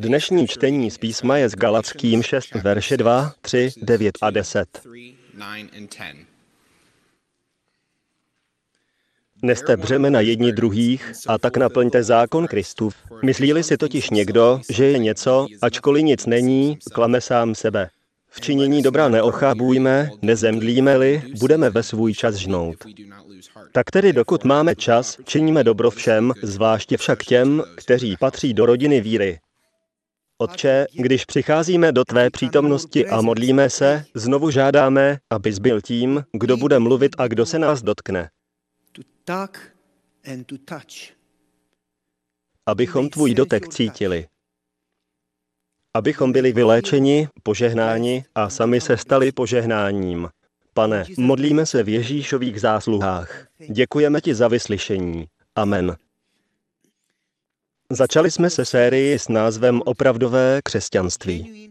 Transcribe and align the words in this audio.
Dnešní 0.00 0.46
čtení 0.46 0.90
z 0.90 0.98
písma 0.98 1.36
je 1.36 1.48
z 1.48 1.54
Galackým 1.54 2.22
6, 2.22 2.54
verše 2.54 2.96
2, 2.96 3.32
3, 3.40 3.70
9 3.82 4.18
a 4.22 4.30
10. 4.30 4.68
Neste 9.42 9.76
břemena 9.76 10.20
jedni 10.20 10.52
druhých 10.52 11.12
a 11.26 11.38
tak 11.38 11.56
naplňte 11.56 12.02
zákon 12.02 12.46
Kristův. 12.46 12.94
Myslí-li 13.24 13.62
si 13.62 13.76
totiž 13.76 14.10
někdo, 14.10 14.60
že 14.70 14.84
je 14.84 14.98
něco, 14.98 15.46
ačkoliv 15.62 16.04
nic 16.04 16.26
není, 16.26 16.78
klame 16.92 17.20
sám 17.20 17.54
sebe. 17.54 17.90
V 18.28 18.40
činění 18.40 18.82
dobra 18.82 19.08
neochábujme, 19.08 20.10
nezemdlíme-li, 20.22 21.22
budeme 21.40 21.70
ve 21.70 21.82
svůj 21.82 22.14
čas 22.14 22.34
žnout. 22.34 22.76
Tak 23.72 23.90
tedy 23.90 24.12
dokud 24.12 24.44
máme 24.44 24.74
čas, 24.74 25.16
činíme 25.24 25.64
dobro 25.64 25.90
všem, 25.90 26.32
zvláště 26.42 26.96
však 26.96 27.24
těm, 27.24 27.62
kteří 27.76 28.16
patří 28.20 28.54
do 28.54 28.66
rodiny 28.66 29.00
víry. 29.00 29.38
Otče, 30.40 30.86
když 30.92 31.24
přicházíme 31.24 31.92
do 31.92 32.04
tvé 32.04 32.30
přítomnosti 32.30 33.06
a 33.06 33.20
modlíme 33.20 33.70
se, 33.70 34.04
znovu 34.14 34.50
žádáme, 34.50 35.18
abys 35.30 35.58
byl 35.58 35.80
tím, 35.80 36.24
kdo 36.32 36.56
bude 36.56 36.78
mluvit 36.78 37.16
a 37.18 37.28
kdo 37.28 37.46
se 37.46 37.58
nás 37.58 37.82
dotkne. 37.82 38.30
Abychom 42.66 43.08
tvůj 43.08 43.34
dotek 43.34 43.68
cítili. 43.68 44.26
Abychom 45.94 46.32
byli 46.32 46.52
vyléčeni, 46.52 47.28
požehnáni 47.42 48.24
a 48.34 48.50
sami 48.50 48.80
se 48.80 48.96
stali 48.96 49.32
požehnáním. 49.32 50.28
Pane, 50.74 51.04
modlíme 51.18 51.66
se 51.66 51.82
v 51.82 51.88
Ježíšových 51.88 52.60
zásluhách. 52.60 53.46
Děkujeme 53.70 54.20
ti 54.20 54.34
za 54.34 54.48
vyslyšení. 54.48 55.26
Amen. 55.54 55.96
Začali 57.92 58.30
jsme 58.30 58.50
se 58.50 58.64
sérii 58.64 59.18
s 59.18 59.28
názvem 59.28 59.82
Opravdové 59.84 60.60
křesťanství. 60.64 61.70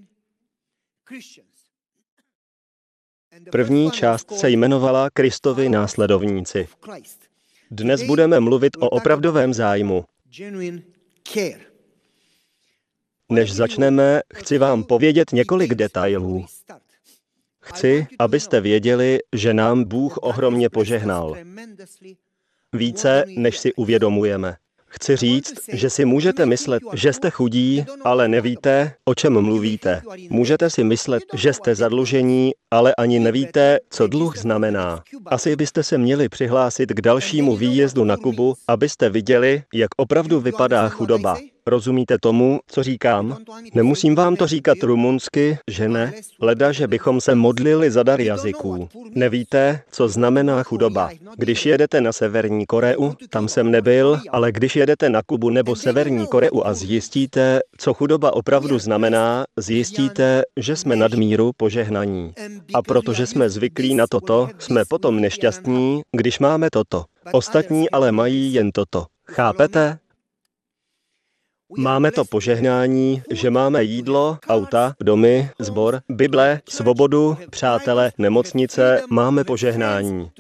První 3.52 3.92
část 3.92 4.32
se 4.32 4.50
jmenovala 4.50 5.09
Kristovi 5.09 5.70
následovníci. 5.70 6.68
Dnes 7.72 8.04
budeme 8.04 8.40
mluvit 8.40 8.78
o 8.78 8.90
opravdovém 8.90 9.54
zájmu. 9.54 10.06
Než 13.30 13.54
začneme, 13.54 14.22
chci 14.36 14.58
vám 14.58 14.84
povědět 14.84 15.31
několik 15.31 15.74
detailů. 15.76 16.46
Chci, 17.62 18.08
abyste 18.20 18.62
věděli, 18.62 19.20
že 19.36 19.54
nám 19.54 19.84
Bůh 19.84 20.18
ohromně 20.18 20.70
požehnal. 20.70 21.36
Více, 22.74 23.24
než 23.28 23.58
si 23.58 23.74
uvědomujeme. 23.74 24.58
Chci 24.88 25.16
říct, 25.16 25.54
že 25.74 25.90
si 25.90 26.06
můžete 26.06 26.46
myslet, 26.46 26.84
že 26.94 27.14
jste 27.14 27.30
chudí, 27.30 27.86
ale 28.04 28.28
nevíte, 28.28 28.94
o 29.06 29.16
čem 29.16 29.42
mluvíte. 29.42 30.02
Můžete 30.30 30.70
si 30.70 30.84
myslet, 30.84 31.24
že 31.34 31.54
jste 31.54 31.76
zadlužení, 31.76 32.52
ale 32.72 32.96
ani 32.96 33.20
nevíte, 33.20 33.78
co 33.90 34.08
dluh 34.08 34.38
znamená. 34.38 35.04
Asi 35.26 35.56
byste 35.56 35.84
se 35.84 35.98
měli 35.98 36.30
přihlásit 36.30 36.90
k 36.90 37.02
dalšímu 37.02 37.56
výjezdu 37.56 38.04
na 38.04 38.18
Kubu, 38.18 38.56
abyste 38.68 39.10
viděli, 39.10 39.64
jak 39.74 39.90
opravdu 39.98 40.40
vypadá 40.40 40.90
chudoba. 40.90 41.38
Rozumíte 41.68 42.18
tomu, 42.22 42.60
co 42.68 42.84
říkám? 42.84 43.38
Nemusím 43.73 44.16
vám 44.16 44.36
to 44.36 44.48
říkat 44.48 44.78
rumunsky, 44.84 45.58
že 45.72 45.90
ne? 45.90 46.14
Leda, 46.42 46.72
že 46.72 46.88
bychom 46.88 47.22
se 47.22 47.36
modlili 47.36 47.92
za 47.92 48.04
dar 48.04 48.22
jazyků. 48.22 48.90
Nevíte, 49.16 49.82
co 49.92 50.08
znamená 50.08 50.64
chudoba. 50.64 51.09
Když 51.38 51.66
jedete 51.66 52.02
na 52.02 52.12
Severní 52.12 52.66
Koreu, 52.66 53.14
tam 53.30 53.48
jsem 53.48 53.72
nebyl, 53.72 54.20
ale 54.32 54.52
když 54.52 54.76
jedete 54.76 55.09
na 55.09 55.22
Kubu 55.22 55.50
nebo 55.50 55.76
Severní 55.76 56.28
Koreu 56.28 56.62
a 56.66 56.74
zjistíte, 56.74 57.59
co 57.78 57.94
chudoba 57.94 58.34
opravdu 58.34 58.80
znamená, 58.80 59.46
zjistíte, 59.58 60.44
že 60.58 60.76
jsme 60.76 60.96
nadmíru 60.96 61.52
požehnaní. 61.58 62.34
A 62.74 62.81
protože 62.81 63.26
jsme 63.26 63.50
zvyklí 63.50 63.96
na 63.96 64.08
toto, 64.08 64.50
jsme 64.59 64.84
potom 64.90 65.22
nešťastní, 65.22 66.02
když 66.12 66.40
máme 66.40 66.70
toto. 66.70 67.06
Ostatní 67.31 67.90
ale 67.90 68.12
mají 68.12 68.53
jen 68.53 68.72
toto. 68.72 69.06
Chápete? 69.25 70.00
Máme 71.75 72.11
to 72.11 72.25
požehnání, 72.25 73.23
že 73.31 73.50
máme 73.50 73.83
jídlo, 73.83 74.38
auta, 74.47 74.95
domy, 75.03 75.50
zbor, 75.59 76.01
Bible, 76.09 76.61
svobodu, 76.69 77.38
přátele, 77.50 78.11
nemocnice, 78.17 79.01
máme 79.09 79.44
požehnání. 79.44 80.31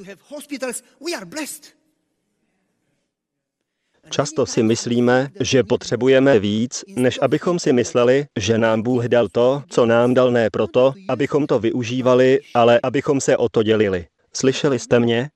Často 4.09 4.45
si 4.45 4.63
myslíme, 4.63 5.29
že 5.39 5.63
potřebujeme 5.63 6.39
víc, 6.39 6.83
než 6.95 7.19
abychom 7.21 7.59
si 7.59 7.73
mysleli, 7.73 8.25
že 8.39 8.57
nám 8.57 8.81
Bůh 8.81 9.05
dal 9.05 9.27
to, 9.27 9.63
co 9.69 9.85
nám 9.85 10.13
dal 10.13 10.31
ne 10.31 10.49
proto, 10.49 10.93
abychom 11.09 11.47
to 11.47 11.59
využívali, 11.59 12.39
ale 12.53 12.79
abychom 12.83 13.21
se 13.21 13.37
o 13.37 13.49
to 13.49 13.63
dělili. 13.63 14.05
Slyšeli 14.33 14.79
jste 14.79 14.99
mě? 14.99 15.29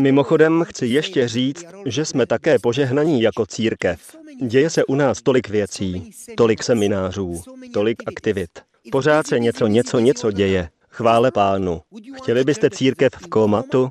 Mimochodem 0.00 0.64
chci 0.64 0.86
ještě 0.86 1.28
říct, 1.28 1.64
že 1.86 2.04
jsme 2.04 2.26
také 2.26 2.58
požehnaní 2.58 3.22
jako 3.22 3.46
církev. 3.46 4.16
Děje 4.42 4.70
se 4.70 4.84
u 4.84 4.94
nás 4.94 5.22
tolik 5.22 5.48
věcí, 5.48 6.10
tolik 6.36 6.62
seminářů, 6.62 7.42
tolik 7.72 8.02
aktivit. 8.06 8.50
Pořád 8.92 9.26
se 9.26 9.38
něco, 9.38 9.66
něco, 9.66 9.98
něco 9.98 10.30
děje. 10.30 10.68
Chvále 10.88 11.30
pánu. 11.30 11.80
Chtěli 12.14 12.44
byste 12.44 12.70
církev 12.70 13.12
v 13.12 13.26
komatu? 13.26 13.90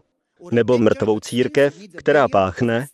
Nebo 0.52 0.78
mrtvou 0.78 1.20
církev, 1.20 1.76
která 1.96 2.28
páchne? 2.28 2.88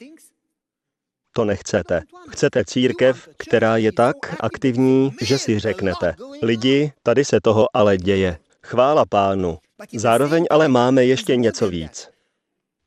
To 1.34 1.46
nechcete. 1.46 2.02
Chcete 2.30 2.64
církev, 2.66 3.30
která 3.38 3.78
je 3.78 3.92
tak 3.92 4.16
aktivní, 4.40 5.12
že 5.22 5.38
si 5.38 5.60
řeknete, 5.60 6.16
lidi, 6.42 6.92
tady 7.04 7.26
se 7.26 7.42
toho 7.42 7.68
ale 7.74 7.98
děje. 7.98 8.38
Chvála 8.64 9.06
pánu. 9.06 9.58
Zároveň 9.94 10.46
ale 10.50 10.68
máme 10.68 11.06
ještě 11.06 11.36
něco 11.36 11.70
víc. 11.70 12.10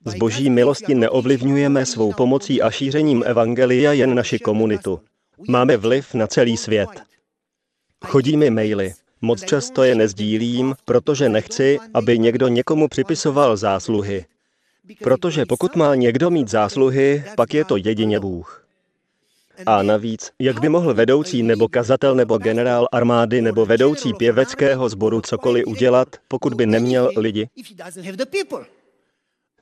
Z 0.05 0.15
boží 0.15 0.51
milosti 0.51 0.95
neovlivňujeme 0.95 1.87
svou 1.87 2.13
pomocí 2.13 2.63
a 2.63 2.71
šířením 2.71 3.23
evangelia 3.27 3.93
jen 3.93 4.15
naši 4.15 4.39
komunitu. 4.39 5.01
Máme 5.49 5.77
vliv 5.77 6.15
na 6.15 6.27
celý 6.27 6.57
svět. 6.57 6.89
Chodí 8.05 8.37
mi 8.37 8.51
maily. 8.51 8.95
Moc 9.21 9.45
často 9.45 9.83
je 9.83 9.95
nezdílím, 9.95 10.75
protože 10.85 11.29
nechci, 11.29 11.79
aby 11.95 12.19
někdo 12.19 12.49
někomu 12.49 12.89
připisoval 12.89 13.57
zásluhy. 13.57 14.25
Protože 15.03 15.47
pokud 15.47 15.77
má 15.77 15.95
někdo 15.95 16.31
mít 16.31 16.51
zásluhy, 16.51 17.25
pak 17.37 17.55
je 17.55 17.65
to 17.65 17.77
jedině 17.77 18.21
Bůh. 18.21 18.67
A 19.67 19.83
navíc, 19.83 20.31
jak 20.39 20.61
by 20.61 20.69
mohl 20.69 20.95
vedoucí 20.95 21.43
nebo 21.43 21.69
kazatel 21.69 22.15
nebo 22.15 22.39
generál 22.39 22.89
armády 22.93 23.43
nebo 23.43 23.67
vedoucí 23.67 24.13
pěveckého 24.15 24.89
sboru 24.89 25.21
cokoliv 25.21 25.67
udělat, 25.67 26.09
pokud 26.29 26.55
by 26.55 26.67
neměl 26.67 27.11
lidi? 27.17 27.49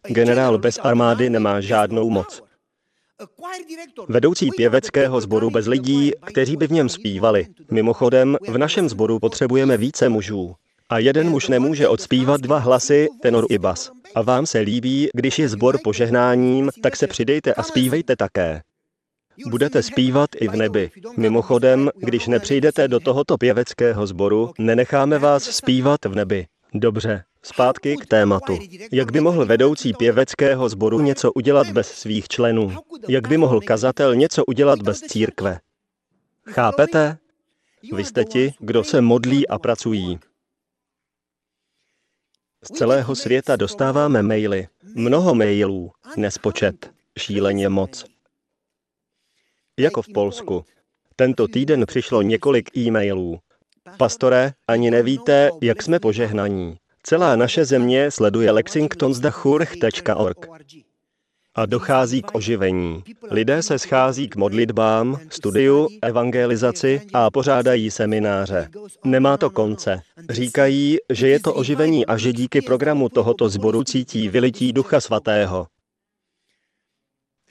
Generál 0.09 0.59
bez 0.59 0.79
armády 0.83 1.31
nemá 1.31 1.61
žádnou 1.61 2.11
moc. 2.11 2.43
Vedoucí 4.09 4.51
pěveckého 4.57 5.21
sboru 5.21 5.51
bez 5.51 5.67
lidí, 5.67 6.13
kteří 6.25 6.57
by 6.57 6.67
v 6.67 6.73
něm 6.73 6.89
zpívali. 6.89 7.47
Mimochodem, 7.71 8.37
v 8.49 8.59
našem 8.59 8.89
sboru 8.89 9.19
potřebujeme 9.19 9.77
více 9.77 10.09
mužů. 10.09 10.55
A 10.89 10.99
jeden 10.99 11.31
muž 11.31 11.49
nemůže 11.49 11.89
odspívat 11.89 12.41
dva 12.41 12.59
hlasy, 12.59 13.09
tenor 13.23 13.47
i 13.49 13.59
bas. 13.59 13.91
A 14.15 14.23
vám 14.23 14.47
se 14.47 14.59
líbí, 14.59 15.09
když 15.15 15.39
je 15.39 15.49
sbor 15.49 15.79
požehnáním, 15.85 16.71
tak 16.83 16.97
se 16.97 17.07
přidejte 17.07 17.55
a 17.55 17.63
zpívejte 17.63 18.17
také. 18.17 18.63
Budete 19.47 19.83
zpívat 19.83 20.31
i 20.41 20.49
v 20.49 20.57
nebi. 20.57 20.91
Mimochodem, 21.17 21.91
když 21.97 22.27
nepřijdete 22.27 22.89
do 22.89 23.01
tohoto 23.01 23.39
pěveckého 23.39 24.07
sboru, 24.07 24.53
nenecháme 24.59 25.19
vás 25.19 25.43
zpívat 25.43 26.05
v 26.05 26.15
nebi. 26.15 26.47
Dobře, 26.75 27.25
Zpátky 27.44 27.97
k 27.97 28.06
tématu. 28.06 28.59
Jak 28.93 29.12
by 29.12 29.21
mohl 29.21 29.47
vedoucí 29.47 29.93
pěveckého 29.93 30.69
sboru 30.69 31.00
něco 31.00 31.33
udělat 31.33 31.71
bez 31.71 31.88
svých 31.88 32.28
členů? 32.28 32.77
Jak 33.09 33.28
by 33.28 33.37
mohl 33.37 33.60
kazatel 33.60 34.15
něco 34.15 34.44
udělat 34.44 34.83
bez 34.83 35.00
církve? 35.00 35.60
Chápete? 36.50 37.19
Vy 37.95 38.04
jste 38.04 38.24
ti, 38.24 38.54
kdo 38.59 38.84
se 38.84 39.01
modlí 39.01 39.48
a 39.48 39.59
pracují. 39.59 40.19
Z 42.63 42.69
celého 42.69 43.15
světa 43.15 43.57
dostáváme 43.57 44.22
maily. 44.22 44.69
Mnoho 44.95 45.34
mailů, 45.34 45.92
nespočet, 46.16 46.91
šíleně 47.19 47.69
moc. 47.69 48.04
Jako 49.78 50.03
v 50.03 50.09
Polsku. 50.15 50.65
Tento 51.16 51.48
týden 51.48 51.86
přišlo 51.86 52.22
několik 52.22 52.77
e-mailů. 52.77 53.41
Pastore, 53.97 54.53
ani 54.69 54.91
nevíte, 54.91 55.51
jak 55.63 55.83
jsme 55.83 56.01
požehnaní. 56.01 56.77
Celá 57.03 57.37
naše 57.37 57.65
země 57.65 58.11
sleduje 58.11 58.51
lexingtonsdachurch.org 58.51 60.47
a 61.55 61.67
dochází 61.67 62.23
k 62.23 62.34
oživení. 62.34 63.03
Lidé 63.31 63.63
se 63.63 63.79
schází 63.79 64.29
k 64.29 64.37
modlitbám, 64.37 65.19
studiu, 65.29 65.89
evangelizaci 66.03 67.01
a 67.15 67.31
pořádají 67.31 67.91
semináře. 67.91 68.69
Nemá 69.05 69.37
to 69.37 69.51
konce. 69.51 70.01
Říkají, 70.31 70.99
že 71.11 71.29
je 71.29 71.41
to 71.41 71.55
oživení 71.55 72.07
a 72.07 72.19
že 72.19 72.33
díky 72.33 72.63
programu 72.63 73.09
tohoto 73.09 73.49
sboru 73.49 73.84
cítí 73.84 74.29
vylití 74.29 74.73
Ducha 74.73 75.01
Svatého. 75.01 75.67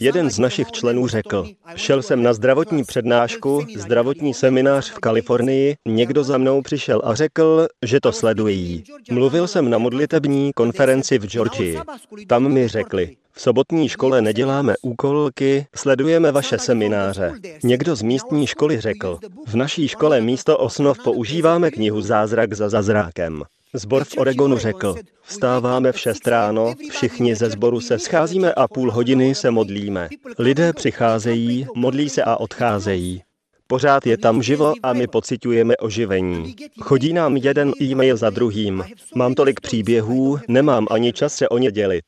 Jeden 0.01 0.29
z 0.29 0.39
našich 0.39 0.71
členů 0.71 1.07
řekl, 1.07 1.47
šel 1.75 2.01
jsem 2.01 2.23
na 2.23 2.33
zdravotní 2.33 2.83
přednášku, 2.83 3.65
zdravotní 3.77 4.33
seminář 4.33 4.91
v 4.91 4.99
Kalifornii, 4.99 5.75
někdo 5.87 6.23
za 6.23 6.37
mnou 6.37 6.61
přišel 6.61 7.01
a 7.03 7.15
řekl, 7.15 7.67
že 7.85 7.99
to 7.99 8.11
sledují. 8.11 8.83
Mluvil 9.11 9.47
jsem 9.47 9.69
na 9.69 9.77
modlitební 9.77 10.51
konferenci 10.53 11.19
v 11.19 11.27
Georgii. 11.27 11.79
Tam 12.27 12.51
mi 12.51 12.67
řekli, 12.67 13.15
v 13.31 13.41
sobotní 13.41 13.89
škole 13.89 14.21
neděláme 14.21 14.75
úkolky, 14.81 15.65
sledujeme 15.75 16.31
vaše 16.31 16.59
semináře. 16.59 17.33
Někdo 17.63 17.95
z 17.95 18.01
místní 18.01 18.47
školy 18.47 18.81
řekl, 18.81 19.19
v 19.47 19.55
naší 19.55 19.87
škole 19.87 20.21
místo 20.21 20.57
osnov 20.57 20.97
používáme 21.03 21.71
knihu 21.71 22.01
Zázrak 22.01 22.53
za 22.53 22.69
zazrákem. 22.69 23.43
Zbor 23.73 24.03
v 24.03 24.17
Oregonu 24.17 24.57
řekl, 24.57 24.95
vstáváme 25.21 25.91
v 25.91 25.99
šest 25.99 26.27
ráno, 26.27 26.75
všichni 26.89 27.35
ze 27.35 27.49
sboru 27.49 27.81
se 27.81 27.99
scházíme 27.99 28.53
a 28.53 28.67
půl 28.67 28.91
hodiny 28.91 29.35
se 29.35 29.51
modlíme. 29.51 30.09
Lidé 30.39 30.73
přicházejí, 30.73 31.67
modlí 31.75 32.09
se 32.09 32.23
a 32.23 32.35
odcházejí. 32.35 33.23
Pořád 33.67 34.07
je 34.07 34.17
tam 34.17 34.43
živo 34.43 34.73
a 34.83 34.93
my 34.93 35.07
pocitujeme 35.07 35.77
oživení. 35.77 36.55
Chodí 36.81 37.13
nám 37.13 37.37
jeden 37.37 37.71
e-mail 37.81 38.17
za 38.17 38.29
druhým. 38.29 38.83
Mám 39.15 39.35
tolik 39.35 39.61
příběhů, 39.61 40.39
nemám 40.47 40.87
ani 40.91 41.13
čas 41.13 41.35
se 41.35 41.49
o 41.49 41.57
ně 41.57 41.71
dělit. 41.71 42.05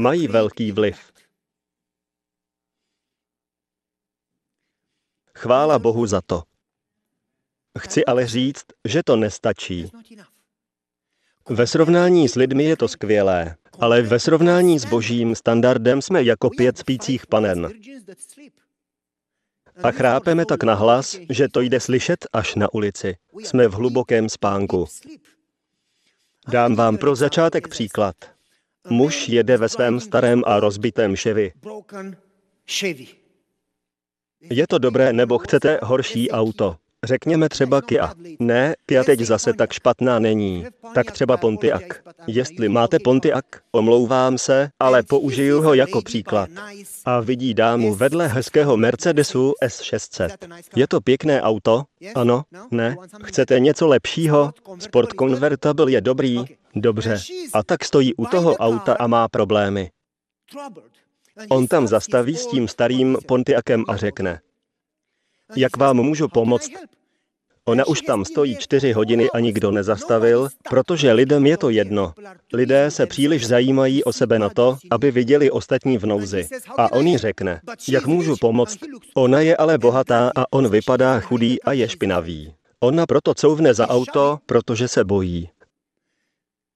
Mají 0.00 0.28
velký 0.28 0.72
vliv. 0.72 0.98
Chvála 5.36 5.78
Bohu 5.78 6.06
za 6.06 6.20
to. 6.26 6.42
Chci 7.78 8.04
ale 8.04 8.26
říct, 8.26 8.64
že 8.84 9.02
to 9.02 9.16
nestačí. 9.16 9.90
Ve 11.50 11.66
srovnání 11.66 12.28
s 12.28 12.34
lidmi 12.34 12.64
je 12.64 12.76
to 12.76 12.88
skvělé, 12.88 13.56
ale 13.78 14.02
ve 14.02 14.18
srovnání 14.18 14.78
s 14.78 14.84
božím 14.84 15.34
standardem 15.34 16.02
jsme 16.02 16.22
jako 16.22 16.50
pět 16.50 16.78
spících 16.78 17.26
panen. 17.26 17.70
A 19.82 19.90
chrápeme 19.90 20.46
tak 20.46 20.62
na 20.62 20.74
hlas, 20.74 21.16
že 21.30 21.48
to 21.48 21.60
jde 21.60 21.80
slyšet 21.80 22.26
až 22.32 22.54
na 22.54 22.74
ulici. 22.74 23.16
Jsme 23.38 23.68
v 23.68 23.72
hlubokém 23.72 24.28
spánku. 24.28 24.86
Dám 26.48 26.76
vám 26.76 26.98
pro 26.98 27.16
začátek 27.16 27.68
příklad. 27.68 28.16
Muž 28.88 29.28
jede 29.28 29.56
ve 29.56 29.68
svém 29.68 30.00
starém 30.00 30.42
a 30.46 30.60
rozbitém 30.60 31.16
ševi. 31.16 31.52
Je 34.40 34.66
to 34.66 34.78
dobré 34.78 35.12
nebo 35.12 35.38
chcete 35.38 35.80
horší 35.82 36.30
auto? 36.30 36.76
Řekněme 37.04 37.48
třeba 37.48 37.82
Kia. 37.82 38.12
Ne, 38.38 38.74
Kia 38.86 39.04
teď 39.04 39.20
zase 39.20 39.52
tak 39.52 39.72
špatná 39.72 40.18
není. 40.18 40.66
Tak 40.94 41.12
třeba 41.12 41.36
Pontiac. 41.36 41.82
Jestli 42.26 42.68
máte 42.68 42.98
Pontiac, 42.98 43.44
omlouvám 43.72 44.38
se, 44.38 44.70
ale 44.80 45.02
použiju 45.02 45.60
ho 45.60 45.74
jako 45.74 46.02
příklad. 46.02 46.50
A 47.04 47.20
vidí 47.20 47.54
dámu 47.54 47.94
vedle 47.94 48.26
hezkého 48.26 48.76
Mercedesu 48.76 49.52
S600. 49.64 50.30
Je 50.76 50.88
to 50.88 51.00
pěkné 51.00 51.42
auto? 51.42 51.84
Ano? 52.14 52.42
Ne? 52.70 52.96
Chcete 53.24 53.60
něco 53.60 53.86
lepšího? 53.86 54.52
Sport 54.78 55.10
Convertible 55.18 55.92
je 55.92 56.00
dobrý? 56.00 56.44
Dobře. 56.74 57.18
A 57.52 57.62
tak 57.62 57.84
stojí 57.84 58.14
u 58.14 58.26
toho 58.26 58.56
auta 58.56 58.96
a 58.98 59.06
má 59.06 59.28
problémy. 59.28 59.90
On 61.48 61.66
tam 61.66 61.86
zastaví 61.86 62.36
s 62.36 62.46
tím 62.46 62.68
starým 62.68 63.16
Pontiacem 63.26 63.84
a 63.88 63.96
řekne, 63.96 64.40
jak 65.56 65.76
vám 65.76 65.96
můžu 65.96 66.28
pomoct? 66.28 66.70
Ona 67.64 67.86
už 67.86 68.00
tam 68.00 68.24
stojí 68.24 68.56
čtyři 68.56 68.92
hodiny 68.92 69.30
a 69.30 69.40
nikdo 69.40 69.70
nezastavil, 69.70 70.48
protože 70.70 71.12
lidem 71.12 71.46
je 71.46 71.56
to 71.56 71.70
jedno. 71.70 72.12
Lidé 72.52 72.90
se 72.90 73.06
příliš 73.06 73.46
zajímají 73.46 74.04
o 74.04 74.12
sebe 74.12 74.38
na 74.38 74.48
to, 74.48 74.76
aby 74.90 75.10
viděli 75.10 75.50
ostatní 75.50 75.98
v 75.98 76.06
nouzi. 76.06 76.48
A 76.78 76.92
on 76.92 77.06
jí 77.06 77.18
řekne, 77.18 77.60
jak 77.88 78.06
můžu 78.06 78.36
pomoct? 78.40 78.78
Ona 79.14 79.40
je 79.40 79.56
ale 79.56 79.78
bohatá 79.78 80.32
a 80.36 80.52
on 80.52 80.68
vypadá 80.68 81.20
chudý 81.20 81.62
a 81.62 81.72
je 81.72 81.88
špinavý. 81.88 82.54
Ona 82.80 83.06
proto 83.06 83.34
couvne 83.34 83.74
za 83.74 83.88
auto, 83.88 84.38
protože 84.46 84.88
se 84.88 85.04
bojí. 85.04 85.48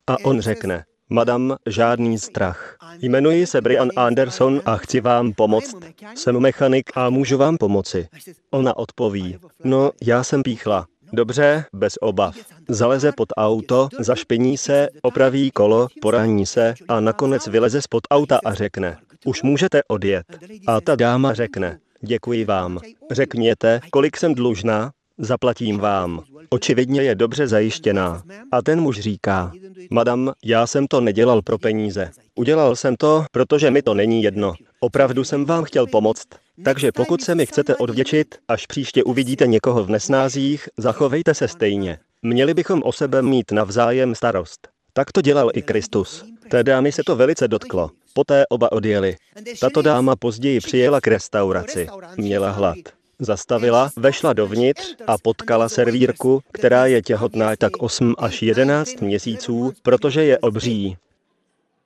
A 0.06 0.16
on 0.24 0.40
řekne, 0.40 0.84
Madam, 1.12 1.56
žádný 1.66 2.18
strach. 2.18 2.76
Jmenuji 3.00 3.46
se 3.46 3.60
Brian 3.60 3.88
Anderson 3.96 4.60
a 4.64 4.76
chci 4.76 5.00
vám 5.00 5.32
pomoct. 5.32 5.76
Jsem 6.14 6.40
mechanik 6.40 6.90
a 6.94 7.10
můžu 7.10 7.38
vám 7.38 7.56
pomoci. 7.56 8.08
Ona 8.50 8.76
odpoví, 8.76 9.38
no, 9.64 9.90
já 10.02 10.24
jsem 10.24 10.42
píchla. 10.42 10.86
Dobře, 11.12 11.64
bez 11.72 11.94
obav. 12.00 12.36
Zaleze 12.68 13.12
pod 13.12 13.28
auto, 13.36 13.88
zašpiní 13.98 14.58
se, 14.58 14.88
opraví 15.02 15.50
kolo, 15.50 15.88
porání 16.00 16.46
se 16.46 16.74
a 16.88 17.00
nakonec 17.00 17.46
vyleze 17.46 17.82
spod 17.82 18.02
auta 18.10 18.40
a 18.44 18.54
řekne, 18.54 18.96
už 19.24 19.42
můžete 19.42 19.80
odjet. 19.88 20.26
A 20.66 20.80
ta 20.80 20.96
dáma 20.96 21.34
řekne, 21.34 21.78
děkuji 22.00 22.44
vám. 22.44 22.78
Řekněte, 23.10 23.80
kolik 23.90 24.16
jsem 24.16 24.34
dlužná, 24.34 24.90
zaplatím 25.22 25.78
vám. 25.78 26.22
Očividně 26.50 27.02
je 27.02 27.14
dobře 27.14 27.46
zajištěná. 27.46 28.22
A 28.52 28.62
ten 28.62 28.80
muž 28.80 29.00
říká, 29.00 29.52
madam, 29.90 30.32
já 30.44 30.66
jsem 30.66 30.86
to 30.86 31.00
nedělal 31.00 31.42
pro 31.42 31.58
peníze. 31.58 32.10
Udělal 32.34 32.76
jsem 32.76 32.96
to, 32.96 33.24
protože 33.32 33.70
mi 33.70 33.82
to 33.82 33.94
není 33.94 34.22
jedno. 34.22 34.54
Opravdu 34.80 35.24
jsem 35.24 35.44
vám 35.44 35.64
chtěl 35.64 35.86
pomoct. 35.86 36.28
Takže 36.64 36.92
pokud 36.92 37.22
se 37.22 37.34
mi 37.34 37.46
chcete 37.46 37.76
odvděčit, 37.76 38.34
až 38.48 38.66
příště 38.66 39.04
uvidíte 39.04 39.46
někoho 39.46 39.84
v 39.84 39.90
nesnázích, 39.90 40.68
zachovejte 40.76 41.34
se 41.34 41.48
stejně. 41.48 41.98
Měli 42.22 42.54
bychom 42.54 42.82
o 42.84 42.92
sebe 42.92 43.22
mít 43.22 43.52
navzájem 43.52 44.14
starost. 44.14 44.68
Tak 44.92 45.12
to 45.12 45.20
dělal 45.20 45.50
i 45.54 45.62
Kristus. 45.62 46.24
Té 46.50 46.64
dámy 46.64 46.92
se 46.92 47.02
to 47.06 47.16
velice 47.16 47.48
dotklo. 47.48 47.90
Poté 48.14 48.44
oba 48.48 48.72
odjeli. 48.72 49.16
Tato 49.60 49.82
dáma 49.82 50.16
později 50.16 50.60
přijela 50.60 51.00
k 51.00 51.06
restauraci. 51.06 51.88
Měla 52.16 52.50
hlad. 52.50 52.76
Zastavila, 53.24 53.90
vešla 53.96 54.32
dovnitř 54.32 54.94
a 55.06 55.18
potkala 55.18 55.68
servírku, 55.68 56.42
která 56.52 56.86
je 56.86 57.02
těhotná 57.02 57.56
tak 57.56 57.72
8 57.78 58.14
až 58.18 58.42
11 58.42 59.00
měsíců, 59.00 59.72
protože 59.82 60.24
je 60.24 60.38
obří. 60.38 60.96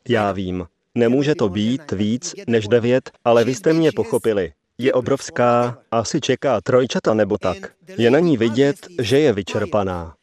Já 0.09 0.33
vím, 0.33 0.67
nemůže 0.95 1.35
to 1.35 1.49
být 1.49 1.93
víc 1.93 2.35
než 2.47 2.69
devět, 2.69 3.11
ale 3.25 3.45
vy 3.45 3.55
jste 3.55 3.73
mě 3.73 3.93
pochopili. 3.93 4.53
Je 4.79 4.93
obrovská, 4.93 5.79
asi 5.91 6.21
čeká 6.21 6.61
trojčata 6.61 7.15
nebo 7.15 7.39
tak. 7.39 7.73
Je 7.99 8.11
na 8.11 8.19
ní 8.19 8.37
vidět, 8.37 8.77
že 9.01 9.19
je 9.19 9.33
vyčerpaná. 9.33 10.15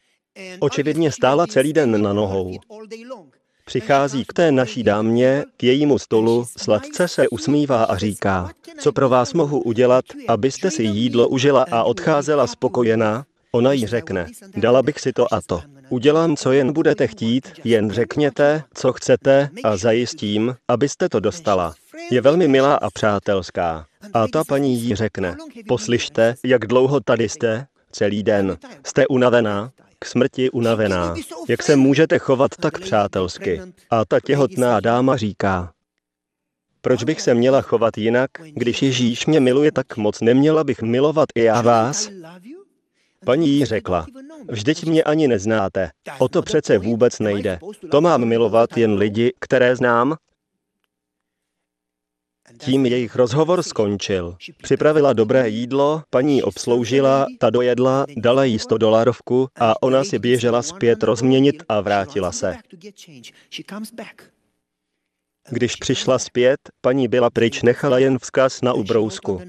Očividně 0.60 1.12
stála 1.12 1.46
celý 1.46 1.72
den 1.72 2.02
na 2.02 2.12
nohou. 2.12 2.58
Přichází 3.64 4.24
k 4.24 4.32
té 4.32 4.52
naší 4.52 4.82
dámě, 4.82 5.44
k 5.56 5.62
jejímu 5.62 5.98
stolu, 5.98 6.46
sladce 6.58 7.08
se 7.08 7.28
usmívá 7.28 7.84
a 7.84 7.96
říká, 7.96 8.50
co 8.78 8.92
pro 8.92 9.08
vás 9.08 9.34
mohu 9.34 9.62
udělat, 9.62 10.04
abyste 10.28 10.70
si 10.70 10.82
jídlo 10.82 11.28
užila 11.28 11.66
a 11.70 11.82
odcházela 11.82 12.46
spokojená? 12.46 13.24
Ona 13.52 13.72
jí 13.72 13.86
řekne, 13.86 14.26
dala 14.56 14.82
bych 14.82 15.00
si 15.00 15.12
to 15.12 15.34
a 15.34 15.40
to. 15.46 15.62
Udělám, 15.88 16.36
co 16.36 16.52
jen 16.52 16.72
budete 16.72 17.06
chtít, 17.06 17.52
jen 17.64 17.90
řekněte, 17.90 18.62
co 18.74 18.92
chcete 18.92 19.48
a 19.64 19.76
zajistím, 19.76 20.56
abyste 20.68 21.08
to 21.08 21.20
dostala. 21.20 21.74
Je 22.10 22.20
velmi 22.20 22.48
milá 22.48 22.74
a 22.74 22.90
přátelská. 22.90 23.86
A 24.12 24.28
ta 24.28 24.44
paní 24.44 24.80
jí 24.80 24.94
řekne, 24.94 25.36
poslyšte, 25.68 26.34
jak 26.44 26.66
dlouho 26.66 27.00
tady 27.00 27.28
jste? 27.28 27.66
Celý 27.92 28.22
den. 28.22 28.56
Jste 28.86 29.06
unavená? 29.06 29.70
K 30.04 30.06
smrti 30.06 30.50
unavená. 30.50 31.14
Jak 31.48 31.62
se 31.62 31.76
můžete 31.76 32.18
chovat 32.18 32.50
tak 32.60 32.78
přátelsky? 32.78 33.60
A 33.90 34.04
ta 34.04 34.20
těhotná 34.20 34.80
dáma 34.80 35.16
říká, 35.16 35.72
proč 36.80 37.04
bych 37.04 37.20
se 37.20 37.34
měla 37.34 37.62
chovat 37.62 37.98
jinak, 37.98 38.30
když 38.54 38.82
Ježíš 38.82 39.26
mě 39.26 39.40
miluje 39.40 39.72
tak 39.72 39.96
moc, 39.96 40.20
neměla 40.20 40.64
bych 40.64 40.82
milovat 40.82 41.28
i 41.34 41.42
já 41.42 41.60
vás? 41.62 42.08
Paní 43.24 43.48
jí 43.48 43.64
řekla, 43.64 44.06
vždyť 44.48 44.84
mě 44.84 45.02
ani 45.02 45.28
neznáte. 45.28 45.90
O 46.18 46.28
to 46.28 46.42
přece 46.42 46.78
vůbec 46.78 47.18
nejde. 47.18 47.58
To 47.90 48.00
mám 48.00 48.24
milovat 48.24 48.76
jen 48.76 48.94
lidi, 48.94 49.32
které 49.40 49.76
znám 49.76 50.16
tím 52.58 52.86
jejich 52.86 53.16
rozhovor 53.16 53.62
skončil. 53.62 54.36
Připravila 54.62 55.12
dobré 55.12 55.48
jídlo, 55.48 56.02
paní 56.10 56.42
obsloužila, 56.42 57.26
ta 57.38 57.50
dojedla, 57.50 58.06
dala 58.16 58.44
jí 58.44 58.58
100 58.58 58.78
dolarovku 58.78 59.48
a 59.60 59.82
ona 59.82 60.04
si 60.04 60.18
běžela 60.18 60.62
zpět 60.62 61.02
rozměnit 61.02 61.62
a 61.68 61.80
vrátila 61.80 62.32
se. 62.32 62.56
Když 65.50 65.76
přišla 65.76 66.18
zpět, 66.18 66.60
paní 66.80 67.08
byla 67.08 67.30
pryč, 67.30 67.62
nechala 67.62 67.98
jen 67.98 68.18
vzkaz 68.18 68.62
na 68.62 68.72
ubrousku. 68.72 69.40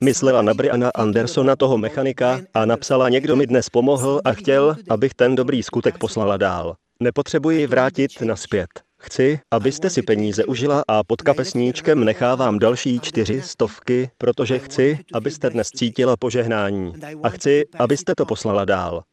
Myslela 0.00 0.42
na 0.42 0.54
Briana 0.54 0.90
Andersona, 0.94 1.56
toho 1.56 1.78
mechanika, 1.78 2.40
a 2.54 2.64
napsala, 2.66 3.08
někdo 3.08 3.36
mi 3.36 3.46
dnes 3.46 3.68
pomohl 3.68 4.20
a 4.24 4.32
chtěl, 4.32 4.76
abych 4.88 5.14
ten 5.14 5.34
dobrý 5.34 5.62
skutek 5.62 5.98
poslala 5.98 6.36
dál. 6.36 6.76
Nepotřebuji 7.00 7.66
vrátit 7.66 8.20
naspět. 8.20 8.83
Chci, 9.04 9.40
abyste 9.50 9.90
si 9.90 10.02
peníze 10.02 10.44
užila 10.44 10.84
a 10.88 11.04
pod 11.04 11.22
kapesníčkem 11.22 12.04
nechávám 12.04 12.58
další 12.58 13.00
čtyři 13.00 13.42
stovky, 13.42 14.10
protože 14.18 14.58
chci, 14.58 14.98
abyste 15.12 15.50
dnes 15.50 15.68
cítila 15.68 16.16
požehnání. 16.16 16.92
A 17.22 17.28
chci, 17.28 17.64
abyste 17.78 18.14
to 18.14 18.26
poslala 18.26 18.64
dál. 18.64 19.04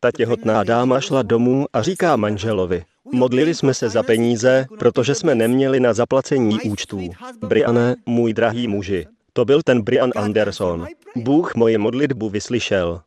Ta 0.00 0.10
těhotná 0.12 0.64
dáma 0.64 1.00
šla 1.00 1.22
domů 1.22 1.66
a 1.72 1.82
říká 1.82 2.16
manželovi, 2.16 2.84
modlili 3.12 3.54
jsme 3.54 3.74
se 3.74 3.88
za 3.88 4.02
peníze, 4.02 4.66
protože 4.78 5.14
jsme 5.14 5.34
neměli 5.34 5.80
na 5.80 5.92
zaplacení 5.92 6.60
účtů. 6.60 7.10
Briane, 7.46 7.94
můj 8.06 8.32
drahý 8.32 8.68
muži, 8.68 9.06
to 9.32 9.44
byl 9.44 9.62
ten 9.62 9.82
Brian 9.82 10.10
Anderson. 10.16 10.86
Bůh 11.16 11.54
moji 11.54 11.78
modlitbu 11.78 12.28
vyslyšel. 12.28 13.02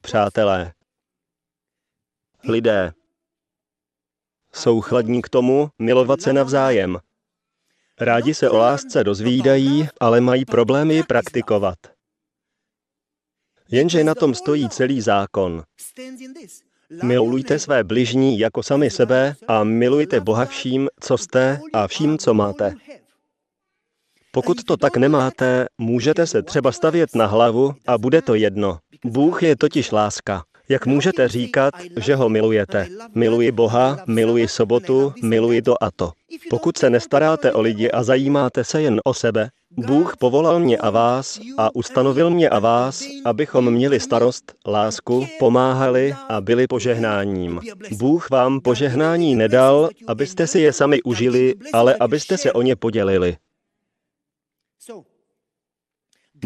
Přátelé, 0.00 0.72
lidé 2.48 2.92
jsou 4.54 4.80
chladní 4.80 5.22
k 5.22 5.28
tomu 5.28 5.68
milovat 5.78 6.20
se 6.20 6.32
navzájem. 6.32 6.98
Rádi 8.00 8.34
se 8.34 8.50
o 8.50 8.56
lásce 8.56 9.04
dozvídají, 9.04 9.88
ale 10.00 10.20
mají 10.20 10.44
problémy 10.44 10.94
ji 10.94 11.02
praktikovat. 11.02 11.78
Jenže 13.70 14.04
na 14.04 14.14
tom 14.14 14.34
stojí 14.34 14.68
celý 14.68 15.00
zákon. 15.00 15.62
Milujte 17.02 17.58
své 17.58 17.84
bližní 17.84 18.38
jako 18.38 18.62
sami 18.62 18.90
sebe 18.90 19.34
a 19.48 19.64
milujte 19.64 20.20
Boha 20.20 20.44
vším, 20.44 20.88
co 21.00 21.18
jste 21.18 21.60
a 21.72 21.86
vším, 21.86 22.18
co 22.18 22.34
máte. 22.34 22.74
Pokud 24.32 24.64
to 24.64 24.76
tak 24.76 24.96
nemáte, 24.96 25.66
můžete 25.78 26.26
se 26.26 26.42
třeba 26.42 26.72
stavět 26.72 27.14
na 27.14 27.26
hlavu 27.26 27.74
a 27.86 27.98
bude 27.98 28.22
to 28.22 28.34
jedno. 28.34 28.78
Bůh 29.04 29.42
je 29.42 29.56
totiž 29.56 29.90
láska. 29.90 30.44
Jak 30.70 30.86
můžete 30.86 31.28
říkat, 31.28 31.74
že 31.96 32.14
ho 32.14 32.28
milujete? 32.28 32.88
Miluji 33.14 33.52
Boha, 33.52 33.98
miluji 34.06 34.48
sobotu, 34.48 35.12
miluji 35.22 35.62
to 35.62 35.84
a 35.84 35.90
to. 35.90 36.12
Pokud 36.50 36.78
se 36.78 36.90
nestaráte 36.90 37.52
o 37.52 37.60
lidi 37.60 37.90
a 37.90 38.02
zajímáte 38.02 38.64
se 38.64 38.82
jen 38.82 39.00
o 39.04 39.14
sebe, 39.14 39.50
Bůh 39.76 40.16
povolal 40.16 40.60
mě 40.60 40.78
a 40.78 40.90
vás 40.90 41.40
a 41.58 41.74
ustanovil 41.74 42.30
mě 42.30 42.48
a 42.48 42.58
vás, 42.58 43.04
abychom 43.24 43.70
měli 43.70 44.00
starost, 44.00 44.52
lásku, 44.66 45.26
pomáhali 45.38 46.14
a 46.28 46.40
byli 46.40 46.66
požehnáním. 46.66 47.60
Bůh 47.98 48.30
vám 48.30 48.60
požehnání 48.60 49.36
nedal, 49.36 49.88
abyste 50.06 50.46
si 50.46 50.60
je 50.60 50.72
sami 50.72 51.02
užili, 51.02 51.54
ale 51.72 51.96
abyste 52.00 52.38
se 52.38 52.52
o 52.52 52.62
ně 52.62 52.76
podělili. 52.76 53.36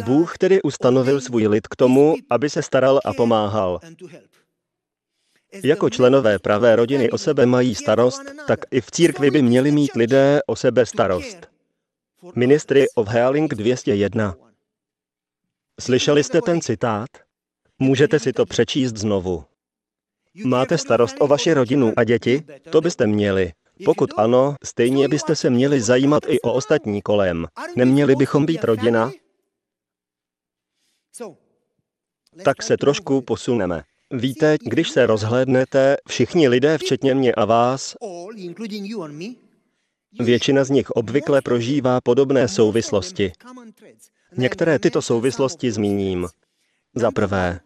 Bůh 0.05 0.39
tedy 0.39 0.63
ustanovil 0.63 1.21
svůj 1.21 1.47
lid 1.47 1.69
k 1.69 1.77
tomu, 1.77 2.15
aby 2.31 2.51
se 2.51 2.63
staral 2.63 3.01
a 3.05 3.13
pomáhal. 3.13 3.81
Jako 5.65 5.91
členové 5.91 6.39
pravé 6.39 6.77
rodiny 6.77 7.11
o 7.11 7.19
sebe 7.19 7.47
mají 7.47 7.75
starost, 7.75 8.23
tak 8.47 8.61
i 8.71 8.81
v 8.81 8.91
církvi 8.91 9.31
by 9.31 9.43
měli 9.43 9.71
mít 9.71 9.95
lidé 9.97 10.41
o 10.47 10.57
sebe 10.57 10.87
starost. 10.87 11.37
Ministry 12.35 12.87
of 12.95 13.09
Healing 13.09 13.55
201. 13.55 14.35
Slyšeli 15.81 16.25
jste 16.25 16.41
ten 16.41 16.61
citát? 16.61 17.09
Můžete 17.79 18.19
si 18.19 18.33
to 18.33 18.47
přečíst 18.47 18.97
znovu. 18.97 19.45
Máte 20.45 20.79
starost 20.79 21.17
o 21.19 21.27
vaši 21.27 21.55
rodinu 21.55 21.93
a 21.97 22.05
děti? 22.05 22.43
To 22.71 22.81
byste 22.81 23.07
měli. 23.07 23.53
Pokud 23.85 24.11
ano, 24.17 24.57
stejně 24.65 25.09
byste 25.09 25.37
se 25.37 25.51
měli 25.51 25.81
zajímat 25.81 26.23
i 26.29 26.41
o 26.41 26.53
ostatní 26.53 27.03
kolem. 27.03 27.47
Neměli 27.77 28.17
bychom 28.17 28.47
být 28.47 28.65
rodina? 28.65 29.11
Tak 32.45 32.63
se 32.63 32.77
trošku 32.77 33.23
posuneme. 33.23 33.83
Víte, 34.13 34.57
když 34.67 34.91
se 34.91 35.07
rozhlédnete, 35.07 35.97
všichni 36.09 36.49
lidé, 36.49 36.79
včetně 36.79 37.15
mě 37.15 37.33
a 37.35 37.45
vás, 37.45 37.97
většina 40.21 40.65
z 40.65 40.71
nich 40.71 40.91
obvykle 40.91 41.43
prožívá 41.43 42.01
podobné 42.01 42.49
souvislosti. 42.49 43.33
Některé 44.37 44.79
tyto 44.79 45.03
souvislosti 45.03 45.73
zmíním. 45.73 46.29
Za 46.95 47.11
prvé, 47.11 47.61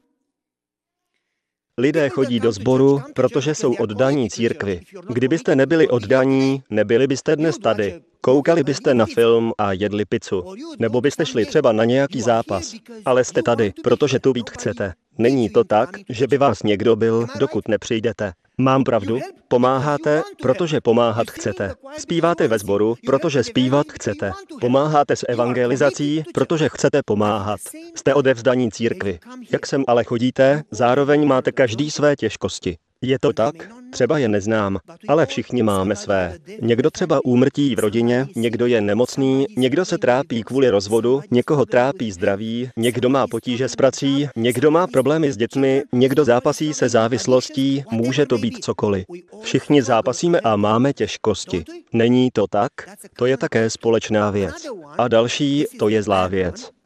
Lidé 1.78 2.08
chodí 2.08 2.40
do 2.40 2.52
sboru, 2.52 3.02
protože 3.14 3.54
jsou 3.54 3.74
oddaní 3.74 4.30
církvi. 4.30 4.80
Kdybyste 5.08 5.56
nebyli 5.56 5.88
oddaní, 5.88 6.62
nebyli 6.70 7.06
byste 7.06 7.36
dnes 7.36 7.58
tady. 7.58 8.00
Koukali 8.20 8.64
byste 8.64 8.94
na 8.94 9.06
film 9.06 9.52
a 9.58 9.72
jedli 9.72 10.04
pizzu. 10.04 10.54
Nebo 10.78 11.00
byste 11.00 11.26
šli 11.26 11.46
třeba 11.46 11.72
na 11.72 11.84
nějaký 11.84 12.20
zápas. 12.20 12.74
Ale 13.04 13.24
jste 13.24 13.42
tady, 13.42 13.72
protože 13.82 14.18
tu 14.18 14.32
být 14.32 14.50
chcete. 14.50 14.92
Není 15.18 15.50
to 15.50 15.64
tak, 15.64 15.90
že 16.08 16.26
by 16.26 16.38
vás 16.38 16.62
někdo 16.62 16.96
byl, 16.96 17.26
dokud 17.38 17.68
nepřijdete. 17.68 18.32
Mám 18.60 18.84
pravdu? 18.84 19.18
Pomáháte, 19.48 20.22
protože 20.42 20.80
pomáhat 20.80 21.30
chcete. 21.30 21.74
Zpíváte 21.98 22.48
ve 22.48 22.58
sboru, 22.58 22.94
protože 23.06 23.44
zpívat 23.44 23.86
chcete. 23.92 24.32
Pomáháte 24.60 25.16
s 25.16 25.26
evangelizací, 25.28 26.24
protože 26.34 26.68
chcete 26.68 27.00
pomáhat. 27.04 27.60
Jste 27.94 28.14
odevzdaní 28.14 28.70
církvi. 28.70 29.18
Jak 29.52 29.66
sem 29.66 29.84
ale 29.86 30.04
chodíte, 30.04 30.62
zároveň 30.70 31.26
máte 31.26 31.52
každý 31.52 31.90
své 31.90 32.16
těžkosti. 32.16 32.78
Je 33.02 33.18
to 33.18 33.32
tak? 33.32 33.54
Třeba 33.90 34.18
je 34.18 34.28
neznám, 34.28 34.78
ale 35.08 35.26
všichni 35.26 35.62
máme 35.62 35.96
své. 35.96 36.38
Někdo 36.62 36.90
třeba 36.90 37.20
úmrtí 37.24 37.74
v 37.74 37.78
rodině, 37.78 38.26
někdo 38.36 38.66
je 38.66 38.80
nemocný, 38.80 39.46
někdo 39.56 39.84
se 39.84 39.98
trápí 39.98 40.42
kvůli 40.42 40.70
rozvodu, 40.70 41.22
někoho 41.30 41.66
trápí 41.66 42.12
zdraví, 42.12 42.70
někdo 42.76 43.08
má 43.08 43.26
potíže 43.26 43.68
s 43.68 43.76
prací, 43.76 44.28
někdo 44.36 44.70
má 44.70 44.86
problémy 44.86 45.32
s 45.32 45.36
dětmi, 45.36 45.82
někdo 45.92 46.24
zápasí 46.24 46.74
se 46.74 46.88
závislostí, 46.88 47.84
může 47.90 48.26
to 48.26 48.38
být 48.38 48.64
cokoliv. 48.64 49.04
Všichni 49.42 49.82
zápasíme 49.82 50.40
a 50.40 50.56
máme 50.56 50.92
těžkosti. 50.92 51.64
Není 51.92 52.30
to 52.32 52.46
tak? 52.46 52.72
To 53.16 53.26
je 53.26 53.36
také 53.36 53.70
společná 53.70 54.30
věc. 54.30 54.66
A 54.98 55.08
další, 55.08 55.66
to 55.78 55.88
je 55.88 56.02
zlá 56.02 56.26
věc. 56.26 56.77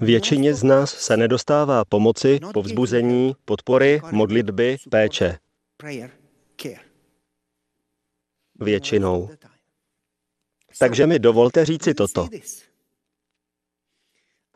Většině 0.00 0.54
z 0.54 0.62
nás 0.62 0.94
se 0.94 1.16
nedostává 1.16 1.84
pomoci, 1.84 2.40
povzbuzení, 2.54 3.36
podpory, 3.44 4.00
modlitby, 4.10 4.76
péče. 4.90 5.38
Většinou. 8.60 9.30
Takže 10.78 11.06
mi 11.06 11.18
dovolte 11.18 11.64
říci 11.64 11.94
toto. 11.94 12.28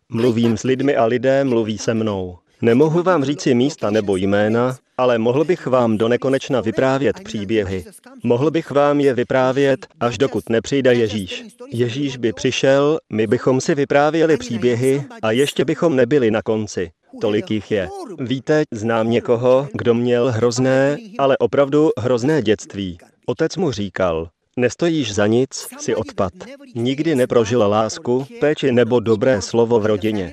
Mluvím 0.08 0.56
s 0.56 0.62
lidmi 0.62 0.96
a 0.96 1.04
lidé 1.04 1.44
mluví 1.44 1.78
se 1.78 1.94
mnou. 1.94 2.38
Nemohu 2.62 3.02
vám 3.02 3.24
říci 3.24 3.54
místa 3.54 3.90
nebo 3.90 4.16
jména, 4.16 4.78
ale 4.98 5.18
mohl 5.18 5.44
bych 5.44 5.66
vám 5.66 5.98
do 5.98 6.08
nekonečna 6.08 6.60
vyprávět 6.60 7.20
příběhy. 7.24 7.84
Mohl 8.22 8.50
bych 8.50 8.70
vám 8.70 9.00
je 9.00 9.14
vyprávět, 9.14 9.86
až 10.00 10.18
dokud 10.18 10.50
nepřijde 10.50 10.94
Ježíš. 10.94 11.44
Ježíš 11.72 12.16
by 12.16 12.32
přišel, 12.32 12.98
my 13.12 13.26
bychom 13.26 13.60
si 13.60 13.74
vyprávěli 13.74 14.36
příběhy 14.36 15.04
a 15.22 15.30
ještě 15.30 15.64
bychom 15.64 15.96
nebyli 15.96 16.30
na 16.30 16.42
konci. 16.42 16.90
Tolik 17.20 17.50
jich 17.50 17.70
je. 17.70 17.88
Víte, 18.18 18.62
znám 18.70 19.10
někoho, 19.10 19.68
kdo 19.72 19.94
měl 19.94 20.30
hrozné, 20.30 20.96
ale 21.18 21.38
opravdu 21.38 21.90
hrozné 21.98 22.42
dětství. 22.42 22.98
Otec 23.26 23.56
mu 23.56 23.72
říkal, 23.72 24.28
Nestojíš 24.58 25.14
za 25.14 25.26
nic, 25.26 25.66
si 25.78 25.94
odpad. 25.94 26.32
Nikdy 26.74 27.14
neprožil 27.14 27.68
lásku, 27.68 28.26
péči 28.40 28.72
nebo 28.72 29.00
dobré 29.00 29.42
slovo 29.42 29.80
v 29.80 29.86
rodině. 29.86 30.32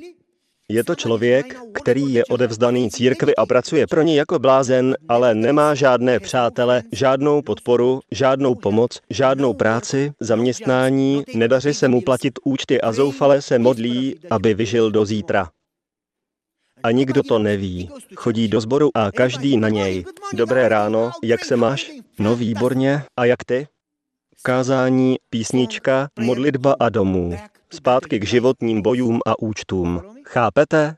Je 0.70 0.84
to 0.84 0.96
člověk, 0.96 1.56
který 1.74 2.14
je 2.14 2.26
odevzdaný 2.26 2.92
církvi 2.92 3.36
a 3.36 3.46
pracuje 3.46 3.88
pro 3.88 4.02
ní 4.02 4.16
jako 4.16 4.40
blázen, 4.40 4.96
ale 5.10 5.36
nemá 5.36 5.76
žádné 5.76 6.20
přátele, 6.20 6.84
žádnou 6.92 7.42
podporu, 7.42 8.00
žádnou 8.12 8.56
pomoc, 8.56 9.00
žádnou 9.10 9.54
práci, 9.54 10.12
zaměstnání, 10.20 11.24
nedaří 11.36 11.74
se 11.74 11.88
mu 11.88 12.02
platit 12.02 12.40
účty 12.44 12.82
a 12.82 12.92
zoufale 12.92 13.42
se 13.42 13.60
modlí, 13.60 14.16
aby 14.30 14.54
vyžil 14.54 14.92
do 14.92 15.06
zítra. 15.06 15.50
A 16.84 16.92
nikdo 16.92 17.24
to 17.24 17.40
neví. 17.40 17.90
Chodí 18.16 18.48
do 18.48 18.62
sboru 18.62 18.90
a 18.94 19.12
každý 19.12 19.58
na 19.58 19.70
něj. 19.70 20.06
Dobré 20.34 20.70
ráno, 20.70 21.12
jak 21.24 21.46
se 21.46 21.56
máš? 21.56 21.92
No 22.20 22.36
výborně. 22.36 23.04
A 23.18 23.26
jak 23.26 23.44
ty? 23.44 23.68
Kázání, 24.42 25.16
písnička, 25.30 26.08
modlitba 26.20 26.76
a 26.80 26.90
domů. 26.90 27.38
Zpátky 27.76 28.20
k 28.20 28.26
životním 28.26 28.82
bojům 28.82 29.20
a 29.26 29.40
účtům. 29.40 30.02
Chápete? 30.26 30.96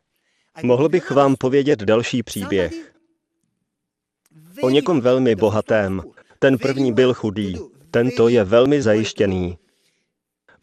Mohl 0.63 0.89
bych 0.89 1.11
vám 1.11 1.35
povědět 1.35 1.83
další 1.83 2.23
příběh. 2.23 2.93
O 4.61 4.69
někom 4.69 5.01
velmi 5.01 5.35
bohatém. 5.35 6.03
Ten 6.39 6.57
první 6.57 6.93
byl 6.93 7.13
chudý. 7.13 7.55
Tento 7.91 8.27
je 8.27 8.43
velmi 8.43 8.81
zajištěný. 8.81 9.57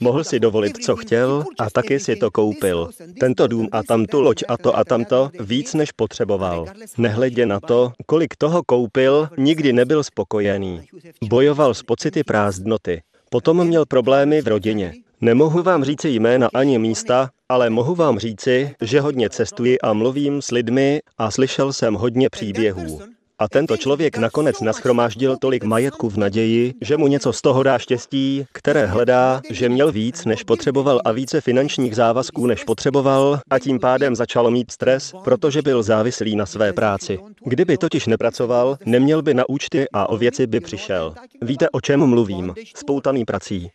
Mohl 0.01 0.25
si 0.25 0.41
dovolit, 0.41 0.77
co 0.85 0.97
chtěl 0.97 1.45
a 1.59 1.71
taky 1.71 2.01
si 2.01 2.17
to 2.17 2.31
koupil. 2.31 2.91
Tento 3.21 3.47
dům 3.47 3.69
a 3.73 3.83
tamtu 3.83 4.21
loď 4.21 4.45
a 4.49 4.57
to 4.57 4.77
a 4.77 4.85
tamto 4.85 5.31
víc 5.41 5.75
než 5.75 5.93
potřeboval. 5.93 6.67
Nehledě 6.99 7.47
na 7.47 7.61
to, 7.61 7.93
kolik 8.07 8.37
toho 8.37 8.63
koupil, 8.63 9.29
nikdy 9.39 9.73
nebyl 9.73 10.05
spokojený. 10.05 10.83
Bojoval 11.23 11.75
s 11.75 11.83
pocity 11.83 12.25
prázdnoty. 12.25 13.03
Potom 13.31 13.67
měl 13.67 13.87
problémy 13.87 14.43
v 14.43 14.49
rodině. 14.49 14.95
Nemohu 15.25 15.63
vám 15.63 15.85
říci 15.85 16.09
jména 16.09 16.49
ani 16.55 16.79
místa, 16.79 17.31
ale 17.49 17.71
mohu 17.71 17.95
vám 17.95 18.19
říci, 18.19 18.75
že 18.81 19.01
hodně 19.01 19.31
cestuji 19.31 19.81
a 19.81 19.93
mluvím 19.93 20.43
s 20.43 20.51
lidmi 20.51 21.01
a 21.19 21.31
slyšel 21.31 21.73
jsem 21.73 21.95
hodně 21.95 22.31
příběhů. 22.31 23.01
A 23.39 23.49
tento 23.49 23.77
člověk 23.77 24.19
nakonec 24.19 24.61
naschromáždil 24.61 25.37
tolik 25.37 25.65
majetku 25.65 26.09
v 26.09 26.17
naději, 26.17 26.75
že 26.81 26.97
mu 26.97 27.07
něco 27.07 27.33
z 27.33 27.43
toho 27.43 27.63
dá 27.63 27.79
štěstí, 27.79 28.45
které 28.53 28.87
hledá, 28.87 29.41
že 29.51 29.69
měl 29.69 29.93
víc, 29.93 30.25
než 30.25 30.43
potřeboval 30.43 31.01
a 31.05 31.13
více 31.13 31.41
finančních 31.41 31.97
závazků, 31.97 32.47
než 32.47 32.65
potřeboval, 32.65 33.41
a 33.51 33.59
tím 33.59 33.79
pádem 33.81 34.17
začal 34.17 34.51
mít 34.51 34.71
stres, 34.71 35.13
protože 35.25 35.63
byl 35.63 35.83
závislý 35.83 36.37
na 36.37 36.47
své 36.47 36.73
práci. 36.73 37.19
Kdyby 37.45 37.79
totiž 37.79 38.07
nepracoval, 38.07 38.77
neměl 38.87 39.23
by 39.23 39.35
na 39.35 39.49
účty 39.49 39.85
a 39.93 40.09
o 40.09 40.17
věci 40.17 40.47
by 40.47 40.61
přišel. 40.61 41.15
Víte, 41.43 41.71
o 41.71 41.81
čem 41.81 42.07
mluvím? 42.07 42.55
Spoutaný 42.77 43.25
prací. 43.25 43.71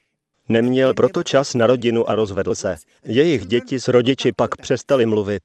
Neměl 0.50 0.94
proto 0.94 1.24
čas 1.24 1.53
na 1.53 1.68
rodinu 1.68 2.10
a 2.10 2.15
rozvedl 2.15 2.56
se. 2.56 2.75
Jejich 3.03 3.46
děti 3.46 3.79
s 3.79 3.88
rodiči 3.88 4.32
pak 4.38 4.58
přestali 4.58 5.06
mluvit. 5.06 5.44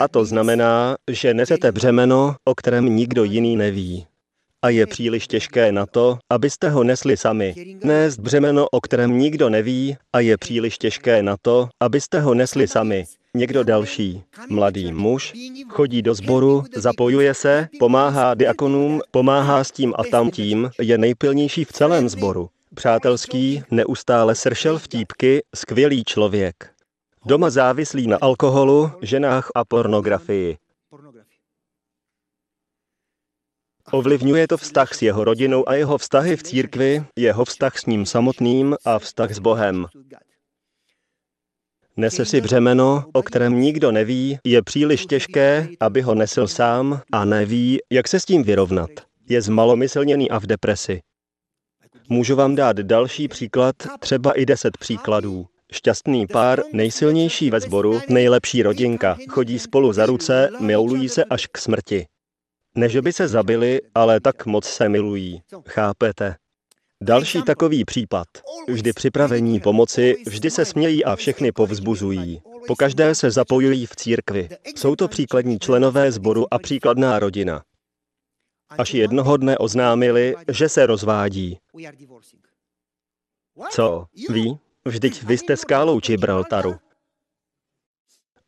A 0.00 0.08
to 0.08 0.24
znamená, 0.24 0.96
že 1.10 1.34
nesete 1.34 1.72
břemeno, 1.72 2.36
o 2.44 2.54
kterém 2.54 2.96
nikdo 2.96 3.24
jiný 3.24 3.56
neví. 3.56 4.06
A 4.62 4.68
je 4.68 4.86
příliš 4.86 5.26
těžké 5.26 5.72
na 5.72 5.86
to, 5.86 6.18
abyste 6.30 6.68
ho 6.68 6.84
nesli 6.84 7.16
sami. 7.16 7.54
Nést 7.84 8.18
břemeno, 8.18 8.66
o 8.68 8.80
kterém 8.80 9.18
nikdo 9.18 9.50
neví, 9.50 9.96
a 10.12 10.20
je 10.20 10.38
příliš 10.38 10.78
těžké 10.78 11.22
na 11.22 11.36
to, 11.42 11.68
abyste 11.80 12.20
ho 12.20 12.34
nesli 12.34 12.68
sami. 12.68 13.04
Někdo 13.36 13.64
další, 13.64 14.22
mladý 14.48 14.92
muž, 14.92 15.32
chodí 15.68 16.02
do 16.02 16.14
sboru, 16.14 16.64
zapojuje 16.76 17.34
se, 17.34 17.68
pomáhá 17.78 18.34
diakonům, 18.34 19.00
pomáhá 19.10 19.64
s 19.64 19.70
tím 19.70 19.94
a 19.98 20.02
tam 20.10 20.30
tím, 20.30 20.70
je 20.80 20.98
nejpilnější 20.98 21.64
v 21.64 21.72
celém 21.72 22.08
sboru. 22.08 22.50
Přátelský, 22.74 23.62
neustále 23.70 24.34
sršel 24.34 24.78
vtípky, 24.78 25.42
skvělý 25.54 26.04
člověk. 26.04 26.70
Doma 27.26 27.50
závislý 27.50 28.06
na 28.06 28.18
alkoholu, 28.20 28.90
ženách 29.02 29.50
a 29.54 29.64
pornografii. 29.64 30.56
Ovlivňuje 33.92 34.48
to 34.48 34.56
vztah 34.56 34.94
s 34.94 35.02
jeho 35.02 35.24
rodinou 35.24 35.68
a 35.68 35.74
jeho 35.74 35.98
vztahy 35.98 36.36
v 36.36 36.42
církvi, 36.42 37.04
jeho 37.16 37.44
vztah 37.44 37.78
s 37.78 37.86
ním 37.86 38.06
samotným 38.06 38.76
a 38.84 38.98
vztah 38.98 39.30
s 39.32 39.38
Bohem. 39.38 39.86
Nese 41.96 42.24
si 42.24 42.40
břemeno, 42.40 43.04
o 43.12 43.22
kterém 43.22 43.60
nikdo 43.60 43.92
neví, 43.92 44.38
je 44.44 44.62
příliš 44.62 45.06
těžké, 45.06 45.68
aby 45.80 46.00
ho 46.00 46.14
nesl 46.14 46.46
sám 46.46 47.00
a 47.12 47.24
neví, 47.24 47.78
jak 47.92 48.08
se 48.08 48.20
s 48.20 48.24
tím 48.24 48.42
vyrovnat. 48.42 48.90
Je 49.28 49.42
zmalomyslněný 49.42 50.30
a 50.30 50.38
v 50.38 50.46
depresi. 50.46 51.00
Můžu 52.08 52.36
vám 52.36 52.54
dát 52.54 52.76
další 52.76 53.28
příklad, 53.28 53.74
třeba 54.00 54.32
i 54.32 54.46
deset 54.46 54.78
příkladů. 54.78 55.46
Šťastný 55.72 56.26
pár, 56.26 56.62
nejsilnější 56.72 57.50
ve 57.50 57.60
sboru, 57.60 58.00
nejlepší 58.08 58.62
rodinka, 58.62 59.16
chodí 59.28 59.58
spolu 59.58 59.92
za 59.92 60.06
ruce, 60.06 60.50
milují 60.60 61.08
se 61.08 61.24
až 61.24 61.46
k 61.46 61.58
smrti. 61.58 62.06
Než 62.76 62.96
by 62.96 63.12
se 63.12 63.28
zabili, 63.28 63.80
ale 63.94 64.20
tak 64.20 64.46
moc 64.46 64.64
se 64.64 64.88
milují. 64.88 65.42
Chápete? 65.68 66.34
Další 67.04 67.42
takový 67.42 67.84
případ. 67.84 68.28
Vždy 68.68 68.92
připravení 68.92 69.60
pomoci, 69.60 70.16
vždy 70.26 70.50
se 70.50 70.64
smějí 70.64 71.04
a 71.04 71.16
všechny 71.16 71.52
povzbuzují. 71.52 72.42
Po 72.66 72.76
každé 72.76 73.14
se 73.14 73.30
zapojují 73.30 73.86
v 73.86 73.96
církvi. 73.96 74.48
Jsou 74.76 74.96
to 74.96 75.08
příkladní 75.08 75.58
členové 75.58 76.12
sboru 76.12 76.54
a 76.54 76.58
příkladná 76.58 77.18
rodina. 77.18 77.64
Až 78.70 78.94
jednoho 78.94 79.36
dne 79.36 79.58
oznámili, 79.58 80.34
že 80.48 80.68
se 80.68 80.86
rozvádí. 80.86 81.58
Co? 83.70 84.06
Ví? 84.28 84.58
Vždyť 84.84 85.22
vy 85.22 85.38
jste 85.38 85.56
skálou 85.56 86.00
Gibraltaru. 86.00 86.76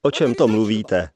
O 0.02 0.10
čem 0.10 0.34
to 0.34 0.48
mluvíte? 0.48 1.10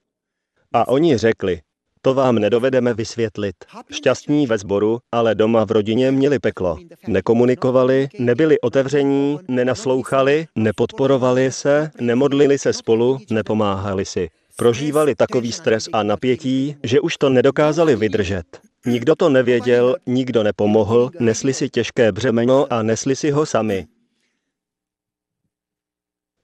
A 0.72 0.88
oni 0.88 1.16
řekli, 1.16 1.60
to 2.02 2.14
vám 2.14 2.34
nedovedeme 2.34 2.94
vysvětlit. 2.94 3.54
Šťastní 3.92 4.46
ve 4.46 4.58
sboru, 4.58 4.98
ale 5.12 5.34
doma 5.34 5.64
v 5.64 5.70
rodině 5.70 6.10
měli 6.10 6.38
peklo. 6.38 6.78
Nekomunikovali, 7.06 8.08
nebyli 8.18 8.60
otevření, 8.60 9.38
nenaslouchali, 9.48 10.46
nepodporovali 10.56 11.52
se, 11.52 11.90
nemodlili 12.00 12.58
se 12.58 12.72
spolu, 12.72 13.18
nepomáhali 13.30 14.04
si. 14.04 14.30
Prožívali 14.56 15.14
takový 15.14 15.52
stres 15.52 15.88
a 15.92 16.02
napětí, 16.02 16.76
že 16.82 17.00
už 17.00 17.16
to 17.16 17.28
nedokázali 17.28 17.96
vydržet. 17.96 18.60
Nikdo 18.86 19.14
to 19.16 19.28
nevěděl, 19.28 19.96
nikdo 20.06 20.42
nepomohl, 20.42 21.10
nesli 21.20 21.54
si 21.54 21.68
těžké 21.68 22.12
břemeno 22.12 22.66
a 22.70 22.82
nesli 22.82 23.16
si 23.16 23.30
ho 23.30 23.46
sami. 23.46 23.86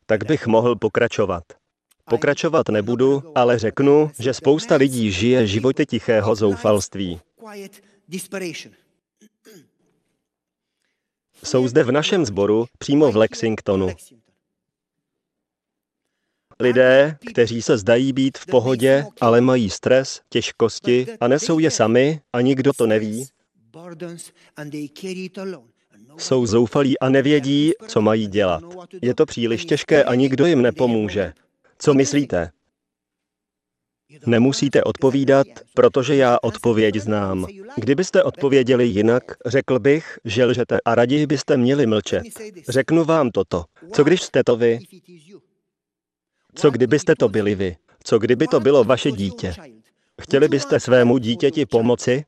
Tak 0.06 0.24
bych 0.24 0.46
mohl 0.46 0.76
pokračovat. 0.76 1.42
Pokračovat 2.10 2.68
nebudu, 2.68 3.22
ale 3.34 3.58
řeknu, 3.58 4.10
že 4.18 4.34
spousta 4.34 4.76
lidí 4.76 5.12
žije 5.12 5.46
životy 5.46 5.86
tichého 5.86 6.34
zoufalství. 6.34 7.20
Jsou 11.44 11.68
zde 11.68 11.84
v 11.84 11.92
našem 11.92 12.26
sboru, 12.26 12.66
přímo 12.78 13.12
v 13.12 13.16
Lexingtonu. 13.16 13.88
Lidé, 16.60 17.18
kteří 17.30 17.62
se 17.62 17.78
zdají 17.78 18.12
být 18.12 18.38
v 18.38 18.46
pohodě, 18.46 19.04
ale 19.20 19.40
mají 19.40 19.70
stres, 19.70 20.20
těžkosti 20.28 21.06
a 21.20 21.28
nesou 21.28 21.58
je 21.58 21.70
sami 21.70 22.20
a 22.32 22.40
nikdo 22.40 22.72
to 22.72 22.86
neví, 22.86 23.26
jsou 26.18 26.46
zoufalí 26.46 26.98
a 26.98 27.08
nevědí, 27.08 27.72
co 27.88 28.00
mají 28.00 28.26
dělat. 28.26 28.64
Je 29.02 29.14
to 29.14 29.26
příliš 29.26 29.64
těžké 29.64 30.04
a 30.04 30.14
nikdo 30.14 30.46
jim 30.46 30.62
nepomůže. 30.62 31.32
Co 31.78 31.94
myslíte? 31.94 32.50
Nemusíte 34.26 34.84
odpovídat, 34.84 35.46
protože 35.74 36.16
já 36.16 36.38
odpověď 36.42 36.96
znám. 36.96 37.46
Kdybyste 37.76 38.22
odpověděli 38.22 38.86
jinak, 38.86 39.22
řekl 39.46 39.78
bych, 39.78 40.18
že 40.24 40.44
lžete 40.44 40.78
a 40.84 40.94
raději 40.94 41.26
byste 41.26 41.56
měli 41.56 41.86
mlčet. 41.86 42.22
Řeknu 42.68 43.04
vám 43.04 43.30
toto. 43.30 43.64
Co 43.92 44.04
když 44.04 44.22
jste 44.22 44.44
to 44.44 44.56
vy? 44.56 44.78
Co 46.54 46.70
kdybyste 46.70 47.14
to 47.18 47.28
byli 47.28 47.54
vy? 47.54 47.76
Co 48.04 48.18
kdyby 48.18 48.46
to 48.46 48.60
bylo 48.60 48.84
vaše 48.84 49.10
dítě? 49.10 49.54
Chtěli 50.22 50.48
byste 50.48 50.80
svému 50.80 51.18
dítěti 51.18 51.66
pomoci? 51.66 52.24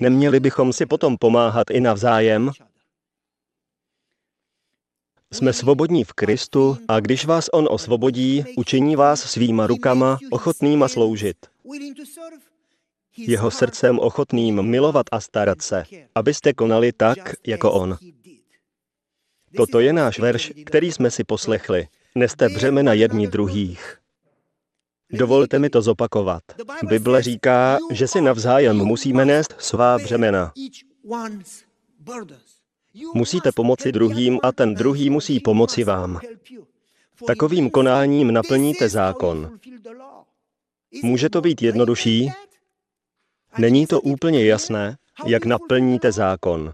Neměli 0.00 0.40
bychom 0.40 0.72
si 0.72 0.86
potom 0.86 1.16
pomáhat 1.16 1.70
i 1.70 1.80
navzájem? 1.80 2.50
Jsme 5.32 5.52
svobodní 5.52 6.04
v 6.04 6.12
Kristu 6.12 6.78
a 6.88 7.00
když 7.00 7.24
vás 7.24 7.48
On 7.52 7.68
osvobodí, 7.70 8.44
učiní 8.56 8.96
vás 8.96 9.20
svýma 9.20 9.66
rukama 9.66 10.18
ochotnýma 10.30 10.88
sloužit. 10.88 11.36
Jeho 13.16 13.50
srdcem 13.50 13.98
ochotným 13.98 14.62
milovat 14.62 15.06
a 15.12 15.20
starat 15.20 15.62
se, 15.62 15.84
abyste 16.14 16.52
konali 16.52 16.92
tak, 16.92 17.18
jako 17.46 17.72
On. 17.72 17.96
Toto 19.56 19.80
je 19.80 19.92
náš 19.92 20.18
verš, 20.18 20.52
který 20.66 20.92
jsme 20.92 21.10
si 21.10 21.24
poslechli. 21.24 21.88
Neste 22.14 22.48
břemena 22.48 22.92
jedni 22.92 23.28
druhých. 23.28 23.98
Dovolte 25.12 25.58
mi 25.58 25.70
to 25.70 25.82
zopakovat. 25.82 26.42
Bible 26.88 27.22
říká, 27.22 27.78
že 27.90 28.08
si 28.08 28.20
navzájem 28.20 28.76
musíme 28.76 29.24
nést 29.24 29.54
svá 29.58 29.98
břemena. 29.98 30.52
Musíte 33.14 33.52
pomoci 33.52 33.92
druhým 33.92 34.40
a 34.42 34.52
ten 34.52 34.74
druhý 34.74 35.10
musí 35.10 35.40
pomoci 35.40 35.84
vám. 35.84 36.20
Takovým 37.26 37.70
konáním 37.70 38.32
naplníte 38.32 38.88
zákon. 38.88 39.58
Může 41.02 41.30
to 41.30 41.40
být 41.40 41.62
jednodušší? 41.62 42.30
Není 43.58 43.86
to 43.86 44.00
úplně 44.00 44.44
jasné, 44.44 44.96
jak 45.26 45.44
naplníte 45.44 46.12
zákon. 46.12 46.72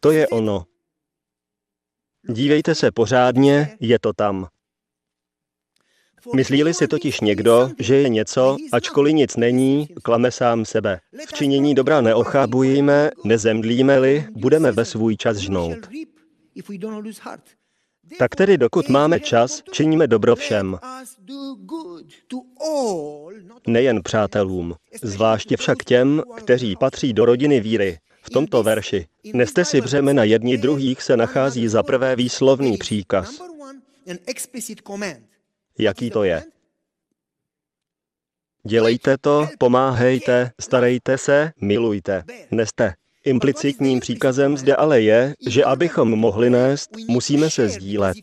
To 0.00 0.10
je 0.10 0.28
ono. 0.28 0.64
Dívejte 2.28 2.74
se 2.74 2.92
pořádně, 2.92 3.76
je 3.80 3.98
to 3.98 4.12
tam. 4.12 4.48
Myslí-li 6.34 6.74
si 6.74 6.88
totiž 6.88 7.20
někdo, 7.20 7.70
že 7.78 7.96
je 7.96 8.08
něco, 8.08 8.56
ačkoliv 8.72 9.14
nic 9.14 9.36
není, 9.36 9.88
klame 10.02 10.30
sám 10.30 10.64
sebe. 10.64 11.00
V 11.28 11.32
činění 11.32 11.74
dobra 11.74 12.00
neochábujeme, 12.00 13.10
nezemdlíme-li, 13.24 14.26
budeme 14.36 14.72
ve 14.72 14.84
svůj 14.84 15.16
čas 15.16 15.36
žnout. 15.36 15.78
Tak 18.18 18.36
tedy 18.36 18.58
dokud 18.58 18.88
máme 18.88 19.20
čas, 19.20 19.62
činíme 19.72 20.06
dobro 20.06 20.36
všem. 20.36 20.78
Nejen 23.66 24.02
přátelům, 24.02 24.74
zvláště 25.02 25.56
však 25.56 25.84
těm, 25.84 26.22
kteří 26.36 26.76
patří 26.76 27.12
do 27.12 27.24
rodiny 27.24 27.60
víry. 27.60 27.98
V 28.22 28.30
tomto 28.30 28.62
verši 28.62 29.06
Neste 29.34 29.64
si 29.64 29.80
břemena 29.80 30.24
jedni 30.24 30.58
druhých 30.58 31.02
se 31.02 31.16
nachází 31.16 31.68
za 31.68 31.82
prvé 31.82 32.16
výslovný 32.16 32.76
příkaz. 32.76 33.40
Jaký 35.80 36.10
to 36.10 36.24
je? 36.24 36.42
Dělejte 38.66 39.18
to, 39.18 39.48
pomáhejte, 39.58 40.50
starejte 40.60 41.18
se, 41.18 41.52
milujte, 41.60 42.24
neste. 42.50 42.94
Implicitním 43.24 44.00
příkazem 44.00 44.56
zde 44.56 44.76
ale 44.76 45.00
je, 45.00 45.34
že 45.46 45.64
abychom 45.64 46.10
mohli 46.10 46.50
nést, 46.50 46.90
musíme 47.08 47.50
se 47.50 47.68
sdílet. 47.68 48.16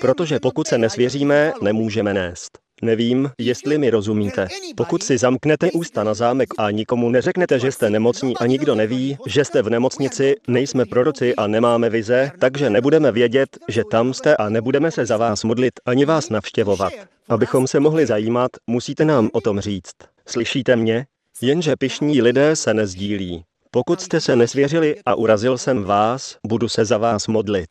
Protože 0.00 0.40
pokud 0.40 0.66
se 0.66 0.78
nesvěříme, 0.78 1.52
nemůžeme 1.62 2.14
nést. 2.14 2.58
Nevím, 2.82 3.30
jestli 3.38 3.78
mi 3.78 3.90
rozumíte. 3.90 4.48
Pokud 4.76 5.02
si 5.02 5.18
zamknete 5.18 5.70
ústa 5.70 6.04
na 6.04 6.14
zámek 6.14 6.48
a 6.58 6.70
nikomu 6.70 7.10
neřeknete, 7.10 7.58
že 7.58 7.72
jste 7.72 7.90
nemocní 7.90 8.36
a 8.36 8.46
nikdo 8.46 8.74
neví, 8.74 9.16
že 9.26 9.44
jste 9.44 9.62
v 9.62 9.70
nemocnici, 9.70 10.34
nejsme 10.48 10.86
proroci 10.86 11.36
a 11.36 11.46
nemáme 11.46 11.90
vize, 11.90 12.30
takže 12.38 12.70
nebudeme 12.70 13.12
vědět, 13.12 13.58
že 13.68 13.82
tam 13.90 14.14
jste 14.14 14.36
a 14.36 14.48
nebudeme 14.48 14.90
se 14.90 15.06
za 15.06 15.16
vás 15.16 15.44
modlit 15.44 15.72
ani 15.86 16.04
vás 16.04 16.30
navštěvovat. 16.30 16.92
Abychom 17.28 17.66
se 17.66 17.80
mohli 17.80 18.06
zajímat, 18.06 18.50
musíte 18.66 19.04
nám 19.04 19.30
o 19.32 19.40
tom 19.40 19.60
říct. 19.60 19.94
Slyšíte 20.26 20.76
mě? 20.76 21.06
Jenže 21.42 21.76
pišní 21.76 22.22
lidé 22.22 22.56
se 22.56 22.74
nezdílí. 22.74 23.44
Pokud 23.70 24.00
jste 24.00 24.20
se 24.20 24.36
nesvěřili 24.36 24.96
a 25.06 25.14
urazil 25.14 25.58
jsem 25.58 25.84
vás, 25.84 26.36
budu 26.46 26.68
se 26.68 26.84
za 26.84 26.98
vás 26.98 27.28
modlit. 27.28 27.70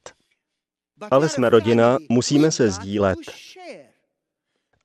Ale 1.12 1.30
jsme 1.30 1.50
rodina, 1.50 1.98
musíme 2.10 2.52
se 2.52 2.72
sdílet. 2.72 3.18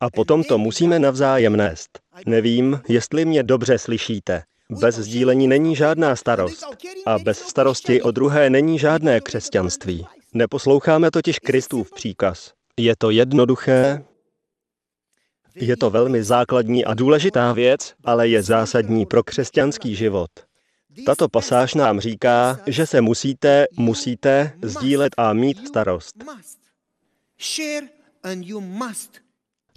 A 0.00 0.11
potom 0.11 0.44
to 0.44 0.59
musíme 0.59 0.98
navzájem 0.98 1.57
nést. 1.57 1.98
Nevím, 2.26 2.80
jestli 2.88 3.24
mě 3.24 3.42
dobře 3.42 3.78
slyšíte. 3.78 4.42
Bez 4.70 4.94
sdílení 4.96 5.48
není 5.48 5.76
žádná 5.76 6.16
starost. 6.16 6.64
A 7.07 7.18
bez 7.18 7.38
starosti 7.38 8.02
o 8.02 8.11
druhé 8.11 8.50
není 8.50 8.78
žádné 8.78 9.20
křesťanství. 9.20 10.07
Neposloucháme 10.35 11.11
totiž 11.11 11.38
Kristův 11.38 11.90
příkaz. 11.90 12.52
Je 12.76 12.94
to 12.98 13.11
jednoduché, 13.11 14.04
je 15.54 15.76
to 15.76 15.90
velmi 15.90 16.24
základní 16.24 16.85
a 16.85 16.94
důležitá 16.94 17.52
věc, 17.52 17.94
ale 18.04 18.28
je 18.28 18.42
zásadní 18.42 19.07
pro 19.07 19.22
křesťanský 19.22 19.94
život. 19.94 20.30
Tato 21.07 21.28
pasáž 21.28 21.74
nám 21.74 22.00
říká, 22.00 22.61
že 22.66 22.87
se 22.87 23.00
musíte, 23.00 23.66
musíte 23.76 24.52
sdílet 24.62 25.12
a 25.16 25.33
mít 25.33 25.68
starost. 25.68 26.14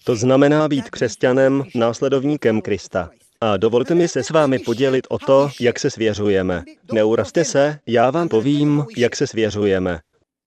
To 0.07 0.15
znamená 0.15 0.67
být 0.67 0.89
křesťanem, 0.89 1.63
následovníkem 1.75 2.61
Krista. 2.61 3.09
A 3.41 3.57
dovolte 3.57 3.95
mi 3.95 4.07
se 4.07 4.23
s 4.23 4.29
vámi 4.29 4.59
podělit 4.59 5.07
o 5.09 5.19
to, 5.19 5.49
jak 5.59 5.79
se 5.79 5.89
svěřujeme. 5.89 6.63
Neurazte 6.91 7.45
se, 7.45 7.79
já 7.87 8.11
vám 8.11 8.29
povím, 8.29 8.85
jak 8.97 9.15
se 9.15 9.27
svěřujeme. 9.27 9.99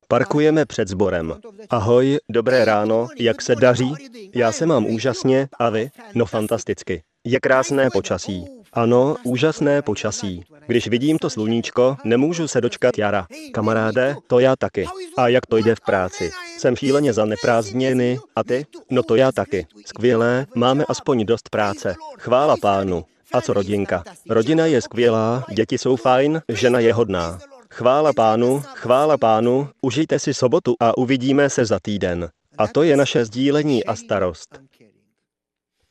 Parkujeme 0.09 0.67
před 0.67 0.89
sborem. 0.89 1.35
Ahoj, 1.71 2.19
dobré 2.31 2.65
ráno, 2.65 3.09
jak 3.19 3.43
se 3.43 3.57
daří? 3.57 3.95
Já 4.35 4.53
se 4.53 4.67
mám 4.67 4.87
úžasně, 4.87 5.49
a 5.59 5.71
vy? 5.71 5.91
No 6.15 6.27
fantasticky. 6.27 7.03
Je 7.27 7.41
krásné 7.41 7.91
počasí. 7.91 8.45
Ano, 8.73 9.17
úžasné 9.25 9.83
počasí. 9.83 10.45
Když 10.67 10.89
vidím 10.89 11.19
to 11.19 11.31
sluníčko, 11.31 11.97
nemůžu 12.05 12.49
se 12.49 12.61
dočkat 12.61 12.99
jara. 12.99 13.27
Kamaráde, 13.53 14.17
to 14.27 14.39
já 14.39 14.57
taky. 14.57 14.87
A 15.17 15.29
jak 15.29 15.47
to 15.47 15.57
jde 15.57 15.75
v 15.75 15.81
práci? 15.81 16.31
Jsem 16.59 16.77
šíleně 16.77 17.13
za 17.13 17.25
neprázdněny. 17.25 18.19
A 18.37 18.45
ty? 18.45 18.67
No 18.91 19.03
to 19.03 19.17
já 19.17 19.33
taky. 19.33 19.67
Skvělé, 19.87 20.47
máme 20.55 20.85
aspoň 20.89 21.27
dost 21.27 21.49
práce. 21.49 21.95
Chvála 22.19 22.57
pánu. 22.57 23.05
A 23.33 23.41
co 23.41 23.53
rodinka? 23.53 24.05
Rodina 24.29 24.67
je 24.67 24.83
skvělá, 24.83 25.45
děti 25.53 25.79
jsou 25.79 25.97
fajn, 25.97 26.43
žena 26.49 26.81
je 26.81 26.95
hodná. 26.95 27.39
Chvála 27.71 28.13
pánu, 28.13 28.63
chvála 28.75 29.19
pánu, 29.19 29.69
užijte 29.83 30.19
si 30.19 30.35
sobotu 30.35 30.75
a 30.81 30.99
uvidíme 30.99 31.51
se 31.51 31.65
za 31.65 31.79
týden. 31.83 32.29
A 32.59 32.67
to 32.67 32.83
je 32.83 32.97
naše 32.97 33.25
sdílení 33.25 33.85
a 33.85 33.97
starost. 33.97 34.61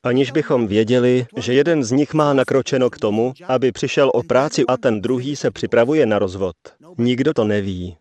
Aniž 0.03 0.31
bychom 0.31 0.67
věděli, 0.67 1.25
že 1.37 1.53
jeden 1.53 1.83
z 1.83 1.91
nich 1.91 2.13
má 2.13 2.33
nakročeno 2.33 2.89
k 2.89 2.97
tomu, 2.97 3.33
aby 3.47 3.71
přišel 3.71 4.11
o 4.13 4.23
práci 4.23 4.65
a 4.65 4.77
ten 4.77 5.01
druhý 5.01 5.35
se 5.35 5.51
připravuje 5.51 6.05
na 6.05 6.19
rozvod. 6.19 6.55
Nikdo 6.97 7.33
to 7.33 7.43
neví. 7.43 7.97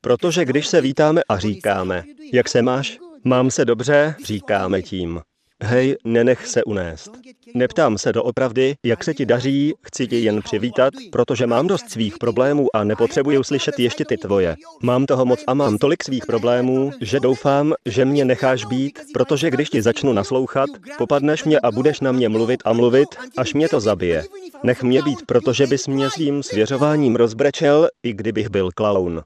Protože 0.00 0.44
když 0.44 0.66
se 0.66 0.80
vítáme 0.80 1.20
a 1.28 1.38
říkáme, 1.38 2.04
jak 2.32 2.48
se 2.48 2.62
máš, 2.62 2.98
mám 3.24 3.50
se 3.50 3.64
dobře, 3.64 4.14
říkáme 4.24 4.82
tím. 4.82 5.20
Hej, 5.62 5.96
nenech 6.04 6.46
se 6.46 6.64
unést. 6.64 7.10
Neptám 7.54 7.98
se 7.98 8.12
doopravdy, 8.12 8.74
jak 8.84 9.04
se 9.04 9.14
ti 9.14 9.26
daří, 9.26 9.74
chci 9.82 10.06
ti 10.06 10.16
jen 10.20 10.42
přivítat, 10.42 10.94
protože 11.12 11.46
mám 11.46 11.66
dost 11.66 11.90
svých 11.90 12.18
problémů 12.18 12.76
a 12.76 12.84
nepotřebuji 12.84 13.44
slyšet 13.44 13.78
ještě 13.78 14.04
ty 14.04 14.16
tvoje. 14.16 14.56
Mám 14.82 15.06
toho 15.06 15.24
moc 15.24 15.44
a 15.46 15.54
mám 15.54 15.78
tolik 15.78 16.04
svých 16.04 16.26
problémů, 16.26 16.90
že 17.00 17.20
doufám, 17.20 17.74
že 17.86 18.04
mě 18.04 18.24
necháš 18.24 18.64
být, 18.64 19.00
protože 19.12 19.50
když 19.50 19.70
ti 19.70 19.82
začnu 19.82 20.12
naslouchat, 20.12 20.70
popadneš 20.98 21.44
mě 21.44 21.60
a 21.60 21.70
budeš 21.70 22.00
na 22.00 22.12
mě 22.12 22.28
mluvit 22.28 22.60
a 22.64 22.72
mluvit, 22.72 23.08
až 23.36 23.54
mě 23.54 23.68
to 23.68 23.80
zabije. 23.80 24.24
Nech 24.62 24.82
mě 24.82 25.02
být, 25.02 25.26
protože 25.26 25.66
bys 25.66 25.86
mě 25.86 26.10
svým 26.10 26.42
svěřováním 26.42 27.16
rozbrečel, 27.16 27.88
i 28.02 28.12
kdybych 28.12 28.48
byl 28.50 28.70
klaun. 28.74 29.22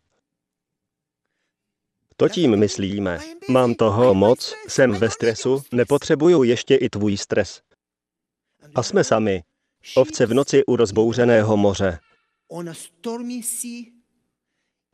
To 2.22 2.28
tím 2.28 2.56
myslíme. 2.56 3.18
Mám 3.48 3.74
toho 3.74 4.14
moc, 4.14 4.54
jsem 4.68 4.92
ve 4.92 5.10
stresu, 5.10 5.62
nepotřebuju 5.72 6.42
ještě 6.42 6.74
i 6.74 6.88
tvůj 6.88 7.16
stres. 7.16 7.60
A 8.74 8.82
jsme 8.82 9.04
sami. 9.04 9.42
Ovce 9.96 10.26
v 10.26 10.34
noci 10.34 10.64
u 10.64 10.76
rozbouřeného 10.76 11.56
moře. 11.56 11.98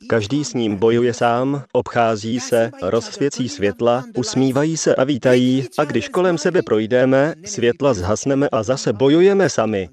Každý 0.08 0.44
s 0.44 0.54
ním 0.54 0.76
bojuje 0.76 1.14
sám, 1.14 1.64
obchází 1.72 2.40
se, 2.40 2.70
rozsvěcí 2.82 3.48
světla, 3.48 4.04
usmívají 4.16 4.76
se 4.76 4.94
a 4.94 5.04
vítají 5.04 5.66
a 5.78 5.84
když 5.84 6.08
kolem 6.08 6.38
sebe 6.38 6.62
projdeme, 6.62 7.34
světla 7.44 7.94
zhasneme 7.94 8.48
a 8.48 8.62
zase 8.62 8.92
bojujeme 8.92 9.50
sami. 9.50 9.88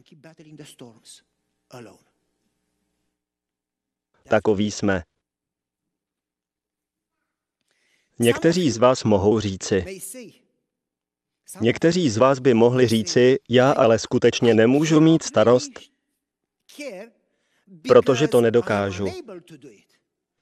Takový 4.29 4.71
jsme. 4.71 5.03
Někteří 8.19 8.71
z 8.71 8.77
vás 8.77 9.03
mohou 9.03 9.39
říci, 9.39 10.01
někteří 11.61 12.09
z 12.09 12.17
vás 12.17 12.39
by 12.39 12.53
mohli 12.53 12.87
říci, 12.87 13.37
já 13.49 13.71
ale 13.71 13.99
skutečně 13.99 14.53
nemůžu 14.53 15.01
mít 15.01 15.23
starost, 15.23 15.71
protože 17.87 18.27
to 18.27 18.41
nedokážu. 18.41 19.07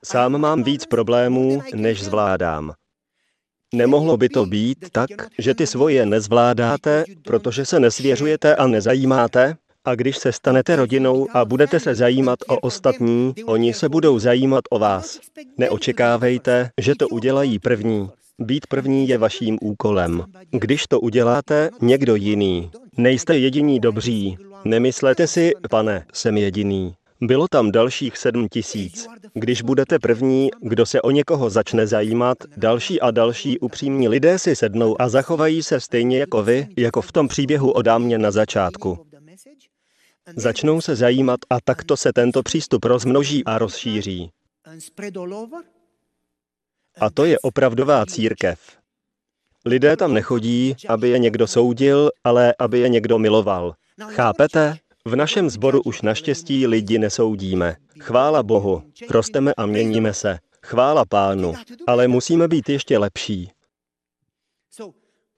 Sám 0.05 0.37
mám 0.37 0.63
víc 0.63 0.85
problémů, 0.85 1.61
než 1.75 2.03
zvládám. 2.03 2.73
Nemohlo 3.73 4.17
by 4.17 4.29
to 4.29 4.45
být 4.45 4.89
tak, 4.91 5.09
že 5.37 5.53
ty 5.55 5.67
svoje 5.67 6.05
nezvládáte, 6.05 7.05
protože 7.23 7.65
se 7.65 7.79
nesvěřujete 7.79 8.55
a 8.55 8.67
nezajímáte? 8.67 9.57
A 9.85 9.95
když 9.95 10.17
se 10.17 10.31
stanete 10.31 10.75
rodinou 10.75 11.27
a 11.33 11.45
budete 11.45 11.79
se 11.79 11.95
zajímat 11.95 12.39
o 12.47 12.57
ostatní, 12.59 13.33
oni 13.45 13.73
se 13.73 13.89
budou 13.89 14.19
zajímat 14.19 14.63
o 14.69 14.79
vás. 14.79 15.19
Neočekávejte, 15.57 16.69
že 16.81 16.95
to 16.95 17.07
udělají 17.07 17.59
první. 17.59 18.09
Být 18.39 18.67
první 18.67 19.07
je 19.07 19.17
vaším 19.17 19.57
úkolem. 19.61 20.23
Když 20.51 20.87
to 20.87 20.99
uděláte, 20.99 21.69
někdo 21.81 22.15
jiný. 22.15 22.71
Nejste 22.97 23.37
jediní 23.37 23.79
dobří. 23.79 24.37
Nemyslete 24.65 25.27
si, 25.27 25.51
pane, 25.69 26.05
jsem 26.13 26.37
jediný. 26.37 26.93
Bylo 27.21 27.47
tam 27.47 27.71
dalších 27.71 28.17
sedm 28.17 28.47
tisíc. 28.51 29.07
Když 29.33 29.61
budete 29.61 29.99
první, 29.99 30.49
kdo 30.61 30.85
se 30.85 31.01
o 31.01 31.11
někoho 31.11 31.49
začne 31.49 31.87
zajímat, 31.87 32.37
další 32.57 33.01
a 33.01 33.11
další 33.11 33.59
upřímní 33.59 34.07
lidé 34.07 34.39
si 34.39 34.55
sednou 34.55 35.01
a 35.01 35.09
zachovají 35.09 35.63
se 35.63 35.79
stejně 35.79 36.19
jako 36.19 36.43
vy, 36.43 36.67
jako 36.77 37.01
v 37.01 37.11
tom 37.11 37.27
příběhu 37.27 37.71
o 37.71 37.81
dámě 37.81 38.17
na 38.17 38.31
začátku. 38.31 39.12
Začnou 40.35 40.81
se 40.81 40.95
zajímat 40.95 41.39
a 41.49 41.57
takto 41.63 41.97
se 41.97 42.13
tento 42.13 42.43
přístup 42.43 42.85
rozmnoží 42.85 43.43
a 43.45 43.57
rozšíří. 43.57 44.31
A 46.99 47.09
to 47.09 47.25
je 47.25 47.39
opravdová 47.39 48.05
církev. 48.05 48.59
Lidé 49.65 49.97
tam 49.97 50.13
nechodí, 50.13 50.75
aby 50.89 51.09
je 51.09 51.19
někdo 51.19 51.47
soudil, 51.47 52.09
ale 52.23 52.53
aby 52.59 52.79
je 52.79 52.89
někdo 52.89 53.19
miloval. 53.19 53.75
Chápete? 54.07 54.77
V 55.05 55.15
našem 55.15 55.49
sboru 55.49 55.81
už 55.81 56.01
naštěstí 56.01 56.67
lidi 56.67 56.99
nesoudíme. 56.99 57.75
Chvála 57.99 58.43
Bohu, 58.43 58.83
rosteme 59.09 59.53
a 59.53 59.65
měníme 59.65 60.13
se. 60.13 60.39
Chvála 60.65 61.05
Pánu, 61.05 61.53
ale 61.87 62.07
musíme 62.07 62.47
být 62.47 62.69
ještě 62.69 62.97
lepší. 62.97 63.51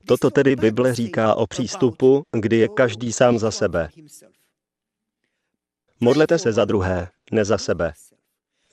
Toto 0.07 0.29
tedy 0.29 0.55
Bible 0.55 0.95
říká 0.95 1.35
o 1.35 1.47
přístupu, 1.47 2.23
kdy 2.31 2.57
je 2.57 2.67
každý 2.67 3.13
sám 3.13 3.39
za 3.39 3.51
sebe. 3.51 3.89
Modlete 5.99 6.37
se 6.37 6.51
za 6.51 6.65
druhé, 6.65 7.07
ne 7.31 7.45
za 7.45 7.57
sebe. 7.57 7.93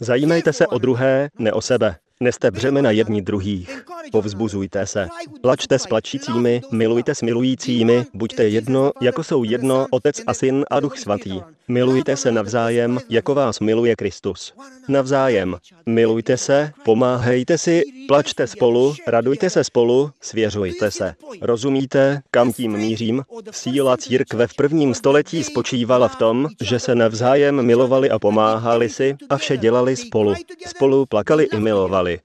Zajímejte 0.01 0.53
se 0.53 0.67
o 0.67 0.79
druhé, 0.79 1.29
ne 1.39 1.53
o 1.53 1.61
sebe. 1.61 1.97
Neste 2.21 2.51
břemena 2.51 2.91
jedni 2.91 3.23
druhých. 3.23 3.85
Povzbuzujte 4.13 4.87
se. 4.87 5.09
Plačte 5.41 5.79
s 5.79 5.87
plačícími, 5.87 6.61
milujte 6.73 7.15
s 7.15 7.23
milujícími, 7.23 8.07
buďte 8.15 8.49
jedno, 8.49 8.93
jako 9.01 9.25
jsou 9.25 9.45
jedno 9.45 9.87
Otec 9.91 10.21
a 10.27 10.35
Syn 10.35 10.65
a 10.71 10.81
Duch 10.81 10.99
Svatý. 10.99 11.41
Milujte 11.69 12.17
se 12.17 12.33
navzájem, 12.33 12.99
jako 13.09 13.35
vás 13.35 13.61
miluje 13.61 13.97
Kristus. 13.97 14.55
Navzájem. 14.89 15.57
Milujte 15.87 16.37
se, 16.37 16.73
pomáhejte 16.85 17.59
si, 17.59 17.83
plačte 18.09 18.47
spolu, 18.47 18.95
radujte 19.07 19.51
se 19.51 19.65
spolu, 19.65 20.11
svěřujte 20.21 20.91
se. 20.91 21.15
Rozumíte, 21.41 22.23
kam 22.31 22.53
tím 22.53 22.73
mířím? 22.73 23.23
Síla 23.51 23.97
církve 23.97 24.47
v 24.47 24.55
prvním 24.55 24.95
století 24.95 25.45
spočívala 25.45 26.09
v 26.09 26.17
tom, 26.17 26.49
že 26.61 26.79
se 26.79 26.95
navzájem 26.95 27.63
milovali 27.63 28.11
a 28.11 28.19
pomáhali 28.19 28.89
si 28.89 29.17
a 29.29 29.37
vše 29.37 29.57
dělali 29.57 29.97
spolu. 29.97 30.35
Spolu 30.67 31.07
plakali 31.07 31.45
i 31.45 31.61
milovali. 31.61 32.21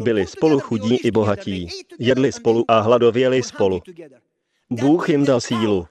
Byli 0.00 0.26
spolu 0.26 0.60
chudí 0.60 0.96
i 0.96 1.10
bohatí. 1.10 1.68
Jedli 1.98 2.32
spolu 2.32 2.64
a 2.68 2.80
hladověli 2.80 3.42
spolu. 3.42 3.80
Bůh 4.70 5.08
jim 5.08 5.24
dal 5.24 5.40
sílu. 5.40 5.86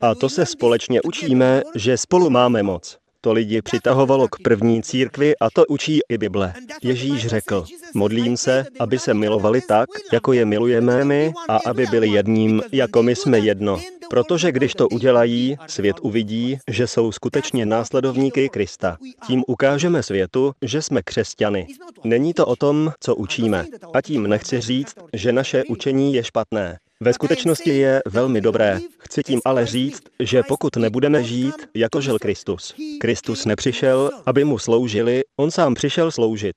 A 0.00 0.14
to 0.14 0.28
se 0.28 0.46
společně 0.46 1.02
učíme, 1.02 1.62
že 1.74 1.96
spolu 1.96 2.30
máme 2.30 2.62
moc. 2.62 2.98
To 3.20 3.32
lidi 3.32 3.62
přitahovalo 3.62 4.28
k 4.28 4.38
první 4.42 4.82
církvi 4.82 5.36
a 5.36 5.50
to 5.50 5.64
učí 5.66 6.00
i 6.08 6.18
Bible. 6.18 6.52
Ježíš 6.82 7.26
řekl, 7.26 7.64
modlím 7.94 8.36
se, 8.36 8.66
aby 8.78 8.98
se 8.98 9.14
milovali 9.14 9.60
tak, 9.60 9.88
jako 10.12 10.32
je 10.32 10.44
milujeme 10.44 11.04
my 11.04 11.32
a 11.48 11.58
aby 11.66 11.86
byli 11.86 12.08
jedním, 12.08 12.62
jako 12.72 13.02
my 13.02 13.16
jsme 13.16 13.38
jedno. 13.38 13.80
Protože 14.10 14.52
když 14.52 14.74
to 14.74 14.88
udělají, 14.88 15.56
svět 15.66 15.96
uvidí, 16.02 16.58
že 16.68 16.86
jsou 16.86 17.12
skutečně 17.12 17.66
následovníky 17.66 18.48
Krista. 18.48 18.96
Tím 19.26 19.44
ukážeme 19.46 20.02
světu, 20.02 20.52
že 20.62 20.82
jsme 20.82 21.02
křesťany. 21.02 21.66
Není 22.04 22.34
to 22.34 22.46
o 22.46 22.56
tom, 22.56 22.92
co 23.00 23.14
učíme. 23.14 23.66
A 23.94 24.00
tím 24.00 24.26
nechci 24.26 24.60
říct, 24.60 24.94
že 25.12 25.32
naše 25.32 25.62
učení 25.68 26.14
je 26.14 26.24
špatné. 26.24 26.78
Ve 27.02 27.12
skutečnosti 27.12 27.70
je 27.70 28.02
velmi 28.06 28.40
dobré. 28.40 28.80
Chci 28.98 29.22
tím 29.22 29.40
ale 29.44 29.66
říct, 29.66 30.02
že 30.18 30.42
pokud 30.48 30.76
nebudeme 30.76 31.24
žít, 31.24 31.54
jako 31.74 32.00
žil 32.00 32.18
Kristus. 32.18 32.74
Kristus 33.00 33.44
nepřišel, 33.44 34.10
aby 34.26 34.44
mu 34.44 34.58
sloužili, 34.58 35.22
on 35.36 35.50
sám 35.50 35.74
přišel 35.74 36.10
sloužit. 36.10 36.56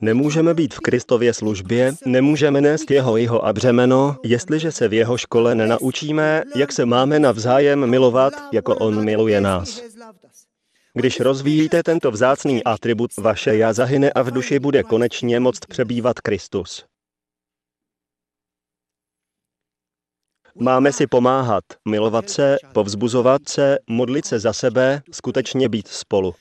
Nemůžeme 0.00 0.54
být 0.54 0.74
v 0.74 0.80
Kristově 0.80 1.34
službě, 1.34 1.92
nemůžeme 2.06 2.60
nést 2.60 2.90
jeho 2.90 3.16
jeho 3.16 3.46
a 3.46 3.52
břemeno, 3.52 4.16
jestliže 4.24 4.72
se 4.72 4.88
v 4.88 4.92
jeho 4.92 5.18
škole 5.18 5.54
nenaučíme, 5.54 6.42
jak 6.56 6.72
se 6.72 6.86
máme 6.86 7.18
navzájem 7.18 7.86
milovat, 7.86 8.32
jako 8.52 8.76
on 8.76 9.04
miluje 9.04 9.40
nás. 9.40 9.82
Když 10.94 11.20
rozvíjíte 11.20 11.82
tento 11.82 12.10
vzácný 12.10 12.64
atribut, 12.64 13.10
vaše 13.16 13.56
já 13.56 13.72
zahyne 13.72 14.12
a 14.12 14.22
v 14.22 14.30
duši 14.30 14.58
bude 14.58 14.82
konečně 14.82 15.40
moct 15.40 15.66
přebývat 15.66 16.20
Kristus. 16.20 16.91
Máme 20.60 20.92
si 20.92 21.06
pomáhat, 21.06 21.64
milovat 21.88 22.30
se, 22.30 22.56
povzbuzovat 22.72 23.48
se, 23.48 23.78
modlit 23.90 24.24
se 24.26 24.38
za 24.38 24.52
sebe, 24.52 25.02
skutečně 25.12 25.68
být 25.68 25.88
spolu. 25.88 26.34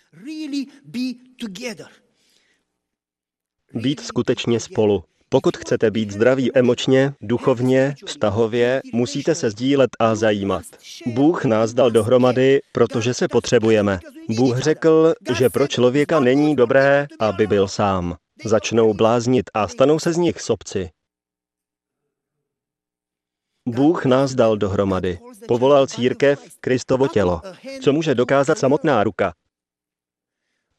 Být 3.73 3.99
skutečně 3.99 4.59
spolu. 4.59 5.03
Pokud 5.29 5.57
chcete 5.57 5.91
být 5.91 6.11
zdraví 6.11 6.57
emočně, 6.57 7.13
duchovně, 7.21 7.95
vztahově, 8.05 8.81
musíte 8.93 9.35
se 9.35 9.49
sdílet 9.49 9.89
a 9.99 10.15
zajímat. 10.15 10.63
Bůh 11.05 11.45
nás 11.45 11.73
dal 11.73 11.91
dohromady, 11.91 12.59
protože 12.71 13.13
se 13.13 13.27
potřebujeme. 13.27 13.99
Bůh 14.29 14.57
řekl, 14.57 15.13
že 15.37 15.49
pro 15.49 15.67
člověka 15.67 16.19
není 16.19 16.55
dobré, 16.55 17.07
aby 17.19 17.47
byl 17.47 17.67
sám. 17.67 18.15
Začnou 18.45 18.93
bláznit 18.93 19.49
a 19.53 19.67
stanou 19.67 19.99
se 19.99 20.13
z 20.13 20.17
nich 20.17 20.41
sobci. 20.41 20.89
Bůh 23.71 24.05
nás 24.05 24.35
dal 24.35 24.57
dohromady. 24.57 25.19
Povolal 25.47 25.87
církev, 25.87 26.39
Kristovo 26.59 27.07
tělo. 27.07 27.41
Co 27.81 27.93
může 27.93 28.15
dokázat 28.15 28.57
samotná 28.57 29.03
ruka? 29.03 29.33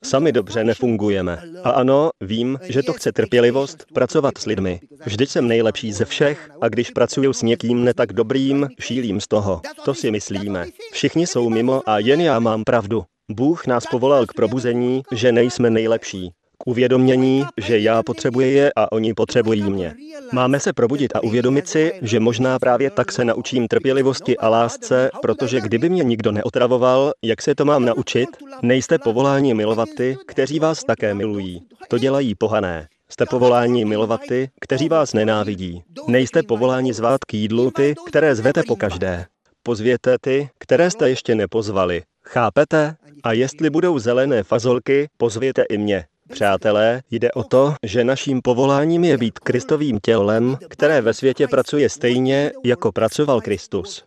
Sami 0.04 0.32
dobře 0.32 0.64
nefungujeme. 0.64 1.42
A 1.64 1.70
ano, 1.70 2.10
vím, 2.20 2.58
že 2.62 2.82
to 2.82 2.92
chce 2.92 3.12
trpělivost, 3.12 3.84
pracovat 3.94 4.38
s 4.38 4.46
lidmi. 4.46 4.80
Vždyť 5.04 5.30
jsem 5.30 5.48
nejlepší 5.48 5.92
ze 5.92 6.04
všech 6.04 6.50
a 6.60 6.68
když 6.68 6.90
pracuju 6.90 7.32
s 7.32 7.42
někým 7.42 7.84
ne 7.84 7.94
tak 7.94 8.12
dobrým, 8.12 8.68
šílím 8.80 9.20
z 9.20 9.28
toho. 9.28 9.60
To 9.84 9.94
si 9.94 10.10
myslíme. 10.10 10.66
Všichni 10.92 11.26
jsou 11.26 11.50
mimo 11.50 11.82
a 11.86 11.98
jen 11.98 12.20
já 12.20 12.38
mám 12.38 12.64
pravdu. 12.64 13.04
Bůh 13.30 13.66
nás 13.66 13.86
povolal 13.90 14.26
k 14.26 14.32
probuzení, 14.32 15.02
že 15.12 15.32
nejsme 15.32 15.70
nejlepší 15.70 16.32
uvědomění, 16.66 17.44
že 17.56 17.78
já 17.78 18.02
potřebuji 18.02 18.52
je 18.54 18.72
a 18.76 18.92
oni 18.92 19.14
potřebují 19.14 19.62
mě. 19.62 19.94
Máme 20.32 20.60
se 20.60 20.72
probudit 20.72 21.16
a 21.16 21.22
uvědomit 21.22 21.68
si, 21.68 21.92
že 22.02 22.20
možná 22.20 22.58
právě 22.58 22.90
tak 22.90 23.12
se 23.12 23.24
naučím 23.24 23.68
trpělivosti 23.68 24.36
a 24.36 24.48
lásce, 24.48 25.10
protože 25.22 25.60
kdyby 25.60 25.88
mě 25.88 26.04
nikdo 26.04 26.32
neotravoval, 26.32 27.12
jak 27.22 27.42
se 27.42 27.54
to 27.54 27.64
mám 27.64 27.84
naučit, 27.84 28.28
nejste 28.62 28.98
povoláni 28.98 29.54
milovat 29.54 29.88
ty, 29.96 30.16
kteří 30.26 30.58
vás 30.58 30.84
také 30.84 31.14
milují. 31.14 31.62
To 31.88 31.98
dělají 31.98 32.34
pohané. 32.34 32.88
Jste 33.08 33.26
povoláni 33.26 33.84
milovat 33.84 34.20
ty, 34.28 34.50
kteří 34.60 34.88
vás 34.88 35.12
nenávidí. 35.12 35.82
Nejste 36.08 36.42
povoláni 36.42 36.92
zvát 36.92 37.24
k 37.24 37.34
jídlu 37.34 37.70
ty, 37.70 37.94
které 38.06 38.34
zvete 38.34 38.62
po 38.68 38.76
každé. 38.76 39.26
Pozvěte 39.62 40.16
ty, 40.20 40.48
které 40.58 40.90
jste 40.90 41.08
ještě 41.08 41.34
nepozvali. 41.34 42.02
Chápete? 42.24 42.96
A 43.24 43.32
jestli 43.32 43.70
budou 43.70 43.98
zelené 43.98 44.42
fazolky, 44.42 45.08
pozvěte 45.16 45.62
i 45.62 45.78
mě. 45.78 46.04
Přátelé, 46.32 47.02
jde 47.10 47.32
o 47.32 47.44
to, 47.44 47.74
že 47.82 48.04
naším 48.04 48.42
povoláním 48.42 49.04
je 49.04 49.18
být 49.18 49.38
Kristovým 49.38 49.98
tělem, 50.02 50.56
které 50.68 51.00
ve 51.00 51.14
světě 51.14 51.48
pracuje 51.48 51.88
stejně, 51.88 52.52
jako 52.64 52.92
pracoval 52.92 53.40
Kristus. 53.40 54.04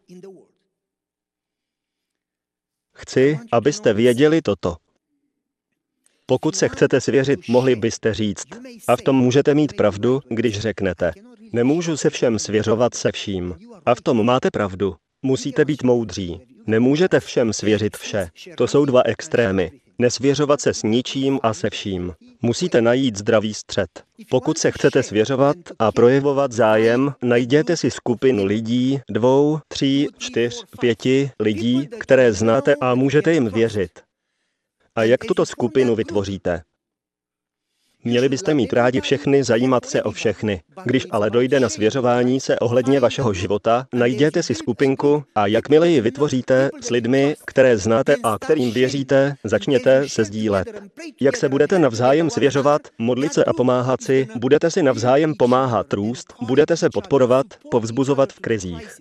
Chci, 2.95 3.39
abyste 3.51 3.93
věděli 3.93 4.41
toto. 4.41 4.75
Pokud 6.25 6.55
se 6.55 6.69
chcete 6.69 7.01
svěřit, 7.01 7.39
mohli 7.47 7.75
byste 7.75 8.13
říct, 8.13 8.47
a 8.87 8.95
v 8.95 9.01
tom 9.01 9.15
můžete 9.15 9.53
mít 9.53 9.73
pravdu, 9.73 10.21
když 10.29 10.59
řeknete, 10.59 11.11
nemůžu 11.53 11.97
se 11.97 12.09
všem 12.09 12.39
svěřovat 12.39 12.93
se 12.93 13.11
vším. 13.11 13.55
A 13.85 13.95
v 13.95 14.01
tom 14.01 14.25
máte 14.25 14.51
pravdu. 14.51 14.95
Musíte 15.21 15.65
být 15.65 15.83
moudří. 15.83 16.54
Nemůžete 16.67 17.19
všem 17.19 17.53
svěřit 17.53 17.97
vše. 17.97 18.29
To 18.57 18.67
jsou 18.67 18.85
dva 18.85 19.01
extrémy. 19.05 19.71
Nesvěřovat 19.99 20.61
se 20.61 20.73
s 20.73 20.83
ničím 20.83 21.39
a 21.43 21.53
se 21.53 21.69
vším. 21.69 22.13
Musíte 22.41 22.81
najít 22.81 23.17
zdravý 23.17 23.53
střed. 23.53 23.89
Pokud 24.29 24.57
se 24.57 24.71
chcete 24.71 25.03
svěřovat 25.03 25.55
a 25.79 25.91
projevovat 25.91 26.51
zájem, 26.51 27.13
najděte 27.23 27.77
si 27.77 27.91
skupinu 27.91 28.45
lidí, 28.45 28.99
dvou, 29.09 29.59
tří, 29.67 30.07
čtyř, 30.17 30.63
pěti 30.79 31.31
lidí, 31.39 31.87
které 31.99 32.33
znáte 32.33 32.75
a 32.81 32.95
můžete 32.95 33.33
jim 33.33 33.49
věřit. 33.49 33.91
A 34.95 35.03
jak 35.03 35.25
tuto 35.25 35.45
skupinu 35.45 35.95
vytvoříte? 35.95 36.61
Měli 38.07 38.29
byste 38.29 38.53
mít 38.53 38.73
rádi 38.73 39.01
všechny, 39.01 39.43
zajímat 39.43 39.85
se 39.85 40.03
o 40.03 40.11
všechny. 40.11 40.61
Když 40.83 41.07
ale 41.11 41.29
dojde 41.29 41.59
na 41.59 41.69
svěřování 41.69 42.39
se 42.39 42.59
ohledně 42.59 42.99
vašeho 42.99 43.33
života, 43.33 43.87
najděte 43.93 44.43
si 44.43 44.55
skupinku 44.55 45.23
a 45.35 45.47
jakmile 45.47 45.89
ji 45.89 46.01
vytvoříte 46.01 46.69
s 46.81 46.89
lidmi, 46.89 47.35
které 47.45 47.77
znáte 47.77 48.15
a 48.23 48.39
kterým 48.39 48.71
věříte, 48.71 49.35
začněte 49.43 50.09
se 50.09 50.23
sdílet. 50.23 50.67
Jak 51.21 51.37
se 51.37 51.49
budete 51.49 51.79
navzájem 51.79 52.29
svěřovat, 52.29 52.81
modlit 52.97 53.33
se 53.33 53.43
a 53.43 53.53
pomáhat 53.53 54.01
si, 54.01 54.27
budete 54.35 54.71
si 54.71 54.83
navzájem 54.83 55.33
pomáhat 55.35 55.93
růst, 55.93 56.33
budete 56.41 56.77
se 56.77 56.89
podporovat, 56.89 57.45
povzbuzovat 57.71 58.33
v 58.33 58.39
krizích. 58.39 58.97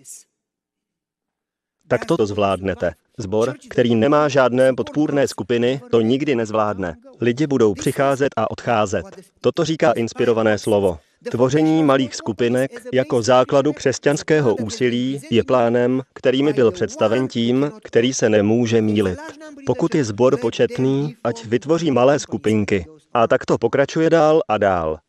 Tak 1.87 2.05
to 2.05 2.25
zvládnete. 2.25 2.93
Zbor, 3.17 3.53
který 3.69 3.95
nemá 3.95 4.27
žádné 4.29 4.73
podpůrné 4.73 5.27
skupiny, 5.27 5.81
to 5.91 6.01
nikdy 6.01 6.35
nezvládne. 6.35 6.95
Lidi 7.21 7.47
budou 7.47 7.73
přicházet 7.73 8.29
a 8.37 8.51
odcházet. 8.51 9.05
Toto 9.41 9.65
říká 9.65 9.91
inspirované 9.91 10.57
slovo. 10.57 10.97
Tvoření 11.31 11.83
malých 11.83 12.15
skupinek 12.15 12.71
jako 12.93 13.21
základu 13.21 13.73
křesťanského 13.73 14.55
úsilí 14.55 15.21
je 15.31 15.43
plánem, 15.43 16.01
který 16.13 16.43
mi 16.43 16.53
byl 16.53 16.71
představen 16.71 17.27
tím, 17.27 17.71
který 17.83 18.13
se 18.13 18.29
nemůže 18.29 18.81
mílit. 18.81 19.19
Pokud 19.65 19.95
je 19.95 20.03
zbor 20.03 20.37
početný, 20.37 21.15
ať 21.23 21.45
vytvoří 21.45 21.91
malé 21.91 22.19
skupinky. 22.19 22.85
A 23.13 23.27
tak 23.27 23.45
to 23.45 23.57
pokračuje 23.57 24.09
dál 24.09 24.41
a 24.47 24.57
dál. 24.57 24.99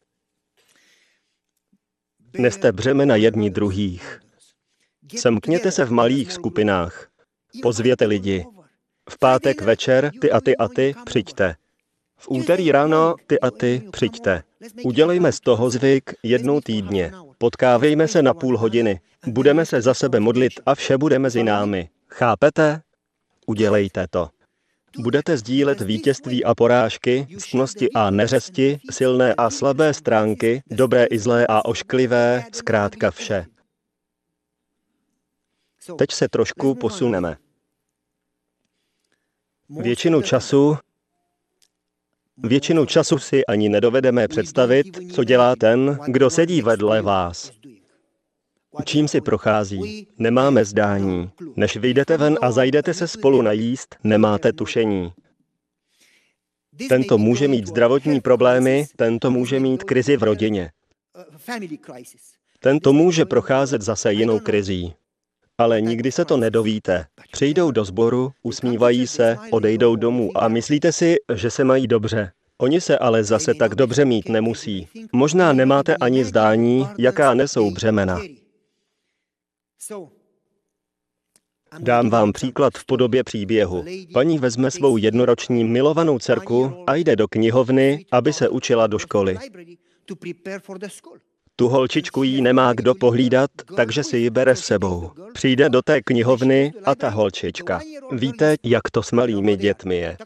Neste 2.39 2.73
břemena 2.73 3.17
jedni 3.17 3.51
druhých. 3.51 4.21
Semkněte 5.17 5.71
se 5.71 5.85
v 5.85 5.91
malých 5.91 6.33
skupinách. 6.33 7.09
Pozvěte 7.63 8.07
lidi. 8.07 8.45
V 9.11 9.19
pátek 9.19 9.63
večer 9.63 10.11
ty 10.21 10.33
a 10.33 10.41
ty 10.41 10.57
a 10.57 10.69
ty 10.69 10.95
přijďte. 11.05 11.55
V 12.19 12.29
úterý 12.31 12.73
ráno 12.73 13.15
ty 13.27 13.41
a 13.41 13.51
ty 13.51 13.83
přijďte. 13.93 14.43
Udělejme 14.85 15.33
z 15.33 15.41
toho 15.41 15.71
zvyk 15.71 16.15
jednou 16.23 16.61
týdně. 16.61 17.13
Potkávejme 17.39 18.09
se 18.09 18.23
na 18.23 18.35
půl 18.35 18.59
hodiny. 18.59 19.01
Budeme 19.27 19.67
se 19.67 19.81
za 19.81 19.95
sebe 19.95 20.21
modlit 20.21 20.53
a 20.67 20.75
vše 20.75 20.99
bude 20.99 21.19
mezi 21.19 21.43
námi. 21.43 21.89
Chápete? 22.09 22.81
Udělejte 23.47 24.07
to. 24.11 24.29
Budete 24.99 25.37
sdílet 25.37 25.81
vítězství 25.81 26.45
a 26.45 26.55
porážky, 26.55 27.27
ctnosti 27.39 27.93
a 27.93 28.11
neřesti, 28.11 28.81
silné 28.91 29.35
a 29.35 29.51
slabé 29.51 29.95
stránky, 29.95 30.63
dobré 30.71 31.05
i 31.05 31.19
zlé 31.19 31.47
a 31.49 31.65
ošklivé, 31.65 32.45
zkrátka 32.53 33.11
vše. 33.11 33.47
Teď 35.99 36.11
se 36.13 36.29
trošku 36.29 36.75
posuneme. 36.75 37.37
Většinu 39.69 40.23
času 40.23 40.77
Většinu 42.39 42.87
času 42.87 43.19
si 43.19 43.47
ani 43.47 43.69
nedovedeme 43.69 44.29
představit, 44.29 44.99
co 45.15 45.25
dělá 45.25 45.57
ten, 45.57 45.99
kdo 46.07 46.31
sedí 46.31 46.63
vedle 46.63 47.03
vás. 47.03 47.53
Čím 48.85 49.09
si 49.09 49.21
prochází? 49.21 50.09
Nemáme 50.19 50.65
zdání. 50.65 51.31
Než 51.57 51.77
vyjdete 51.77 52.17
ven 52.17 52.39
a 52.43 52.53
zajdete 52.53 52.95
se 52.95 53.09
spolu 53.09 53.43
najíst, 53.43 53.97
nemáte 54.05 54.53
tušení. 54.53 55.13
Tento 56.89 57.19
může 57.19 57.49
mít 57.49 57.67
zdravotní 57.67 58.21
problémy, 58.21 58.87
tento 58.97 59.31
může 59.31 59.61
mít 59.61 59.85
krizi 59.85 60.17
v 60.17 60.23
rodině. 60.23 60.71
Tento 62.61 62.93
může 62.93 63.25
procházet 63.25 63.83
zase 63.83 64.13
jinou 64.13 64.41
krizí. 64.41 64.95
Ale 65.59 65.81
nikdy 65.81 66.13
se 66.13 66.25
to 66.25 66.37
nedovíte. 66.37 67.07
Přijdou 67.33 67.71
do 67.71 67.85
sboru, 67.85 68.33
usmívají 68.43 69.07
se, 69.07 69.37
odejdou 69.51 69.97
domů 69.97 70.31
a 70.35 70.49
myslíte 70.49 70.93
si, 70.93 71.17
že 71.35 71.51
se 71.51 71.65
mají 71.65 71.87
dobře. 71.87 72.33
Oni 72.59 72.81
se 72.81 72.99
ale 72.99 73.25
zase 73.25 73.55
tak 73.55 73.75
dobře 73.75 74.05
mít 74.05 74.29
nemusí. 74.29 74.89
Možná 75.13 75.53
nemáte 75.53 75.97
ani 75.97 76.25
zdání, 76.25 76.89
jaká 76.99 77.35
nesou 77.35 77.71
břemena. 77.71 78.21
Dám 81.79 82.11
vám 82.11 82.33
příklad 82.33 82.75
v 82.79 82.85
podobě 82.85 83.25
příběhu. 83.25 83.85
Paní 84.13 84.39
vezme 84.39 84.71
svou 84.71 84.97
jednoroční 84.97 85.65
milovanou 85.65 86.19
dcerku 86.19 86.85
a 86.87 86.95
jde 86.95 87.17
do 87.17 87.29
knihovny, 87.29 88.07
aby 88.13 88.33
se 88.33 88.49
učila 88.49 88.87
do 88.87 88.99
školy. 88.99 89.39
Tu 91.57 91.69
holčičku 91.69 92.23
jí 92.23 92.43
nemá 92.43 92.73
kdo 92.73 92.95
pohlídat, 92.95 93.51
takže 93.77 94.05
si 94.05 94.17
ji 94.17 94.31
bere 94.31 94.57
s 94.57 94.61
sebou. 94.61 95.11
Přijde 95.33 95.69
do 95.69 95.83
té 95.83 96.03
knihovny 96.03 96.73
a 96.85 96.95
ta 96.95 97.09
holčička. 97.09 97.81
Víte, 98.13 98.57
jak 98.63 98.91
to 98.91 99.03
s 99.03 99.13
malými 99.13 99.57
dětmi 99.57 99.97
je. 99.97 100.17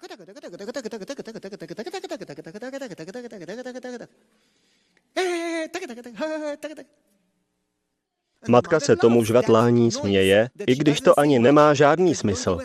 Matka 8.48 8.80
se 8.80 8.96
tomu 8.96 9.24
žvatlání 9.24 9.90
směje, 9.90 10.48
i 10.66 10.74
když 10.74 11.00
to 11.00 11.20
ani 11.20 11.38
nemá 11.38 11.74
žádný 11.74 12.14
smysl. 12.14 12.58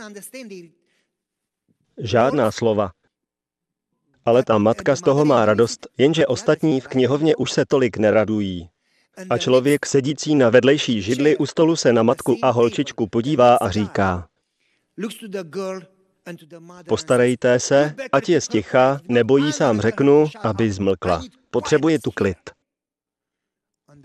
Žádná 1.97 2.51
slova. 2.51 2.91
Ale 4.25 4.43
ta 4.43 4.57
matka 4.57 4.95
z 4.95 5.01
toho 5.01 5.25
má 5.25 5.45
radost, 5.45 5.87
jenže 5.97 6.27
ostatní 6.27 6.81
v 6.81 6.87
knihovně 6.87 7.35
už 7.35 7.51
se 7.51 7.65
tolik 7.65 7.97
neradují. 7.97 8.69
A 9.29 9.37
člověk 9.37 9.85
sedící 9.85 10.35
na 10.35 10.49
vedlejší 10.49 11.01
židli 11.01 11.37
u 11.37 11.45
stolu 11.45 11.75
se 11.75 11.93
na 11.93 12.03
matku 12.03 12.37
a 12.41 12.49
holčičku 12.49 13.07
podívá 13.07 13.55
a 13.55 13.69
říká, 13.69 14.27
postarejte 16.87 17.59
se, 17.59 17.95
ať 18.11 18.29
je 18.29 18.41
sticha, 18.41 18.99
nebo 19.09 19.37
jí 19.37 19.53
sám 19.53 19.81
řeknu, 19.81 20.27
aby 20.41 20.71
zmlkla. 20.71 21.21
Potřebuje 21.51 21.99
tu 21.99 22.11
klid. 22.11 22.37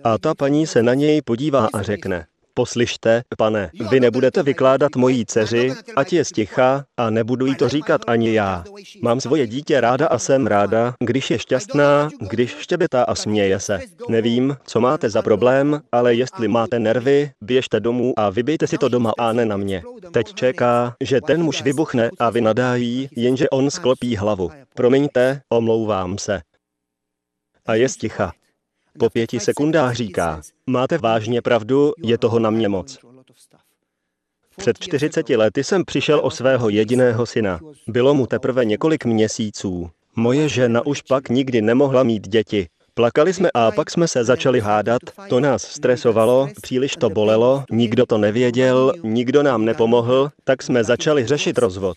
A 0.05 0.19
ta 0.19 0.35
paní 0.35 0.67
se 0.67 0.83
na 0.83 0.95
něj 0.95 1.23
podívá 1.23 1.69
a 1.73 1.83
řekne, 1.83 2.27
poslyšte, 2.55 3.23
pane, 3.39 3.71
vy 3.91 4.01
nebudete 4.01 4.43
vykládat 4.43 4.97
mojí 4.97 5.27
dceři, 5.27 5.73
ať 5.97 6.13
je 6.13 6.25
sticha 6.25 6.85
a 6.97 7.11
nebudu 7.11 7.47
jí 7.47 7.55
to 7.55 7.69
říkat 7.69 8.01
ani 8.07 8.35
já. 8.35 8.65
Mám 9.03 9.21
svoje 9.21 9.47
dítě 9.47 9.81
ráda 9.81 10.07
a 10.07 10.19
jsem 10.19 10.47
ráda, 10.47 10.95
když 11.01 11.31
je 11.31 11.39
šťastná, 11.39 12.09
když 12.31 12.57
štěbetá 12.59 13.03
a 13.03 13.15
směje 13.15 13.61
se. 13.61 13.81
Nevím, 14.09 14.57
co 14.65 14.81
máte 14.81 15.11
za 15.11 15.23
problém, 15.23 15.81
ale 15.93 16.15
jestli 16.15 16.49
máte 16.49 16.79
nervy, 16.79 17.31
běžte 17.41 17.81
domů 17.81 18.13
a 18.17 18.31
vybijte 18.31 18.67
si 18.67 18.79
to 18.79 18.89
doma 18.89 19.13
a 19.19 19.33
ne 19.33 19.47
na 19.47 19.57
mě. 19.57 19.83
Teď 20.13 20.35
čeká, 20.35 20.97
že 21.01 21.21
ten 21.21 21.43
muž 21.43 21.63
vybuchne 21.63 22.11
a 22.19 22.31
vy 22.31 22.41
nadájí, 22.41 23.09
jenže 23.17 23.51
on 23.51 23.71
sklopí 23.71 24.17
hlavu. 24.17 24.51
Promiňte, 24.75 25.41
omlouvám 25.49 26.19
se. 26.19 26.41
A 27.67 27.75
je 27.75 27.89
sticha. 27.89 28.33
Po 29.01 29.11
pěti 29.11 29.41
sekundách 29.41 29.95
říká, 29.95 30.41
máte 30.67 30.99
vážně 30.99 31.43
pravdu, 31.43 31.93
je 32.05 32.19
toho 32.19 32.39
na 32.39 32.51
mě 32.51 32.69
moc. 32.69 32.99
Před 34.57 34.79
40 34.79 35.29
lety 35.29 35.65
jsem 35.65 35.85
přišel 35.85 36.21
o 36.23 36.31
svého 36.31 36.69
jediného 36.69 37.27
syna. 37.27 37.61
Bylo 37.87 38.15
mu 38.15 38.27
teprve 38.27 38.65
několik 38.65 39.05
měsíců. 39.05 39.91
Moje 40.17 40.49
žena 40.49 40.87
už 40.87 41.03
pak 41.03 41.29
nikdy 41.29 41.63
nemohla 41.63 42.03
mít 42.03 42.29
děti. 42.29 42.69
Plakali 43.01 43.33
jsme 43.33 43.49
a 43.55 43.71
pak 43.71 43.91
jsme 43.91 44.09
se 44.09 44.25
začali 44.25 44.61
hádat, 44.61 45.03
to 45.29 45.41
nás 45.41 45.63
stresovalo, 45.63 46.49
příliš 46.63 46.97
to 46.97 47.11
bolelo, 47.11 47.65
nikdo 47.71 48.07
to 48.07 48.19
nevěděl, 48.19 48.93
nikdo 49.03 49.43
nám 49.43 49.65
nepomohl, 49.65 50.31
tak 50.45 50.63
jsme 50.63 50.85
začali 50.85 51.27
řešit 51.27 51.59
rozvod. 51.59 51.97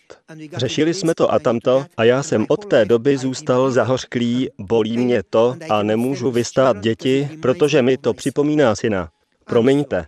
Řešili 0.55 0.93
jsme 0.93 1.15
to 1.15 1.33
a 1.33 1.39
tamto 1.39 1.85
a 1.97 2.03
já 2.03 2.23
jsem 2.23 2.45
od 2.49 2.65
té 2.65 2.85
doby 2.85 3.17
zůstal 3.17 3.71
zahořklý, 3.71 4.49
bolí 4.59 4.97
mě 4.97 5.23
to 5.29 5.55
a 5.69 5.83
nemůžu 5.83 6.31
vystát 6.31 6.79
děti, 6.79 7.29
protože 7.41 7.81
mi 7.81 7.97
to 7.97 8.13
připomíná 8.13 8.75
syna. 8.75 9.09
Promiňte. 9.45 10.05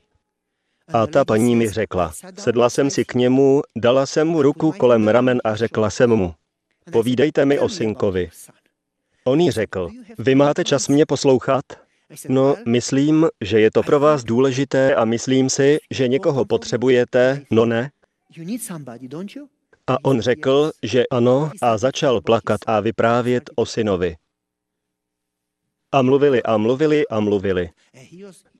A 0.94 1.08
ta 1.08 1.26
paní 1.26 1.56
mi 1.56 1.70
řekla, 1.70 2.12
sedla 2.40 2.70
jsem 2.70 2.90
si 2.90 3.06
k 3.06 3.14
němu, 3.14 3.62
dala 3.78 4.06
jsem 4.06 4.28
mu 4.28 4.42
ruku 4.42 4.72
kolem 4.72 5.08
ramen 5.08 5.42
a 5.44 5.56
řekla 5.56 5.90
jsem 5.90 6.10
mu, 6.10 6.34
povídejte 6.92 7.46
mi 7.46 7.60
o 7.60 7.70
synkovi. 7.70 8.30
On 9.28 9.40
jí 9.40 9.52
řekl, 9.52 9.90
vy 10.18 10.36
máte 10.36 10.64
čas 10.64 10.88
mě 10.88 11.06
poslouchat? 11.06 11.66
No, 12.30 12.56
myslím, 12.68 13.28
že 13.42 13.60
je 13.60 13.72
to 13.72 13.84
pro 13.84 14.00
vás 14.00 14.24
důležité 14.24 14.96
a 14.96 15.06
myslím 15.06 15.50
si, 15.50 15.78
že 15.92 16.08
někoho 16.08 16.46
potřebujete, 16.46 17.42
no 17.52 17.66
ne? 17.66 17.92
A 19.88 20.06
on 20.06 20.22
řekl, 20.22 20.72
že 20.84 21.04
ano 21.12 21.52
a 21.62 21.78
začal 21.78 22.22
plakat 22.22 22.60
a 22.68 22.80
vyprávět 22.80 23.50
o 23.56 23.66
synovi. 23.66 24.16
A 25.92 26.02
mluvili 26.02 26.44
a 26.44 26.58
mluvili 26.58 27.08
a 27.08 27.20
mluvili. 27.20 27.70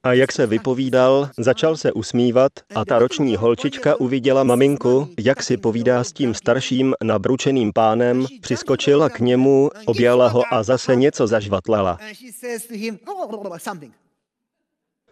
A 0.06 0.14
jak 0.14 0.32
se 0.32 0.48
vypovídal, 0.48 1.30
začal 1.38 1.78
se 1.78 1.92
usmívat 1.92 2.52
a 2.76 2.86
ta 2.86 3.00
roční 3.00 3.36
holčička 3.36 3.96
uviděla 3.96 4.44
maminku, 4.44 5.08
jak 5.20 5.44
si 5.44 5.58
povídá 5.58 6.04
s 6.04 6.12
tím 6.12 6.34
starším 6.34 6.94
nabručeným 7.04 7.74
pánem, 7.74 8.26
přiskočila 8.42 9.10
k 9.10 9.20
němu, 9.20 9.70
objala 9.86 10.28
ho 10.28 10.44
a 10.52 10.64
zase 10.64 10.96
něco 10.96 11.28
zažvatlala. 11.28 11.98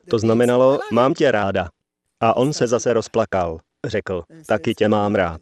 To 0.10 0.20
znamenalo, 0.20 0.80
mám 0.92 1.14
tě 1.14 1.32
ráda. 1.32 1.70
A 2.20 2.38
on 2.38 2.54
se 2.54 2.68
zase 2.68 2.94
rozplakal. 2.94 3.60
Řekl, 3.86 4.24
taky 4.48 4.76
tě 4.76 4.88
mám 4.88 5.16
rád. 5.16 5.42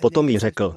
Potom 0.00 0.28
jí 0.28 0.38
řekl, 0.38 0.76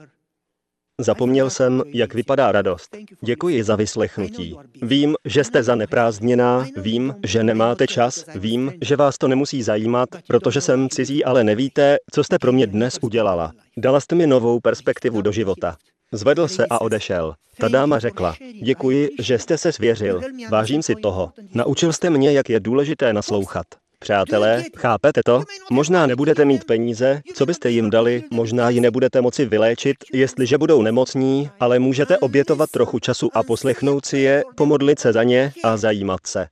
Zapomněl 1.00 1.50
jsem, 1.50 1.84
jak 1.88 2.14
vypadá 2.14 2.52
radost. 2.52 2.98
Děkuji 3.22 3.64
za 3.64 3.76
vyslechnutí. 3.76 4.56
Vím, 4.82 5.16
že 5.26 5.44
jste 5.44 5.64
zaneprázdněná, 5.64 6.66
vím, 6.78 7.16
že 7.26 7.44
nemáte 7.44 7.88
čas, 7.88 8.26
vím, 8.36 8.74
že 8.82 8.96
vás 8.96 9.18
to 9.18 9.28
nemusí 9.28 9.64
zajímat, 9.64 10.10
protože 10.28 10.62
jsem 10.62 10.90
cizí, 10.90 11.26
ale 11.26 11.44
nevíte, 11.44 11.98
co 12.12 12.24
jste 12.24 12.40
pro 12.40 12.52
mě 12.52 12.68
dnes 12.68 12.98
udělala. 13.02 13.52
Dala 13.78 14.00
jste 14.00 14.16
mi 14.16 14.28
novou 14.28 14.60
perspektivu 14.60 15.22
do 15.22 15.32
života. 15.32 15.76
Zvedl 16.12 16.48
se 16.48 16.66
a 16.70 16.82
odešel. 16.82 17.34
Ta 17.58 17.68
dáma 17.68 18.00
řekla, 18.00 18.36
děkuji, 18.64 19.10
že 19.20 19.40
jste 19.40 19.58
se 19.58 19.72
svěřil. 19.72 20.22
Vážím 20.50 20.84
si 20.84 20.96
toho. 20.96 21.32
Naučil 21.54 21.94
jste 21.94 22.10
mě, 22.10 22.32
jak 22.32 22.50
je 22.50 22.60
důležité 22.60 23.14
naslouchat. 23.14 23.66
Přátelé, 24.00 24.64
chápete 24.78 25.22
to? 25.26 25.44
Možná 25.72 26.08
nebudete 26.08 26.46
mít 26.46 26.64
peníze, 26.64 27.22
co 27.36 27.46
byste 27.46 27.70
jim 27.70 27.90
dali, 27.90 28.24
možná 28.32 28.70
ji 28.70 28.82
nebudete 28.82 29.22
moci 29.22 29.46
vyléčit, 29.46 29.98
jestliže 30.14 30.58
budou 30.58 30.82
nemocní, 30.82 31.50
ale 31.60 31.80
můžete 31.80 32.18
obětovat 32.18 32.70
trochu 32.72 33.00
času 33.00 33.30
a 33.34 33.44
poslechnout 33.44 34.06
si 34.06 34.18
je, 34.18 34.44
pomodlit 34.56 35.00
se 35.00 35.14
za 35.14 35.24
ně 35.24 35.54
a 35.64 35.78
zajímat 35.78 36.28
se. 36.28 36.48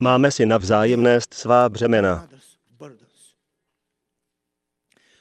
Máme 0.00 0.30
si 0.30 0.46
navzájem 0.46 1.02
nést 1.02 1.34
svá 1.34 1.68
břemena. 1.68 2.28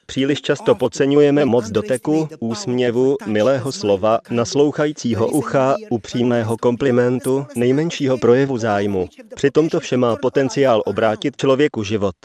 Příliš 0.10 0.42
často 0.42 0.76
podceňujeme 0.76 1.46
moc 1.46 1.70
doteku, 1.70 2.30
úsměvu, 2.40 3.18
milého 3.26 3.72
slova, 3.72 4.20
naslouchajícího 4.30 5.28
ucha, 5.28 5.76
upřímného 5.90 6.58
komplimentu, 6.58 7.46
nejmenšího 7.56 8.18
projevu 8.18 8.58
zájmu. 8.58 9.10
Přitom 9.36 9.70
to 9.70 9.80
vše 9.80 9.98
má 9.98 10.16
potenciál 10.16 10.82
obrátit 10.86 11.38
člověku 11.38 11.84
život. 11.84 12.16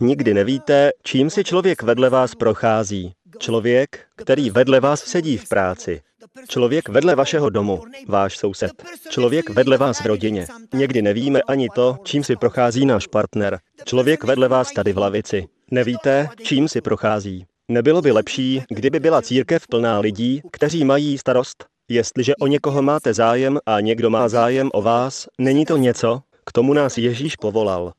Nikdy 0.00 0.34
nevíte, 0.34 0.90
čím 1.02 1.30
si 1.30 1.44
člověk 1.44 1.82
vedle 1.82 2.10
vás 2.10 2.34
prochází. 2.34 3.12
Člověk, 3.38 4.04
který 4.16 4.50
vedle 4.50 4.80
vás 4.80 5.00
sedí 5.00 5.36
v 5.36 5.48
práci. 5.48 6.00
Člověk 6.48 6.88
vedle 6.88 7.14
vašeho 7.14 7.50
domu, 7.50 7.82
váš 8.08 8.38
soused. 8.38 8.72
Člověk 9.08 9.50
vedle 9.50 9.78
vás 9.78 10.00
v 10.00 10.06
rodině. 10.06 10.46
Někdy 10.74 11.02
nevíme 11.02 11.42
ani 11.42 11.68
to, 11.74 11.96
čím 12.04 12.24
si 12.24 12.36
prochází 12.36 12.86
náš 12.86 13.06
partner. 13.06 13.58
Člověk 13.84 14.24
vedle 14.24 14.48
vás 14.48 14.72
tady 14.72 14.92
v 14.92 14.98
lavici. 14.98 15.48
Nevíte, 15.72 16.28
čím 16.42 16.68
si 16.68 16.80
prochází. 16.80 17.46
Nebylo 17.68 18.02
by 18.02 18.12
lepší, 18.12 18.62
kdyby 18.68 19.00
byla 19.00 19.22
církev 19.22 19.66
plná 19.66 19.98
lidí, 19.98 20.40
kteří 20.50 20.84
mají 20.84 21.18
starost? 21.18 21.64
Jestliže 21.88 22.36
o 22.36 22.46
někoho 22.46 22.82
máte 22.82 23.14
zájem 23.14 23.58
a 23.66 23.80
někdo 23.80 24.10
má 24.10 24.28
zájem 24.28 24.70
o 24.72 24.82
vás, 24.82 25.28
není 25.38 25.64
to 25.66 25.76
něco, 25.76 26.20
k 26.44 26.52
tomu 26.52 26.72
nás 26.72 26.98
Ježíš 26.98 27.36
povolal. 27.36 27.92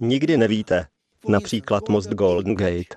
Nikdy 0.00 0.36
nevíte. 0.36 0.86
Například 1.28 1.88
most 1.88 2.10
Golden 2.10 2.54
Gate. 2.54 2.96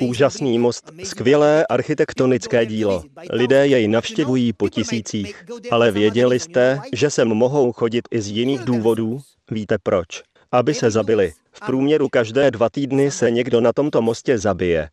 Úžasný 0.00 0.58
most, 0.58 0.90
skvělé 1.04 1.66
architektonické 1.66 2.66
dílo. 2.66 3.04
Lidé 3.30 3.66
jej 3.66 3.88
navštěvují 3.88 4.52
po 4.52 4.68
tisících. 4.68 5.44
Ale 5.70 5.90
věděli 5.90 6.40
jste, 6.40 6.80
že 6.92 7.10
sem 7.10 7.28
mohou 7.28 7.72
chodit 7.72 8.08
i 8.10 8.20
z 8.20 8.28
jiných 8.28 8.60
důvodů? 8.60 9.18
Víte 9.50 9.76
proč? 9.82 10.06
Aby 10.50 10.74
se 10.74 10.90
zabili. 10.90 11.32
V 11.52 11.60
průměru 11.66 12.08
každé 12.08 12.50
dva 12.50 12.70
týdny 12.70 13.10
se 13.10 13.30
někdo 13.30 13.60
na 13.60 13.72
tomto 13.72 14.02
mostě 14.02 14.38
zabije. 14.38 14.88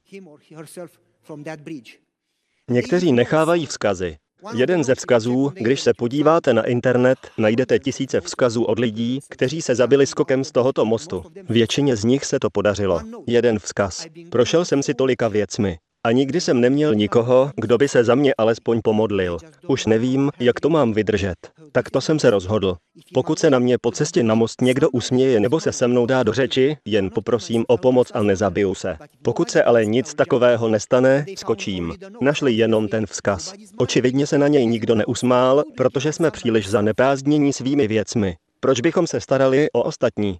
Někteří 2.70 3.12
nechávají 3.12 3.66
vzkazy. 3.66 4.18
Jeden 4.55 4.84
ze 4.84 4.95
vzkazů, 4.95 5.51
když 5.55 5.82
se 5.82 5.93
podíváte 5.97 6.53
na 6.53 6.64
internet, 6.64 7.18
najdete 7.38 7.80
tisíce 7.80 8.22
vzkazů 8.22 8.64
od 8.64 8.80
lidí, 8.80 9.20
kteří 9.30 9.62
se 9.62 9.76
zabili 9.76 10.07
skokem 10.07 10.43
z 10.43 10.51
tohoto 10.51 10.86
mostu. 10.86 11.24
Většině 11.49 11.95
z 11.95 12.03
nich 12.03 12.26
se 12.26 12.39
to 12.39 12.49
podařilo. 12.49 13.01
Jeden 13.28 13.60
vzkaz. 13.60 14.05
Prošel 14.30 14.66
jsem 14.66 14.84
si 14.84 14.93
tolika 14.93 15.28
věcmi. 15.28 15.78
A 16.04 16.12
nikdy 16.12 16.41
jsem 16.41 16.62
neměl 16.62 16.95
nikoho, 16.95 17.52
kdo 17.56 17.78
by 17.78 17.88
se 17.88 18.04
za 18.04 18.16
mě 18.16 18.34
alespoň 18.38 18.82
pomodlil. 18.84 19.38
Už 19.68 19.86
nevím, 19.86 20.32
jak 20.39 20.60
to 20.60 20.70
mám 20.70 20.93
vydržet. 20.93 21.36
Tak 21.72 21.89
to 21.89 22.02
jsem 22.02 22.20
se 22.20 22.30
rozhodl. 22.30 22.76
Pokud 23.14 23.39
se 23.39 23.50
na 23.50 23.60
mě 23.60 23.78
po 23.82 23.91
cestě 23.91 24.24
na 24.24 24.36
most 24.36 24.62
někdo 24.62 24.89
usměje 24.89 25.39
nebo 25.39 25.60
se 25.60 25.72
se 25.72 25.88
mnou 25.88 26.06
dá 26.06 26.24
do 26.24 26.34
řeči, 26.34 26.78
jen 26.86 27.10
poprosím 27.10 27.66
o 27.68 27.78
pomoc 27.78 28.12
a 28.14 28.24
nezabiju 28.24 28.76
se. 28.76 28.97
Pokud 29.22 29.52
se 29.52 29.64
ale 29.64 29.86
nic 29.86 30.14
takového 30.14 30.70
nestane, 30.70 31.26
skočím. 31.38 31.93
Našli 32.22 32.54
jenom 32.54 32.88
ten 32.88 33.06
vzkaz. 33.06 33.54
Očividně 33.78 34.28
se 34.28 34.38
na 34.38 34.47
něj 34.47 34.66
nikdo 34.66 34.95
neusmál, 34.95 35.64
protože 35.78 36.14
jsme 36.14 36.32
příliš 36.32 36.70
zaneprázdnění 36.70 37.54
svými 37.54 37.88
věcmi. 37.88 38.36
Proč 38.60 38.82
bychom 38.82 39.08
se 39.08 39.22
starali 39.22 39.68
o 39.74 39.84
ostatní? 39.84 40.38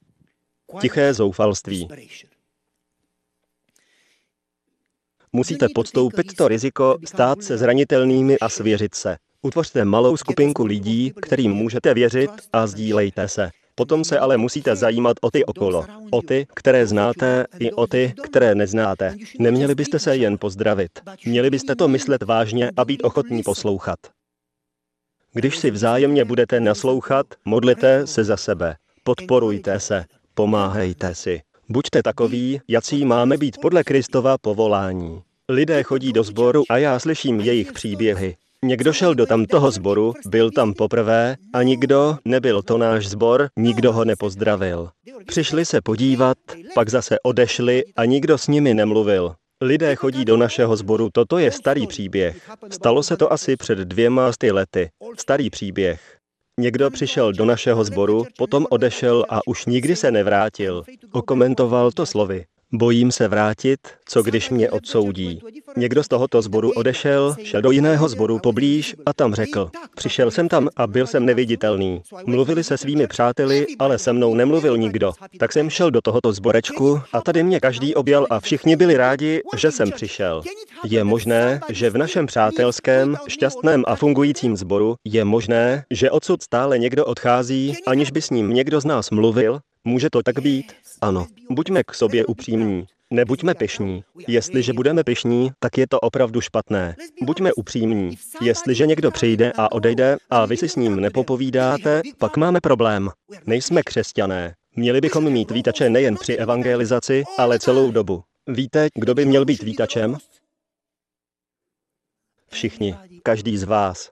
Tiché 0.82 1.14
zoufalství. 1.14 1.88
Musíte 5.34 5.68
podstoupit 5.76 6.36
to 6.36 6.48
riziko 6.48 6.98
stát 7.06 7.44
se 7.44 7.58
zranitelnými 7.58 8.40
a 8.40 8.50
svěřit 8.50 8.96
se. 8.96 9.18
Utvořte 9.42 9.86
malou 9.86 10.18
skupinku 10.18 10.66
lidí, 10.66 11.14
kterým 11.22 11.52
můžete 11.52 11.94
věřit 11.94 12.32
a 12.54 12.68
sdílejte 12.68 13.28
se. 13.28 13.50
Potom 13.76 14.04
se 14.04 14.20
ale 14.20 14.38
musíte 14.38 14.76
zajímat 14.76 15.18
o 15.22 15.32
ty 15.32 15.46
okolo. 15.46 15.86
O 16.12 16.22
ty, 16.22 16.48
které 16.56 16.88
znáte, 16.88 17.46
i 17.60 17.72
o 17.72 17.88
ty, 17.88 18.14
které 18.24 18.56
neznáte. 18.56 19.16
Neměli 19.40 19.76
byste 19.76 20.00
se 20.00 20.18
jen 20.18 20.38
pozdravit. 20.38 20.92
Měli 21.26 21.50
byste 21.50 21.76
to 21.76 21.88
myslet 21.88 22.24
vážně 22.24 22.72
a 22.78 22.86
být 22.86 23.04
ochotní 23.04 23.44
poslouchat. 23.44 24.00
Když 25.34 25.58
si 25.58 25.72
vzájemně 25.72 26.26
budete 26.26 26.60
naslouchat, 26.60 27.26
modlite 27.46 28.08
se 28.08 28.24
za 28.24 28.38
sebe. 28.38 28.76
Podporujte 29.04 29.80
se. 29.80 30.06
Pomáhejte 30.34 31.16
si. 31.16 31.42
Buďte 31.72 32.04
takový, 32.04 32.62
jací 32.68 33.06
máme 33.06 33.38
být 33.38 33.58
podle 33.62 33.84
Kristova 33.84 34.38
povolání. 34.38 35.22
Lidé 35.50 35.84
chodí 35.84 36.14
do 36.14 36.24
sboru 36.24 36.64
a 36.70 36.78
já 36.78 37.00
slyším 37.00 37.40
jejich 37.40 37.72
příběhy. 37.72 38.36
Někdo 38.66 38.94
šel 38.94 39.16
do 39.16 39.26
tamtoho 39.26 39.72
sboru, 39.72 40.14
byl 40.26 40.52
tam 40.52 40.74
poprvé 40.74 41.36
a 41.54 41.64
nikdo, 41.64 42.18
nebyl 42.26 42.62
to 42.62 42.78
náš 42.78 43.08
sbor, 43.08 43.50
nikdo 43.58 43.94
ho 43.94 44.06
nepozdravil. 44.06 44.90
Přišli 45.28 45.66
se 45.66 45.82
podívat, 45.82 46.38
pak 46.76 46.90
zase 46.90 47.16
odešli 47.24 47.84
a 47.96 48.06
nikdo 48.06 48.38
s 48.38 48.48
nimi 48.48 48.74
nemluvil. 48.74 49.36
Lidé 49.62 49.96
chodí 49.96 50.26
do 50.26 50.38
našeho 50.38 50.76
sboru, 50.76 51.10
toto 51.14 51.38
je 51.38 51.52
starý 51.52 51.88
příběh. 51.88 52.50
Stalo 52.72 53.04
se 53.04 53.18
to 53.18 53.34
asi 53.34 53.56
před 53.58 53.78
dvěma 53.78 54.32
sty 54.32 54.52
lety. 54.52 54.90
Starý 55.18 55.50
příběh. 55.50 56.19
Někdo 56.60 56.92
přišel 56.92 57.34
do 57.34 57.46
našeho 57.46 57.84
sboru, 57.84 58.26
potom 58.38 58.66
odešel 58.70 59.26
a 59.30 59.48
už 59.48 59.66
nikdy 59.66 59.96
se 59.96 60.12
nevrátil. 60.12 60.84
Okomentoval 61.12 61.92
to 61.92 62.06
slovy. 62.06 62.46
Bojím 62.74 63.12
se 63.12 63.28
vrátit, 63.28 63.80
co 64.06 64.24
když 64.24 64.50
mě 64.50 64.70
odsoudí. 64.70 65.42
Někdo 65.78 66.04
z 66.04 66.08
tohoto 66.08 66.42
sboru 66.42 66.72
odešel, 66.72 67.36
šel 67.44 67.62
do 67.62 67.72
jiného 67.72 68.10
sboru 68.10 68.40
poblíž 68.40 68.96
a 69.06 69.14
tam 69.14 69.34
řekl, 69.34 69.70
přišel 69.96 70.32
jsem 70.32 70.48
tam 70.48 70.70
a 70.76 70.88
byl 70.88 71.08
jsem 71.08 71.26
neviditelný. 71.26 72.02
Mluvili 72.26 72.64
se 72.64 72.78
svými 72.78 73.08
přáteli, 73.08 73.66
ale 73.80 73.98
se 74.00 74.14
mnou 74.14 74.36
nemluvil 74.36 74.78
nikdo. 74.78 75.14
Tak 75.40 75.54
jsem 75.54 75.70
šel 75.70 75.92
do 75.92 76.02
tohoto 76.02 76.34
zborečku 76.34 77.02
a 77.14 77.22
tady 77.22 77.44
mě 77.44 77.60
každý 77.60 77.96
objal 77.96 78.28
a 78.30 78.40
všichni 78.40 78.76
byli 78.76 78.98
rádi, 78.98 79.42
že 79.58 79.72
jsem 79.72 79.92
přišel. 79.92 80.42
Je 80.84 81.04
možné, 81.04 81.62
že 81.70 81.90
v 81.90 81.98
našem 81.98 82.26
přátelském, 82.26 83.16
šťastném 83.28 83.84
a 83.88 83.96
fungujícím 83.96 84.58
sboru 84.58 84.96
je 85.06 85.26
možné, 85.26 85.84
že 85.92 86.12
odsud 86.12 86.44
stále 86.44 86.80
někdo 86.80 87.06
odchází, 87.06 87.76
aniž 87.88 88.12
by 88.12 88.22
s 88.22 88.30
ním 88.30 88.50
někdo 88.50 88.82
z 88.82 88.86
nás 88.86 89.12
mluvil? 89.12 89.60
Může 89.90 90.10
to 90.10 90.24
tak 90.24 90.40
být? 90.40 90.74
Ano. 91.02 91.28
Buďme 91.50 91.84
k 91.84 91.94
sobě 91.94 92.26
upřímní. 92.26 92.88
Nebuďme 93.10 93.54
pyšní. 93.54 94.04
Jestliže 94.28 94.74
budeme 94.74 95.04
pyšní, 95.04 95.52
tak 95.60 95.78
je 95.78 95.88
to 95.88 96.00
opravdu 96.00 96.42
špatné. 96.42 96.96
Buďme 97.22 97.54
upřímní. 97.54 98.18
Jestliže 98.42 98.88
někdo 98.88 99.12
přijde 99.12 99.52
a 99.58 99.72
odejde 99.72 100.18
a 100.30 100.46
vy 100.46 100.58
si 100.58 100.70
s 100.70 100.76
ním 100.76 100.96
nepopovídáte, 100.96 102.02
pak 102.18 102.38
máme 102.38 102.62
problém. 102.62 103.10
Nejsme 103.46 103.84
křesťané. 103.84 104.56
Měli 104.76 105.02
bychom 105.02 105.30
mít 105.30 105.52
vítače 105.52 105.90
nejen 105.90 106.16
při 106.16 106.36
evangelizaci, 106.36 107.24
ale 107.38 107.60
celou 107.60 107.92
dobu. 107.92 108.24
Víte, 108.48 108.88
kdo 108.96 109.16
by 109.16 109.26
měl 109.26 109.46
být 109.46 109.64
vítačem? 109.64 110.18
Všichni, 112.52 112.96
každý 113.24 113.58
z 113.58 113.64
vás. 113.64 114.10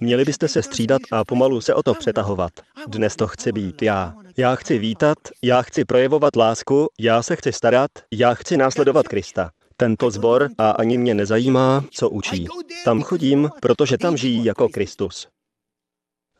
Měli 0.00 0.24
byste 0.24 0.48
se 0.48 0.62
střídat 0.62 1.02
a 1.12 1.24
pomalu 1.24 1.60
se 1.60 1.74
o 1.74 1.82
to 1.82 1.94
přetahovat. 1.94 2.52
Dnes 2.86 3.16
to 3.16 3.26
chci 3.26 3.52
být 3.52 3.82
já. 3.82 4.14
Já 4.36 4.54
chci 4.54 4.78
vítat, 4.78 5.18
já 5.42 5.62
chci 5.62 5.84
projevovat 5.84 6.36
lásku, 6.36 6.86
já 7.00 7.22
se 7.22 7.36
chci 7.36 7.52
starat, 7.52 7.90
já 8.12 8.34
chci 8.34 8.56
následovat 8.56 9.08
Krista. 9.08 9.50
Tento 9.76 10.10
zbor 10.10 10.48
a 10.58 10.70
ani 10.70 10.98
mě 10.98 11.14
nezajímá, 11.14 11.84
co 11.90 12.10
učí. 12.10 12.46
Tam 12.84 13.02
chodím, 13.02 13.50
protože 13.60 13.98
tam 13.98 14.16
žijí 14.16 14.44
jako 14.44 14.68
Kristus. 14.68 15.28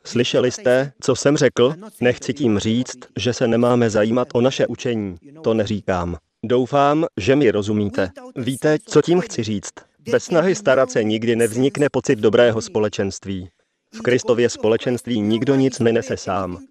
Slyšeli 0.05 0.51
jste, 0.51 0.93
co 1.01 1.17
jsem 1.17 1.37
řekl? 1.37 1.75
Nechci 2.01 2.35
tím 2.35 2.59
říct, 2.59 2.99
že 3.17 3.33
se 3.33 3.49
nemáme 3.49 3.91
zajímat 3.91 4.29
o 4.35 4.41
naše 4.41 4.67
učení. 4.67 5.17
To 5.45 5.55
neříkám. 5.55 6.17
Doufám, 6.45 7.07
že 7.17 7.37
mi 7.37 7.51
rozumíte. 7.51 8.11
Víte, 8.37 8.79
co 8.87 9.03
tím 9.03 9.21
chci 9.21 9.43
říct? 9.43 9.73
Bez 10.11 10.25
snahy 10.25 10.55
starat 10.55 10.91
se 10.91 11.05
nikdy 11.05 11.37
nevznikne 11.37 11.89
pocit 11.93 12.17
dobrého 12.17 12.63
společenství. 12.63 13.51
V 13.95 14.01
Kristově 14.03 14.51
společenství 14.51 15.21
nikdo 15.21 15.55
nic 15.55 15.79
nenese 15.79 16.17
sám. 16.17 16.67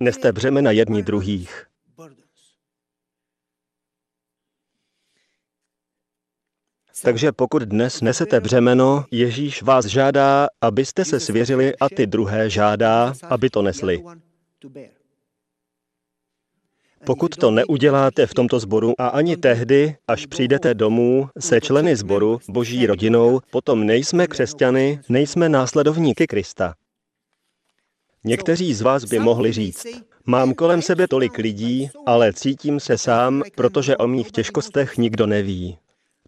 Neste 0.00 0.32
břemena 0.32 0.70
jedni 0.70 1.02
druhých. 1.02 1.66
Takže 7.02 7.32
pokud 7.32 7.62
dnes 7.62 8.00
nesete 8.00 8.40
břemeno, 8.40 9.04
Ježíš 9.10 9.62
vás 9.62 9.86
žádá, 9.86 10.48
abyste 10.60 11.04
se 11.04 11.20
svěřili 11.20 11.76
a 11.76 11.88
ty 11.88 12.06
druhé 12.06 12.50
žádá, 12.50 13.14
aby 13.28 13.50
to 13.50 13.62
nesli. 13.62 14.02
Pokud 17.06 17.36
to 17.36 17.50
neuděláte 17.50 18.26
v 18.26 18.34
tomto 18.34 18.60
sboru 18.60 18.92
a 18.98 19.08
ani 19.08 19.36
tehdy, 19.36 19.96
až 20.08 20.26
přijdete 20.26 20.74
domů 20.74 21.28
se 21.38 21.60
členy 21.60 21.96
sboru, 21.96 22.38
boží 22.48 22.86
rodinou, 22.86 23.40
potom 23.50 23.86
nejsme 23.86 24.26
křesťany, 24.26 25.00
nejsme 25.08 25.48
následovníky 25.48 26.26
Krista. 26.26 26.74
Někteří 28.24 28.74
z 28.74 28.80
vás 28.82 29.04
by 29.04 29.18
mohli 29.18 29.52
říct, 29.52 29.86
mám 30.26 30.54
kolem 30.54 30.82
sebe 30.82 31.08
tolik 31.08 31.38
lidí, 31.38 31.90
ale 32.06 32.32
cítím 32.32 32.80
se 32.80 32.98
sám, 32.98 33.42
protože 33.54 33.96
o 33.96 34.06
mých 34.06 34.30
těžkostech 34.30 34.96
nikdo 34.96 35.26
neví. 35.26 35.78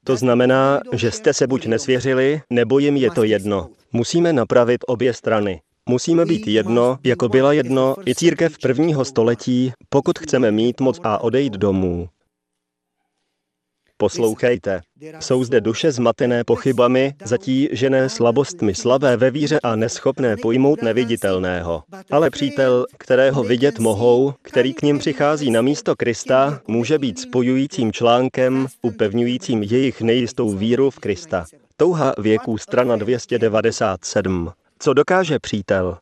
To 0.05 0.17
znamená, 0.17 0.81
že 0.93 1.11
jste 1.11 1.33
se 1.33 1.47
buď 1.47 1.67
nesvěřili, 1.67 2.41
nebo 2.51 2.79
jim 2.79 2.97
je 2.97 3.11
to 3.11 3.25
jedno. 3.25 3.69
Musíme 3.93 4.33
napravit 4.33 4.81
obě 4.87 5.13
strany. 5.15 5.61
Musíme 5.89 6.27
být 6.27 6.47
jedno, 6.47 6.99
jako 7.05 7.29
byla 7.29 7.53
jedno 7.53 7.97
i 8.07 8.15
církev 8.15 8.59
prvního 8.59 9.05
století, 9.05 9.73
pokud 9.89 10.19
chceme 10.19 10.51
mít 10.51 10.81
moc 10.81 11.01
a 11.03 11.19
odejít 11.19 11.53
domů. 11.53 12.09
Poslouchejte. 13.97 14.81
Jsou 15.21 15.45
zde 15.45 15.61
duše 15.61 15.93
zmatené 15.93 16.45
pochybami, 16.45 17.15
zatížené 17.25 18.09
slabostmi, 18.09 18.75
slabé 18.75 19.17
ve 19.17 19.31
víře 19.31 19.61
a 19.63 19.77
neschopné 19.77 20.37
pojmout 20.37 20.83
neviditelného. 20.83 21.83
Ale 22.11 22.31
přítel, 22.31 22.87
kterého 22.99 23.43
vidět 23.43 23.79
mohou, 23.79 24.35
který 24.43 24.75
k 24.75 24.83
ním 24.83 24.99
přichází 24.99 25.51
na 25.51 25.63
místo 25.63 25.97
Krista, 25.97 26.61
může 26.69 26.99
být 26.99 27.19
spojujícím 27.19 27.93
článkem, 27.93 28.67
upevňujícím 28.83 29.63
jejich 29.63 30.03
nejistou 30.03 30.51
víru 30.51 30.91
v 30.91 30.99
Krista. 30.99 31.45
Touha 31.77 32.15
věků 32.19 32.59
strana 32.59 32.97
297. 32.97 34.53
Co 34.85 34.95
dokáže 34.95 35.39
přítel? 35.39 35.99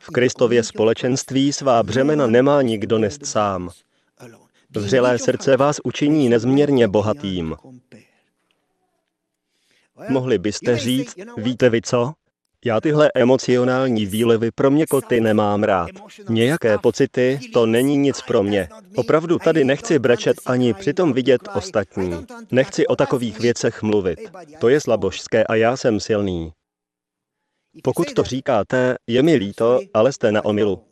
V 0.00 0.10
Kristově 0.10 0.64
společenství 0.64 1.52
svá 1.52 1.82
břemena 1.82 2.26
nemá 2.26 2.62
nikdo 2.62 2.98
nest 2.98 3.26
sám. 3.26 3.70
Vřelé 4.70 5.18
srdce 5.18 5.56
vás 5.56 5.76
učiní 5.84 6.28
nezměrně 6.28 6.88
bohatým. 6.88 7.56
Mohli 10.08 10.38
byste 10.38 10.78
říct, 10.78 11.14
víte 11.36 11.70
vy 11.70 11.82
co? 11.82 12.12
Já 12.66 12.80
tyhle 12.80 13.10
emocionální 13.14 14.06
výlevy 14.06 14.50
pro 14.50 14.70
mě 14.70 14.86
koty 14.86 15.20
nemám 15.20 15.62
rád. 15.62 15.90
Nějaké 16.28 16.78
pocity, 16.78 17.40
to 17.52 17.66
není 17.66 17.96
nic 17.96 18.22
pro 18.22 18.42
mě. 18.42 18.68
Opravdu 18.96 19.38
tady 19.38 19.64
nechci 19.64 19.98
brečet 19.98 20.36
ani 20.46 20.74
přitom 20.74 21.12
vidět 21.12 21.40
ostatní. 21.54 22.26
Nechci 22.50 22.86
o 22.86 22.96
takových 22.96 23.40
věcech 23.40 23.82
mluvit. 23.82 24.18
To 24.58 24.68
je 24.68 24.80
slabožské 24.80 25.44
a 25.44 25.54
já 25.54 25.76
jsem 25.76 26.00
silný. 26.00 26.52
Pokud 27.82 28.12
to 28.14 28.22
říkáte, 28.22 28.96
je 29.06 29.22
mi 29.22 29.34
líto, 29.34 29.80
ale 29.94 30.12
jste 30.12 30.32
na 30.32 30.44
omilu. 30.44 30.82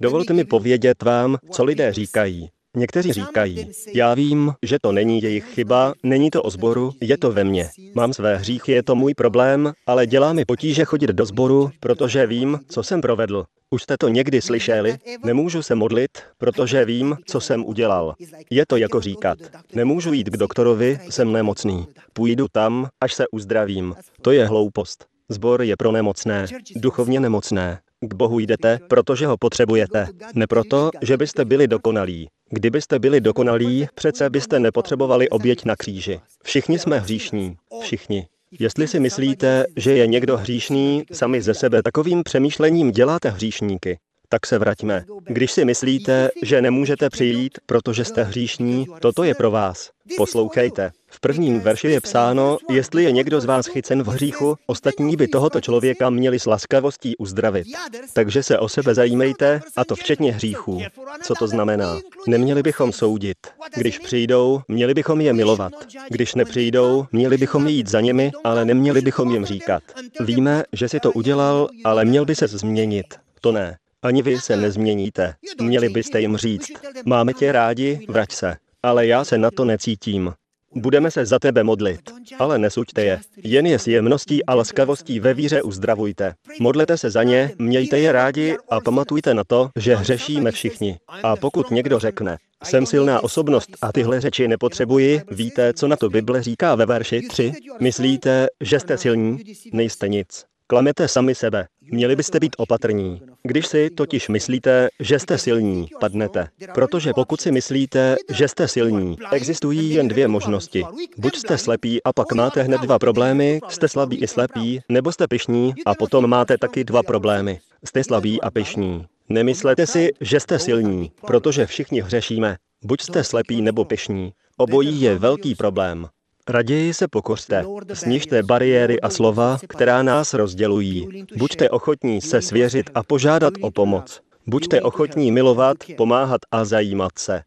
Dovolte 0.00 0.32
mi 0.32 0.44
povědět 0.44 1.02
vám, 1.02 1.36
co 1.50 1.64
lidé 1.64 1.92
říkají. 1.92 2.50
Někteří 2.76 3.12
říkají, 3.12 3.70
já 3.94 4.14
vím, 4.14 4.52
že 4.62 4.76
to 4.82 4.92
není 4.92 5.22
jejich 5.22 5.44
chyba, 5.44 5.94
není 6.02 6.30
to 6.30 6.42
o 6.42 6.50
zboru, 6.50 6.92
je 7.00 7.18
to 7.18 7.32
ve 7.32 7.44
mně. 7.44 7.68
Mám 7.94 8.12
své 8.12 8.36
hříchy, 8.36 8.72
je 8.72 8.82
to 8.82 8.94
můj 8.94 9.14
problém, 9.14 9.72
ale 9.86 10.06
dělá 10.06 10.32
mi 10.32 10.44
potíže 10.44 10.84
chodit 10.84 11.10
do 11.10 11.26
sboru, 11.26 11.70
protože 11.80 12.26
vím, 12.26 12.58
co 12.68 12.82
jsem 12.82 13.00
provedl. 13.00 13.44
Už 13.70 13.82
jste 13.82 13.96
to 14.00 14.08
někdy 14.08 14.40
slyšeli? 14.40 14.96
Nemůžu 15.24 15.62
se 15.62 15.74
modlit, 15.74 16.10
protože 16.38 16.84
vím, 16.84 17.16
co 17.26 17.40
jsem 17.40 17.64
udělal. 17.64 18.14
Je 18.50 18.64
to 18.68 18.76
jako 18.76 19.00
říkat, 19.00 19.38
nemůžu 19.74 20.12
jít 20.12 20.28
k 20.28 20.36
doktorovi, 20.36 20.98
jsem 21.10 21.32
nemocný. 21.32 21.86
Půjdu 22.12 22.46
tam, 22.52 22.88
až 23.00 23.14
se 23.14 23.24
uzdravím. 23.32 23.94
To 24.22 24.32
je 24.32 24.46
hloupost. 24.46 25.06
Zbor 25.28 25.62
je 25.62 25.76
pro 25.76 25.92
nemocné, 25.92 26.46
duchovně 26.76 27.20
nemocné. 27.20 27.78
K 28.00 28.14
Bohu 28.14 28.38
jdete, 28.38 28.78
protože 28.88 29.26
ho 29.26 29.36
potřebujete. 29.38 30.06
Ne 30.34 30.46
proto, 30.46 30.90
že 31.02 31.16
byste 31.16 31.44
byli 31.44 31.68
dokonalí. 31.68 32.28
Kdybyste 32.50 32.98
byli 32.98 33.20
dokonalí, 33.20 33.86
přece 33.94 34.30
byste 34.30 34.60
nepotřebovali 34.60 35.28
oběť 35.28 35.64
na 35.64 35.76
kříži. 35.76 36.20
Všichni 36.42 36.78
jsme 36.78 36.98
hříšní. 37.00 37.56
Všichni. 37.80 38.26
Jestli 38.60 38.88
si 38.88 39.00
myslíte, 39.00 39.64
že 39.76 39.96
je 39.96 40.06
někdo 40.06 40.36
hříšný, 40.36 41.04
sami 41.12 41.42
ze 41.42 41.54
sebe 41.54 41.82
takovým 41.82 42.22
přemýšlením 42.22 42.90
děláte 42.90 43.30
hříšníky. 43.30 43.98
Tak 44.36 44.46
se 44.46 44.58
vraťme. 44.58 45.04
Když 45.24 45.52
si 45.52 45.64
myslíte, 45.64 46.28
že 46.42 46.62
nemůžete 46.62 47.10
přijít, 47.10 47.58
protože 47.66 48.04
jste 48.04 48.22
hříšní, 48.22 48.86
toto 49.00 49.24
je 49.24 49.34
pro 49.34 49.50
vás. 49.50 49.90
Poslouchejte. 50.16 50.90
V 51.10 51.20
prvním 51.20 51.60
verši 51.60 51.88
je 51.88 52.00
psáno, 52.00 52.58
jestli 52.70 53.04
je 53.04 53.12
někdo 53.12 53.40
z 53.40 53.44
vás 53.44 53.66
chycen 53.66 54.02
v 54.02 54.06
hříchu, 54.06 54.56
ostatní 54.66 55.16
by 55.16 55.28
tohoto 55.28 55.60
člověka 55.60 56.10
měli 56.10 56.38
s 56.38 56.46
laskavostí 56.46 57.16
uzdravit. 57.16 57.66
Takže 58.12 58.42
se 58.42 58.58
o 58.58 58.68
sebe 58.68 58.94
zajímejte, 58.94 59.60
a 59.76 59.84
to 59.84 59.96
včetně 59.96 60.32
hříchů. 60.32 60.82
Co 61.22 61.34
to 61.34 61.48
znamená? 61.48 61.98
Neměli 62.28 62.62
bychom 62.62 62.92
soudit. 62.92 63.38
Když 63.76 63.98
přijdou, 63.98 64.60
měli 64.68 64.94
bychom 64.94 65.20
je 65.20 65.32
milovat. 65.32 65.72
Když 66.10 66.34
nepřijdou, 66.34 67.06
měli 67.12 67.38
bychom 67.38 67.66
jít 67.66 67.88
za 67.88 68.00
nimi, 68.00 68.32
ale 68.44 68.64
neměli 68.64 69.00
bychom 69.00 69.30
jim 69.30 69.44
říkat. 69.44 69.82
Víme, 70.20 70.64
že 70.72 70.88
si 70.88 71.00
to 71.00 71.12
udělal, 71.12 71.68
ale 71.84 72.04
měl 72.04 72.24
by 72.24 72.34
se 72.34 72.46
změnit. 72.48 73.06
To 73.40 73.52
ne. 73.52 73.76
Ani 74.02 74.22
vy 74.22 74.40
se 74.40 74.56
nezměníte. 74.56 75.34
Měli 75.62 75.88
byste 75.88 76.20
jim 76.20 76.36
říct, 76.36 76.72
máme 77.04 77.32
tě 77.32 77.52
rádi, 77.52 78.06
vrať 78.08 78.32
se. 78.32 78.56
Ale 78.82 79.06
já 79.06 79.24
se 79.24 79.38
na 79.38 79.50
to 79.50 79.64
necítím. 79.64 80.32
Budeme 80.74 81.10
se 81.10 81.26
za 81.26 81.38
tebe 81.38 81.64
modlit, 81.64 82.00
ale 82.38 82.58
nesuďte 82.58 83.04
je. 83.04 83.20
Jen 83.36 83.66
je 83.66 83.78
s 83.78 83.86
jemností 83.86 84.46
a 84.46 84.54
laskavostí 84.54 85.20
ve 85.20 85.34
víře 85.34 85.62
uzdravujte. 85.62 86.34
Modlete 86.60 86.98
se 86.98 87.10
za 87.10 87.22
ně, 87.22 87.50
mějte 87.58 87.98
je 87.98 88.12
rádi 88.12 88.56
a 88.70 88.80
pamatujte 88.80 89.34
na 89.34 89.44
to, 89.44 89.70
že 89.76 89.96
hřešíme 89.96 90.52
všichni. 90.52 90.98
A 91.22 91.36
pokud 91.36 91.70
někdo 91.70 91.98
řekne, 91.98 92.36
jsem 92.64 92.86
silná 92.86 93.24
osobnost 93.24 93.68
a 93.82 93.92
tyhle 93.92 94.20
řeči 94.20 94.48
nepotřebuji, 94.48 95.20
víte, 95.30 95.72
co 95.72 95.88
na 95.88 95.96
to 95.96 96.08
Bible 96.10 96.42
říká 96.42 96.74
ve 96.74 96.86
verši 96.86 97.22
3? 97.28 97.52
Myslíte, 97.80 98.46
že 98.60 98.80
jste 98.80 98.98
silní? 98.98 99.38
Nejste 99.72 100.08
nic. 100.08 100.44
Klamete 100.68 101.08
sami 101.08 101.34
sebe. 101.34 101.66
Měli 101.92 102.16
byste 102.16 102.40
být 102.40 102.56
opatrní. 102.58 103.20
Když 103.42 103.66
si 103.66 103.90
totiž 103.90 104.28
myslíte, 104.28 104.88
že 105.00 105.18
jste 105.18 105.38
silní, 105.38 105.86
padnete. 106.00 106.48
Protože 106.74 107.12
pokud 107.14 107.40
si 107.40 107.52
myslíte, 107.52 108.16
že 108.30 108.48
jste 108.48 108.68
silní, 108.68 109.16
existují 109.32 109.90
jen 109.94 110.08
dvě 110.08 110.28
možnosti. 110.28 110.84
Buď 111.18 111.36
jste 111.36 111.58
slepí 111.58 112.02
a 112.02 112.12
pak 112.12 112.32
máte 112.32 112.62
hned 112.62 112.80
dva 112.80 112.98
problémy, 112.98 113.60
jste 113.68 113.88
slabí 113.88 114.16
i 114.16 114.26
slepí, 114.26 114.80
nebo 114.88 115.12
jste 115.12 115.28
pišní 115.28 115.74
a 115.86 115.94
potom 115.94 116.26
máte 116.30 116.58
taky 116.58 116.84
dva 116.84 117.02
problémy. 117.02 117.60
Jste 117.84 118.04
slabí 118.04 118.40
a 118.40 118.50
pišní. 118.50 119.06
Nemyslete 119.28 119.86
si, 119.86 120.10
že 120.20 120.40
jste 120.40 120.58
silní, 120.58 121.10
protože 121.26 121.66
všichni 121.66 122.00
hřešíme. 122.00 122.56
Buď 122.84 123.02
jste 123.02 123.24
slepí 123.24 123.62
nebo 123.62 123.84
pišní. 123.84 124.32
Obojí 124.56 125.00
je 125.00 125.18
velký 125.18 125.54
problém. 125.54 126.08
Raději 126.48 126.94
se 126.94 127.08
pokořte, 127.08 127.64
snižte 127.92 128.42
bariéry 128.42 129.00
a 129.00 129.10
slova, 129.10 129.58
která 129.68 130.02
nás 130.02 130.34
rozdělují. 130.34 131.26
Buďte 131.36 131.70
ochotní 131.70 132.20
se 132.20 132.42
svěřit 132.42 132.90
a 132.94 133.02
požádat 133.02 133.54
o 133.60 133.70
pomoc. 133.70 134.20
Buďte 134.46 134.82
ochotní 134.82 135.32
milovat, 135.32 135.76
pomáhat 135.96 136.40
a 136.50 136.64
zajímat 136.64 137.18
se. 137.18 137.42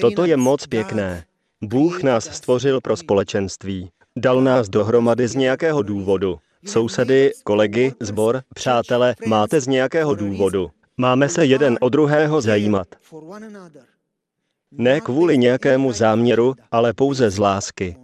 Toto 0.00 0.24
je 0.24 0.36
moc 0.36 0.66
pěkné. 0.66 1.24
Bůh 1.62 2.02
nás 2.02 2.24
stvořil 2.36 2.80
pro 2.80 2.96
společenství. 2.96 3.90
Dal 4.16 4.40
nás 4.40 4.68
dohromady 4.68 5.28
z 5.28 5.34
nějakého 5.34 5.82
důvodu. 5.82 6.38
Sousedy, 6.66 7.32
kolegy, 7.44 7.94
zbor, 8.00 8.42
přátele 8.54 9.14
máte 9.26 9.60
z 9.60 9.66
nějakého 9.66 10.14
důvodu. 10.14 10.70
Máme 10.96 11.28
se 11.28 11.46
jeden 11.46 11.78
o 11.80 11.88
druhého 11.88 12.40
zajímat. 12.40 12.88
Ne 14.70 15.00
kvůli 15.00 15.38
nějakému 15.38 15.92
záměru, 15.92 16.54
ale 16.70 16.92
pouze 16.92 17.30
z 17.30 17.38
lásky. 17.38 17.96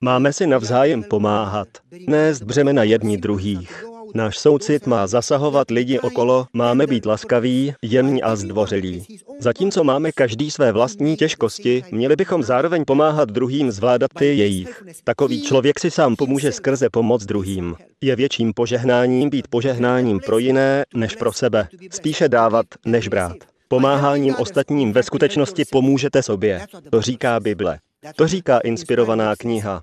Máme 0.00 0.32
si 0.32 0.46
navzájem 0.46 1.02
pomáhat, 1.02 1.68
nést 2.08 2.42
břemena 2.42 2.82
jedni 2.82 3.16
druhých. 3.18 3.93
Náš 4.14 4.38
soucit 4.38 4.86
má 4.86 5.06
zasahovat 5.06 5.70
lidi 5.70 5.98
okolo, 6.00 6.46
máme 6.52 6.86
být 6.86 7.06
laskaví, 7.06 7.74
jemní 7.82 8.22
a 8.22 8.36
zdvořilí. 8.36 9.06
Zatímco 9.38 9.84
máme 9.84 10.12
každý 10.12 10.50
své 10.50 10.72
vlastní 10.72 11.16
těžkosti, 11.16 11.84
měli 11.90 12.16
bychom 12.16 12.42
zároveň 12.42 12.84
pomáhat 12.84 13.28
druhým 13.28 13.70
zvládat 13.70 14.10
ty 14.18 14.26
jejich. 14.26 14.84
Takový 15.04 15.42
člověk 15.42 15.80
si 15.80 15.90
sám 15.90 16.16
pomůže 16.16 16.52
skrze 16.52 16.88
pomoc 16.90 17.24
druhým. 17.24 17.76
Je 18.00 18.16
větším 18.16 18.52
požehnáním 18.52 19.30
být 19.30 19.48
požehnáním 19.48 20.20
pro 20.20 20.38
jiné 20.38 20.84
než 20.94 21.16
pro 21.16 21.32
sebe. 21.32 21.68
Spíše 21.90 22.28
dávat, 22.28 22.66
než 22.86 23.08
brát. 23.08 23.36
Pomáháním 23.68 24.34
ostatním 24.34 24.92
ve 24.92 25.02
skutečnosti 25.02 25.64
pomůžete 25.70 26.22
sobě. 26.22 26.66
To 26.90 27.00
říká 27.00 27.40
Bible. 27.40 27.78
To 28.16 28.26
říká 28.28 28.58
inspirovaná 28.58 29.36
kniha. 29.36 29.82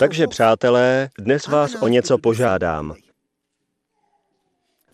Takže 0.00 0.26
přátelé, 0.26 1.10
dnes 1.18 1.46
vás 1.46 1.74
o 1.80 1.88
něco 1.88 2.18
požádám. 2.18 2.94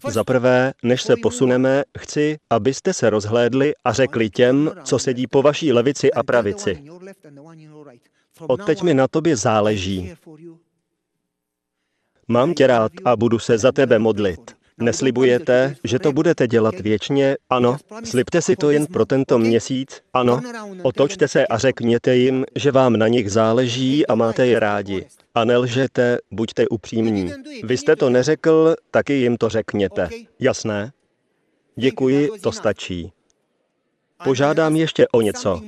Za 0.09 0.25
prvé, 0.25 0.73
než 0.83 1.03
se 1.03 1.15
posuneme, 1.23 1.85
chci, 1.99 2.39
abyste 2.51 2.93
se 2.93 3.11
rozhlédli 3.11 3.75
a 3.85 3.93
řekli 3.93 4.31
těm, 4.31 4.71
co 4.85 4.99
sedí 4.99 5.27
po 5.27 5.43
vaší 5.43 5.73
levici 5.73 6.13
a 6.13 6.23
pravici. 6.23 6.85
Odteď 8.41 8.83
mi 8.83 8.95
na 8.95 9.09
tobě 9.09 9.37
záleží. 9.37 10.15
Mám 12.29 12.55
tě 12.55 12.67
rád 12.67 12.93
a 13.05 13.17
budu 13.17 13.39
se 13.39 13.59
za 13.59 13.73
tebe 13.73 13.99
modlit. 13.99 14.56
Neslibujete, 14.81 15.75
že 15.85 15.99
to 15.99 16.13
budete 16.13 16.47
dělat 16.47 16.81
věčně? 16.81 17.37
Ano. 17.51 17.77
Slibte 18.05 18.43
si 18.43 18.57
to 18.57 18.71
jen 18.71 18.87
pro 18.87 19.07
tento 19.07 19.39
měsíc? 19.39 20.03
Ano. 20.13 20.41
Otočte 20.83 21.29
se 21.29 21.47
a 21.47 21.59
řekněte 21.59 22.17
jim, 22.17 22.45
že 22.55 22.73
vám 22.73 22.97
na 22.97 23.09
nich 23.09 23.33
záleží 23.33 24.07
a 24.07 24.15
máte 24.15 24.47
je 24.47 24.61
rádi. 24.61 25.07
A 25.35 25.45
nelžete, 25.45 26.19
buďte 26.31 26.69
upřímní. 26.69 27.33
Vy 27.63 27.77
jste 27.77 27.97
to 27.97 28.11
neřekl, 28.11 28.75
taky 28.91 29.13
jim 29.13 29.37
to 29.37 29.49
řekněte. 29.49 30.09
Jasné? 30.39 30.93
Děkuji, 31.77 32.31
to 32.41 32.53
stačí. 32.53 33.13
Požádám 34.25 34.77
ještě 34.77 35.09
o 35.09 35.21
něco. 35.21 35.61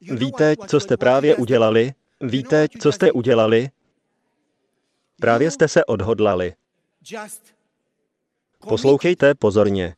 Víte, 0.00 0.54
co 0.66 0.80
jste 0.80 0.96
právě 0.96 1.36
udělali? 1.36 1.92
Víte, 2.20 2.66
co 2.80 2.92
jste 2.92 3.12
udělali? 3.12 3.68
Právě 5.20 5.50
jste 5.50 5.68
se 5.68 5.84
odhodlali. 5.84 6.54
Poslouchejte 8.68 9.34
pozorně. 9.34 9.94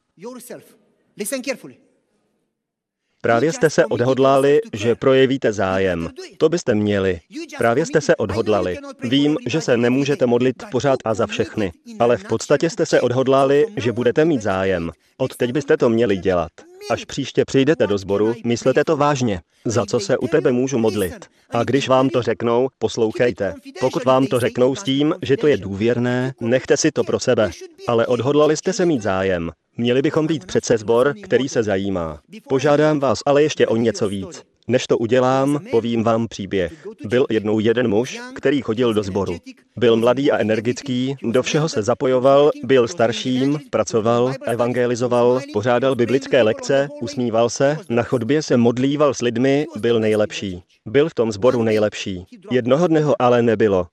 Právě 3.23 3.53
jste 3.53 3.71
se 3.71 3.87
odhodlali, 3.87 4.61
že 4.73 4.95
projevíte 4.95 5.53
zájem. 5.53 6.11
To 6.39 6.49
byste 6.49 6.75
měli. 6.75 7.21
Právě 7.59 7.87
jste 7.87 8.01
se 8.01 8.17
odhodlali. 8.17 8.79
Vím, 9.01 9.37
že 9.47 9.61
se 9.61 9.77
nemůžete 9.77 10.27
modlit 10.27 10.57
pořád 10.71 10.99
a 11.05 11.15
za 11.15 11.27
všechny, 11.27 11.73
ale 11.99 12.17
v 12.17 12.25
podstatě 12.25 12.71
jste 12.71 12.87
se 12.87 13.01
odhodlali, 13.01 13.67
že 13.77 13.93
budete 13.93 14.25
mít 14.25 14.43
zájem. 14.43 14.93
Od 15.17 15.37
teď 15.37 15.53
byste 15.53 15.77
to 15.77 15.89
měli 15.89 16.17
dělat. 16.17 16.51
Až 16.91 17.05
příště 17.05 17.45
přijdete 17.45 17.87
do 17.87 17.99
sboru, 17.99 18.35
myslete 18.45 18.85
to 18.85 18.97
vážně. 18.97 19.41
Za 19.65 19.87
co 19.87 20.01
se 20.01 20.19
u 20.19 20.29
tebe 20.29 20.53
můžu 20.53 20.79
modlit? 20.79 21.27
A 21.51 21.65
když 21.65 21.89
vám 21.89 22.09
to 22.09 22.23
řeknou, 22.23 22.69
poslouchejte. 22.79 23.55
Pokud 23.81 24.05
vám 24.05 24.27
to 24.27 24.41
řeknou 24.41 24.75
s 24.75 24.83
tím, 24.83 25.15
že 25.23 25.37
to 25.37 25.47
je 25.47 25.57
důvěrné, 25.57 26.33
nechte 26.41 26.77
si 26.77 26.91
to 26.93 27.05
pro 27.05 27.21
sebe. 27.21 27.51
Ale 27.89 28.07
odhodlali 28.07 28.57
jste 28.57 28.73
se 28.73 28.87
mít 28.87 29.03
zájem. 29.03 29.51
Měli 29.77 30.03
bychom 30.03 30.27
být 30.27 30.45
přece 30.45 30.79
sbor, 30.79 31.15
který 31.23 31.49
se 31.49 31.63
zajímá. 31.63 32.21
Požádám 32.49 33.01
vás 33.01 33.19
ale 33.27 33.43
ještě 33.43 33.67
o 33.67 33.77
něco 33.77 34.09
víc. 34.09 34.43
Než 34.69 34.87
to 34.87 34.99
udělám, 34.99 35.61
povím 35.71 36.05
vám 36.05 36.29
příběh. 36.29 36.87
Byl 37.05 37.27
jednou 37.31 37.59
jeden 37.59 37.89
muž, 37.89 38.21
který 38.35 38.63
chodil 38.63 38.95
do 38.95 39.03
sboru. 39.03 39.37
Byl 39.77 39.97
mladý 39.97 40.33
a 40.33 40.39
energický, 40.39 41.17
do 41.23 41.43
všeho 41.43 41.69
se 41.69 41.83
zapojoval, 41.83 42.51
byl 42.65 42.89
starším, 42.89 43.59
pracoval, 43.71 44.33
evangelizoval, 44.47 45.41
pořádal 45.53 45.95
biblické 45.95 46.43
lekce, 46.43 46.89
usmíval 47.03 47.51
se, 47.51 47.79
na 47.89 48.03
chodbě 48.03 48.43
se 48.43 48.57
modlíval 48.57 49.15
s 49.15 49.21
lidmi, 49.21 49.67
byl 49.77 50.01
nejlepší. 50.01 50.63
Byl 50.87 51.09
v 51.09 51.15
tom 51.15 51.33
sboru 51.33 51.63
nejlepší. 51.63 52.27
Jednoho 52.51 52.87
dne 52.87 53.01
ho 53.01 53.23
ale 53.23 53.43
nebylo. 53.43 53.87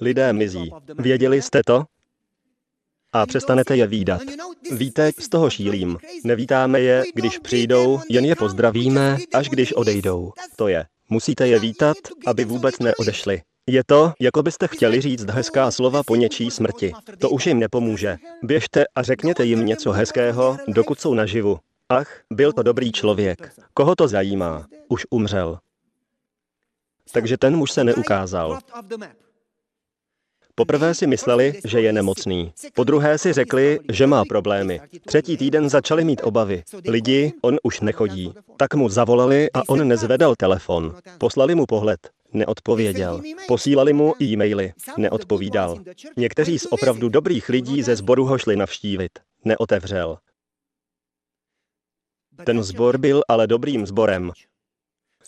Lidé 0.00 0.32
mizí. 0.32 0.70
Věděli 0.98 1.42
jste 1.42 1.60
to? 1.66 1.84
A 3.14 3.26
přestanete 3.26 3.76
je 3.76 3.86
výdat. 3.86 4.22
Víte, 4.72 5.12
z 5.18 5.28
toho 5.28 5.50
šílím. 5.50 5.98
Nevítáme 6.24 6.80
je, 6.80 7.04
když 7.14 7.38
přijdou, 7.38 8.00
jen 8.10 8.24
je 8.24 8.36
pozdravíme, 8.36 9.16
až 9.34 9.48
když 9.48 9.72
odejdou. 9.72 10.32
To 10.56 10.68
je. 10.68 10.86
Musíte 11.10 11.48
je 11.48 11.58
vítat, 11.58 11.96
aby 12.26 12.44
vůbec 12.44 12.78
neodešli. 12.78 13.42
Je 13.66 13.82
to, 13.86 14.12
jako 14.20 14.42
byste 14.42 14.68
chtěli 14.68 15.00
říct 15.00 15.30
hezká 15.30 15.70
slova 15.70 16.02
po 16.02 16.16
něčí 16.16 16.50
smrti. 16.50 16.92
To 17.18 17.30
už 17.30 17.46
jim 17.46 17.58
nepomůže. 17.58 18.16
Běžte 18.42 18.84
a 18.94 19.02
řekněte 19.02 19.44
jim 19.44 19.66
něco 19.66 19.92
hezkého, 19.92 20.58
dokud 20.68 21.00
jsou 21.00 21.14
naživu. 21.14 21.58
Ach, 21.88 22.20
byl 22.32 22.52
to 22.52 22.62
dobrý 22.62 22.92
člověk. 22.92 23.52
Koho 23.74 23.94
to 23.96 24.08
zajímá? 24.08 24.66
Už 24.88 25.06
umřel. 25.10 25.58
Takže 27.12 27.38
ten 27.38 27.56
muž 27.56 27.72
se 27.72 27.84
neukázal. 27.84 28.58
Poprvé 30.54 30.94
si 30.94 31.06
mysleli, 31.06 31.60
že 31.64 31.80
je 31.80 31.92
nemocný. 31.92 32.52
Po 32.74 32.84
druhé 32.84 33.18
si 33.18 33.32
řekli, 33.32 33.80
že 33.92 34.06
má 34.06 34.24
problémy. 34.24 34.80
Třetí 35.06 35.36
týden 35.36 35.68
začali 35.68 36.04
mít 36.04 36.20
obavy. 36.24 36.62
Lidi, 36.88 37.32
on 37.42 37.56
už 37.62 37.80
nechodí. 37.80 38.32
Tak 38.56 38.74
mu 38.74 38.88
zavolali 38.88 39.50
a 39.54 39.68
on 39.68 39.88
nezvedal 39.88 40.34
telefon. 40.36 40.94
Poslali 41.18 41.54
mu 41.54 41.66
pohled. 41.66 42.00
Neodpověděl. 42.32 43.22
Posílali 43.48 43.92
mu 43.92 44.22
e-maily. 44.22 44.72
Neodpovídal. 44.96 45.78
Někteří 46.16 46.58
z 46.58 46.66
opravdu 46.70 47.08
dobrých 47.08 47.48
lidí 47.48 47.82
ze 47.82 47.96
sboru 47.96 48.24
ho 48.24 48.38
šli 48.38 48.56
navštívit. 48.56 49.18
Neotevřel. 49.44 50.18
Ten 52.44 52.62
sbor 52.62 52.98
byl 52.98 53.22
ale 53.28 53.46
dobrým 53.46 53.86
sborem. 53.86 54.32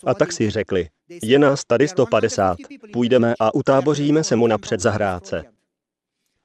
A 0.07 0.15
tak 0.15 0.33
si 0.33 0.51
řekli, 0.51 0.89
je 1.09 1.39
nás 1.39 1.65
tady 1.65 1.89
150, 1.89 2.59
půjdeme 2.93 3.35
a 3.41 3.55
utáboříme 3.55 4.25
se 4.25 4.37
mu 4.37 4.47
napřed 4.47 4.81
zahrádce. 4.81 5.45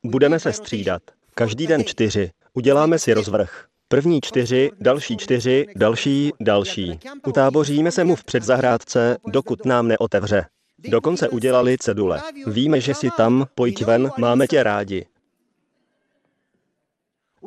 Budeme 0.04 0.40
se 0.40 0.54
střídat. 0.54 1.02
Každý 1.36 1.68
den 1.68 1.84
čtyři. 1.84 2.32
Uděláme 2.54 3.00
si 3.00 3.14
rozvrh. 3.14 3.66
První 3.88 4.22
čtyři, 4.22 4.72
další 4.80 5.18
čtyři, 5.18 5.66
další, 5.76 6.32
další. 6.40 7.00
Utáboříme 7.28 7.92
se 7.92 8.04
mu 8.04 8.16
v 8.16 8.24
předzahrádce, 8.24 9.18
dokud 9.28 9.66
nám 9.66 9.88
neotevře. 9.88 10.46
Dokonce 10.80 11.30
udělali 11.30 11.78
cedule. 11.78 12.22
Víme, 12.48 12.82
že 12.82 12.94
si 12.94 13.10
tam, 13.18 13.46
pojď 13.56 13.86
ven, 13.86 14.12
máme 14.18 14.48
tě 14.48 14.64
rádi. 14.64 15.06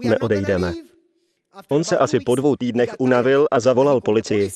Neodejdeme. 0.05 0.73
On 1.69 1.85
se 1.85 1.99
asi 1.99 2.21
po 2.21 2.35
dvou 2.35 2.57
týdnech 2.57 2.95
unavil 2.99 3.47
a 3.51 3.61
zavolal 3.61 4.01
policii. 4.01 4.51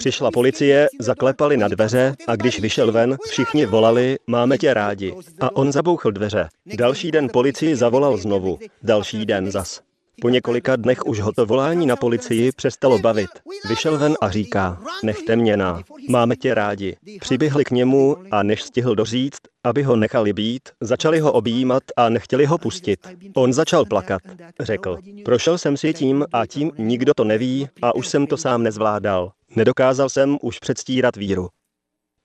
Přišla 0.00 0.30
policie, 0.30 0.88
zaklepali 1.00 1.56
na 1.56 1.68
dveře 1.68 2.14
a 2.26 2.36
když 2.36 2.60
vyšel 2.60 2.92
ven, 2.92 3.16
všichni 3.26 3.66
volali, 3.66 4.18
máme 4.26 4.58
tě 4.58 4.74
rádi. 4.74 5.14
A 5.40 5.56
on 5.56 5.72
zabouchl 5.72 6.10
dveře. 6.10 6.48
Další 6.76 7.10
den 7.10 7.28
policii 7.32 7.76
zavolal 7.76 8.16
znovu. 8.16 8.58
Další 8.82 9.26
den 9.26 9.50
zas. 9.50 9.80
Po 10.20 10.28
několika 10.28 10.76
dnech 10.76 11.06
už 11.06 11.20
ho 11.20 11.32
to 11.32 11.46
volání 11.46 11.86
na 11.86 11.96
policii 11.96 12.52
přestalo 12.56 12.98
bavit. 12.98 13.30
Vyšel 13.68 13.98
ven 13.98 14.14
a 14.20 14.30
říká, 14.30 14.80
nechte 15.02 15.36
mě 15.36 15.56
na, 15.56 15.82
máme 16.08 16.36
tě 16.36 16.54
rádi. 16.54 16.96
Přiběhli 17.20 17.64
k 17.64 17.70
němu 17.70 18.16
a 18.30 18.42
než 18.42 18.62
stihl 18.62 18.94
doříct, 18.94 19.48
aby 19.64 19.82
ho 19.82 19.96
nechali 19.96 20.32
být, 20.32 20.62
začali 20.80 21.20
ho 21.20 21.32
objímat 21.32 21.82
a 21.96 22.08
nechtěli 22.08 22.46
ho 22.46 22.58
pustit. 22.58 23.00
On 23.34 23.52
začal 23.52 23.84
plakat. 23.84 24.22
Řekl, 24.60 24.98
prošel 25.24 25.58
jsem 25.58 25.76
si 25.76 25.92
tím 25.92 26.26
a 26.32 26.46
tím 26.46 26.70
nikdo 26.78 27.14
to 27.14 27.24
neví 27.24 27.68
a 27.82 27.94
už 27.94 28.08
jsem 28.08 28.26
to 28.26 28.36
sám 28.36 28.62
nezvládal. 28.62 29.32
Nedokázal 29.56 30.08
jsem 30.08 30.38
už 30.42 30.58
předstírat 30.58 31.16
víru. 31.16 31.48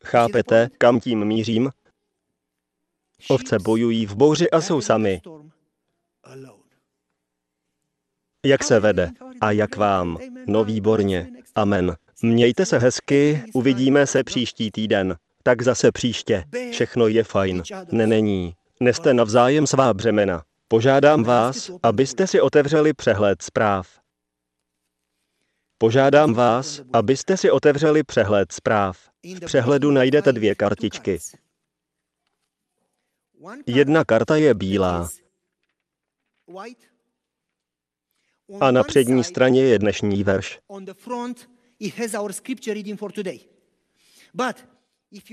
Chápete, 0.03 0.69
kam 0.77 0.99
tím 0.99 1.25
mířím? 1.25 1.69
Ovce 3.29 3.59
bojují 3.59 4.05
v 4.05 4.15
bouři 4.15 4.51
a 4.51 4.61
jsou 4.61 4.81
sami. 4.81 5.21
Jak 8.45 8.63
se 8.63 8.79
vede? 8.79 9.11
A 9.41 9.51
jak 9.51 9.75
vám? 9.75 10.17
No 10.47 10.63
výborně. 10.63 11.27
Amen. 11.55 11.95
Mějte 12.21 12.65
se 12.65 12.77
hezky, 12.77 13.43
uvidíme 13.53 14.07
se 14.07 14.23
příští 14.23 14.71
týden. 14.71 15.15
Tak 15.43 15.61
zase 15.61 15.91
příště. 15.91 16.43
Všechno 16.71 17.07
je 17.07 17.23
fajn. 17.23 17.63
Ne, 17.91 18.07
není. 18.07 18.55
Neste 18.79 19.13
navzájem 19.13 19.67
svá 19.67 19.93
břemena. 19.93 20.43
Požádám 20.67 21.23
vás, 21.23 21.71
abyste 21.83 22.27
si 22.27 22.41
otevřeli 22.41 22.93
přehled 22.93 23.41
zpráv. 23.41 24.04
Požádám 25.77 26.33
vás, 26.33 26.81
abyste 26.93 27.37
si 27.37 27.51
otevřeli 27.51 28.03
přehled 28.03 28.51
zpráv. 28.51 29.09
V 29.23 29.45
přehledu 29.45 29.91
najdete 29.91 30.33
dvě 30.33 30.55
kartičky. 30.55 31.19
Jedna 33.65 34.05
karta 34.05 34.35
je 34.35 34.53
bílá 34.53 35.09
a 38.59 38.71
na 38.71 38.83
přední 38.83 39.23
straně 39.23 39.61
je 39.61 39.79
dnešní 39.79 40.23
verš. 40.23 40.59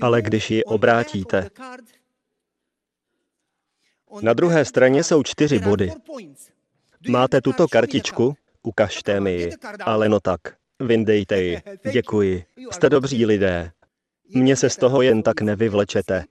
Ale 0.01 0.21
když 0.21 0.51
ji 0.51 0.63
obrátíte, 0.63 1.49
na 4.21 4.33
druhé 4.33 4.65
straně 4.65 5.03
jsou 5.03 5.23
čtyři 5.23 5.59
body. 5.59 5.91
Máte 7.09 7.41
tuto 7.41 7.67
kartičku? 7.67 8.35
Ukažte 8.63 9.19
mi 9.19 9.31
ji. 9.31 9.51
Ale 9.83 10.09
no 10.09 10.19
tak, 10.19 10.39
vyndejte 10.79 11.41
ji. 11.41 11.61
Děkuji. 11.91 12.45
Jste 12.71 12.89
dobří 12.89 13.25
lidé. 13.25 13.71
Mně 14.35 14.55
se 14.55 14.69
z 14.69 14.77
toho 14.77 15.01
jen 15.01 15.23
tak 15.23 15.41
nevyvlečete. 15.41 16.23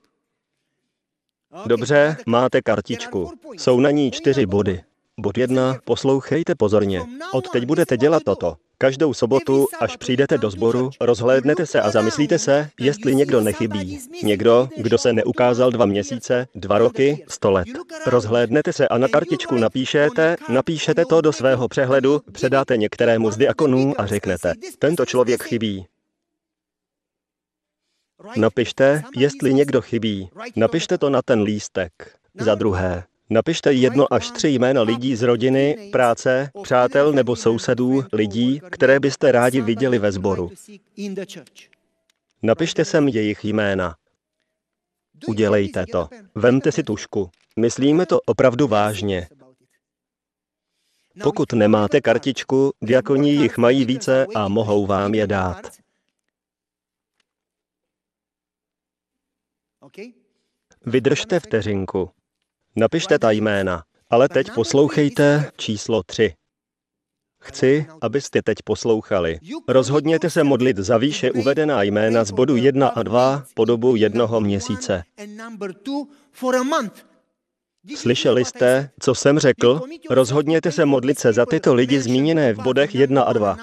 Dobře, 1.65 2.17
máte 2.25 2.61
kartičku. 2.61 3.31
Jsou 3.57 3.79
na 3.79 3.91
ní 3.91 4.11
čtyři 4.11 4.45
body. 4.45 4.83
Bod 5.19 5.37
jedna, 5.37 5.77
poslouchejte 5.85 6.55
pozorně. 6.55 7.01
Od 7.33 7.49
teď 7.49 7.65
budete 7.65 7.97
dělat 7.97 8.23
toto. 8.25 8.55
Každou 8.83 9.13
sobotu, 9.13 9.67
až 9.79 9.97
přijdete 9.97 10.37
do 10.37 10.49
sboru, 10.49 10.89
rozhlédnete 11.01 11.65
se 11.65 11.81
a 11.81 11.91
zamyslíte 11.91 12.39
se, 12.39 12.69
jestli 12.79 13.15
někdo 13.15 13.41
nechybí. 13.41 13.99
Někdo, 14.23 14.69
kdo 14.77 14.97
se 14.97 15.13
neukázal 15.13 15.71
dva 15.71 15.85
měsíce, 15.85 16.47
dva 16.55 16.77
roky, 16.77 17.25
sto 17.27 17.51
let. 17.51 17.67
Rozhlédnete 18.05 18.73
se 18.73 18.87
a 18.87 18.97
na 18.97 19.07
kartičku 19.07 19.55
napíšete, 19.55 20.35
napíšete 20.49 21.05
to 21.05 21.21
do 21.21 21.33
svého 21.33 21.67
přehledu, 21.67 22.21
předáte 22.31 22.77
některému 22.77 23.31
z 23.31 23.37
diakonů 23.37 23.93
a 23.97 24.05
řeknete, 24.05 24.53
tento 24.79 25.05
člověk 25.05 25.43
chybí. 25.43 25.85
Napište, 28.35 29.03
jestli 29.17 29.53
někdo 29.53 29.81
chybí. 29.81 30.29
Napište 30.55 30.97
to 30.97 31.09
na 31.09 31.21
ten 31.21 31.41
lístek. 31.41 31.91
Za 32.39 32.55
druhé, 32.55 33.03
Napište 33.33 33.73
jedno 33.73 34.13
až 34.13 34.31
tři 34.31 34.47
jména 34.47 34.81
lidí 34.81 35.15
z 35.15 35.21
rodiny, 35.21 35.89
práce, 35.91 36.51
přátel 36.63 37.13
nebo 37.13 37.35
sousedů, 37.35 38.03
lidí, 38.13 38.61
které 38.71 38.99
byste 38.99 39.31
rádi 39.31 39.61
viděli 39.61 39.99
ve 39.99 40.11
sboru. 40.11 40.51
Napište 42.43 42.85
sem 42.85 43.07
jejich 43.07 43.43
jména. 43.43 43.95
Udělejte 45.27 45.85
to. 45.91 46.09
Vemte 46.35 46.71
si 46.71 46.83
tušku. 46.83 47.29
Myslíme 47.55 48.05
to 48.05 48.19
opravdu 48.25 48.67
vážně. 48.67 49.27
Pokud 51.23 51.53
nemáte 51.53 52.01
kartičku, 52.01 52.73
diakoni 52.81 53.31
jich 53.31 53.57
mají 53.57 53.85
více 53.85 54.25
a 54.35 54.47
mohou 54.47 54.85
vám 54.85 55.13
je 55.13 55.27
dát. 55.27 55.71
Vydržte 60.85 61.39
vteřinku. 61.39 62.11
Napište 62.75 63.19
ta 63.19 63.31
jména, 63.31 63.83
ale 64.09 64.29
teď 64.29 64.51
poslouchejte 64.55 65.51
číslo 65.57 66.03
3. 66.03 66.33
Chci, 67.41 67.85
abyste 68.01 68.41
teď 68.41 68.57
poslouchali. 68.63 69.39
Rozhodněte 69.67 70.29
se 70.29 70.43
modlit 70.43 70.77
za 70.77 70.97
výše 70.97 71.31
uvedená 71.31 71.83
jména 71.83 72.23
z 72.23 72.31
bodu 72.31 72.55
1 72.55 72.87
a 72.87 73.03
2 73.03 73.43
po 73.53 73.65
dobu 73.65 73.95
jednoho 73.95 74.41
měsíce. 74.41 75.03
Slyšeli 77.95 78.45
jste, 78.45 78.89
co 78.99 79.15
jsem 79.15 79.39
řekl? 79.39 79.81
Rozhodněte 80.09 80.71
se 80.71 80.85
modlit 80.85 81.19
se 81.19 81.33
za 81.33 81.45
tyto 81.45 81.73
lidi 81.73 82.01
zmíněné 82.01 82.53
v 82.53 82.59
bodech 82.63 82.95
1 82.95 83.23
a 83.23 83.33
2. 83.33 83.57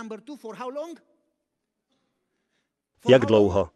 Jak 3.09 3.27
dlouho? 3.27 3.71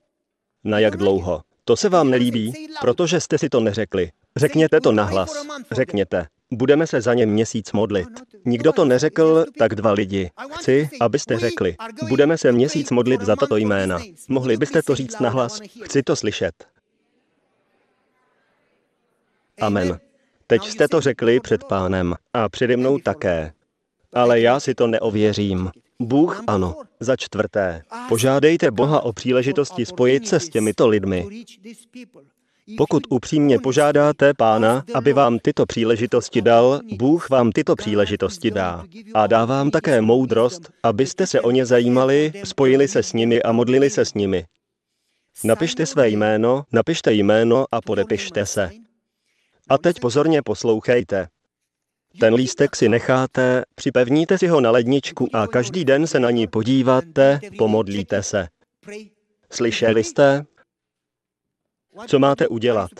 Na 0.64 0.78
jak 0.78 0.97
dlouho? 0.97 1.43
To 1.64 1.76
se 1.76 1.89
vám 1.89 2.11
nelíbí, 2.11 2.53
protože 2.80 3.20
jste 3.20 3.39
si 3.39 3.49
to 3.49 3.61
neřekli. 3.61 4.11
Řekněte 4.37 4.80
to 4.80 4.93
nahlas. 4.93 5.47
Řekněte, 5.72 6.26
budeme 6.53 6.87
se 6.87 7.01
za 7.01 7.14
ně 7.14 7.26
měsíc 7.26 7.72
modlit. 7.72 8.09
Nikdo 8.45 8.72
to 8.72 8.85
neřekl, 8.85 9.45
tak 9.59 9.74
dva 9.74 9.93
lidi. 9.93 10.30
Chci, 10.51 10.89
abyste 11.01 11.39
řekli, 11.39 11.76
budeme 12.09 12.39
se 12.39 12.53
měsíc 12.53 12.91
modlit 12.91 13.20
za 13.20 13.37
tato 13.37 13.57
jména. 13.57 14.01
Mohli 14.28 14.57
byste 14.57 14.82
to 14.82 14.95
říct 14.95 15.20
nahlas? 15.20 15.61
Chci 15.85 16.03
to 16.03 16.16
slyšet. 16.16 16.66
Amen. 19.61 19.99
Teď 20.47 20.64
jste 20.64 20.89
to 20.89 21.01
řekli 21.01 21.41
před 21.41 21.64
pánem 21.64 22.14
a 22.32 22.49
přede 22.49 22.76
mnou 22.76 22.99
také. 22.99 23.53
Ale 24.12 24.41
já 24.41 24.61
si 24.61 24.74
to 24.74 24.87
neověřím. 24.87 25.70
Bůh 26.01 26.45
ano. 26.47 26.76
Za 27.01 27.16
čtvrté, 27.16 27.82
požádejte 28.09 28.70
Boha 28.70 29.01
o 29.01 29.12
příležitosti 29.12 29.87
spojit 29.87 30.28
se 30.28 30.41
s 30.41 30.49
těmito 30.49 30.89
lidmi. 30.89 31.45
Pokud 32.76 33.02
upřímně 33.08 33.58
požádáte 33.58 34.34
Pána, 34.34 34.84
aby 34.94 35.12
vám 35.12 35.38
tyto 35.38 35.66
příležitosti 35.66 36.42
dal, 36.42 36.80
Bůh 36.92 37.30
vám 37.30 37.52
tyto 37.52 37.76
příležitosti 37.76 38.50
dá. 38.50 38.84
A 39.14 39.26
dá 39.26 39.44
vám 39.44 39.70
také 39.70 40.00
moudrost, 40.00 40.70
abyste 40.82 41.26
se 41.26 41.40
o 41.40 41.50
ně 41.50 41.66
zajímali, 41.66 42.32
spojili 42.44 42.88
se 42.88 43.02
s 43.02 43.12
nimi 43.12 43.42
a 43.42 43.52
modlili 43.52 43.90
se 43.90 44.04
s 44.04 44.14
nimi. 44.14 44.44
Napište 45.44 45.86
své 45.86 46.08
jméno, 46.08 46.64
napište 46.72 47.12
jméno 47.12 47.64
a 47.72 47.80
podepište 47.80 48.46
se. 48.46 48.70
A 49.68 49.78
teď 49.78 50.00
pozorně 50.00 50.42
poslouchejte. 50.42 51.28
Ten 52.20 52.34
lístek 52.34 52.76
si 52.76 52.88
necháte, 52.88 53.62
připevníte 53.74 54.38
si 54.38 54.46
ho 54.46 54.60
na 54.60 54.70
ledničku 54.70 55.28
a 55.32 55.46
každý 55.46 55.84
den 55.84 56.06
se 56.06 56.20
na 56.20 56.30
ní 56.30 56.46
podíváte, 56.46 57.40
pomodlíte 57.58 58.22
se. 58.22 58.48
Slyšeli 59.50 60.04
jste? 60.04 60.44
Co 62.07 62.18
máte 62.18 62.49
udělat? 62.49 62.90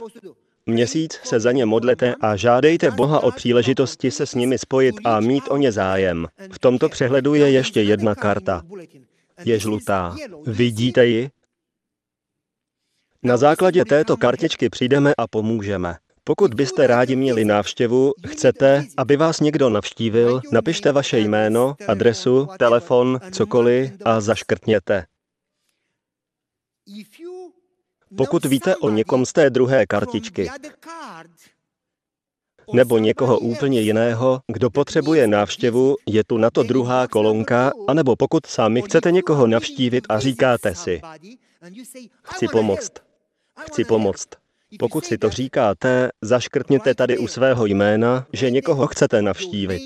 Měsíc 0.67 1.21
se 1.25 1.41
za 1.41 1.53
ně 1.53 1.67
modlete 1.67 2.15
a 2.21 2.37
žádejte 2.37 2.91
Boha 2.91 3.21
o 3.21 3.31
příležitosti 3.31 4.11
se 4.11 4.27
s 4.27 4.35
nimi 4.35 4.59
spojit 4.59 4.95
a 5.05 5.21
mít 5.21 5.45
o 5.49 5.57
ně 5.57 5.73
zájem. 5.73 6.27
V 6.53 6.59
tomto 6.59 6.89
přehledu 6.89 7.35
je 7.35 7.51
ještě 7.51 7.83
jedna 7.83 8.15
karta. 8.15 8.63
Je 9.45 9.59
žlutá. 9.59 10.17
Vidíte 10.47 11.07
ji? 11.07 11.31
Na 13.23 13.37
základě 13.37 13.85
této 13.85 14.17
kartičky 14.17 14.69
přijdeme 14.69 15.13
a 15.19 15.27
pomůžeme. 15.27 15.97
Pokud 16.25 16.55
byste 16.55 16.87
rádi 16.87 17.17
měli 17.17 17.45
návštěvu, 17.45 18.13
chcete, 18.27 18.85
aby 18.97 19.17
vás 19.17 19.41
někdo 19.41 19.71
navštívil, 19.71 20.41
napište 20.53 20.93
vaše 20.93 21.19
jméno, 21.19 21.75
adresu, 21.89 22.49
telefon, 22.59 23.21
cokoliv 23.33 23.93
a 24.05 24.21
zaškrtněte. 24.21 25.07
Pokud 28.17 28.45
víte 28.45 28.77
o 28.77 28.91
někom 28.91 29.27
z 29.27 29.33
té 29.33 29.51
druhé 29.51 29.87
kartičky, 29.87 30.49
nebo 32.73 32.99
někoho 32.99 33.39
úplně 33.39 33.81
jiného, 33.81 34.41
kdo 34.53 34.71
potřebuje 34.71 35.27
návštěvu, 35.27 35.97
je 36.09 36.25
tu 36.25 36.39
na 36.39 36.51
to 36.51 36.63
druhá 36.63 37.09
kolonka, 37.09 37.73
anebo 37.89 38.17
pokud 38.17 38.47
sami 38.47 38.83
chcete 38.83 39.13
někoho 39.13 39.47
navštívit 39.47 40.07
a 40.09 40.21
říkáte 40.21 40.75
si, 40.75 41.01
chci 42.23 42.47
pomoct, 42.53 42.93
chci 43.61 43.85
pomoct. 43.85 44.29
Pokud 44.79 45.05
si 45.05 45.19
to 45.19 45.31
říkáte, 45.31 46.11
zaškrtněte 46.23 46.95
tady 46.95 47.19
u 47.19 47.27
svého 47.29 47.67
jména, 47.67 48.27
že 48.33 48.51
někoho 48.51 48.87
chcete 48.87 49.23
navštívit. 49.23 49.83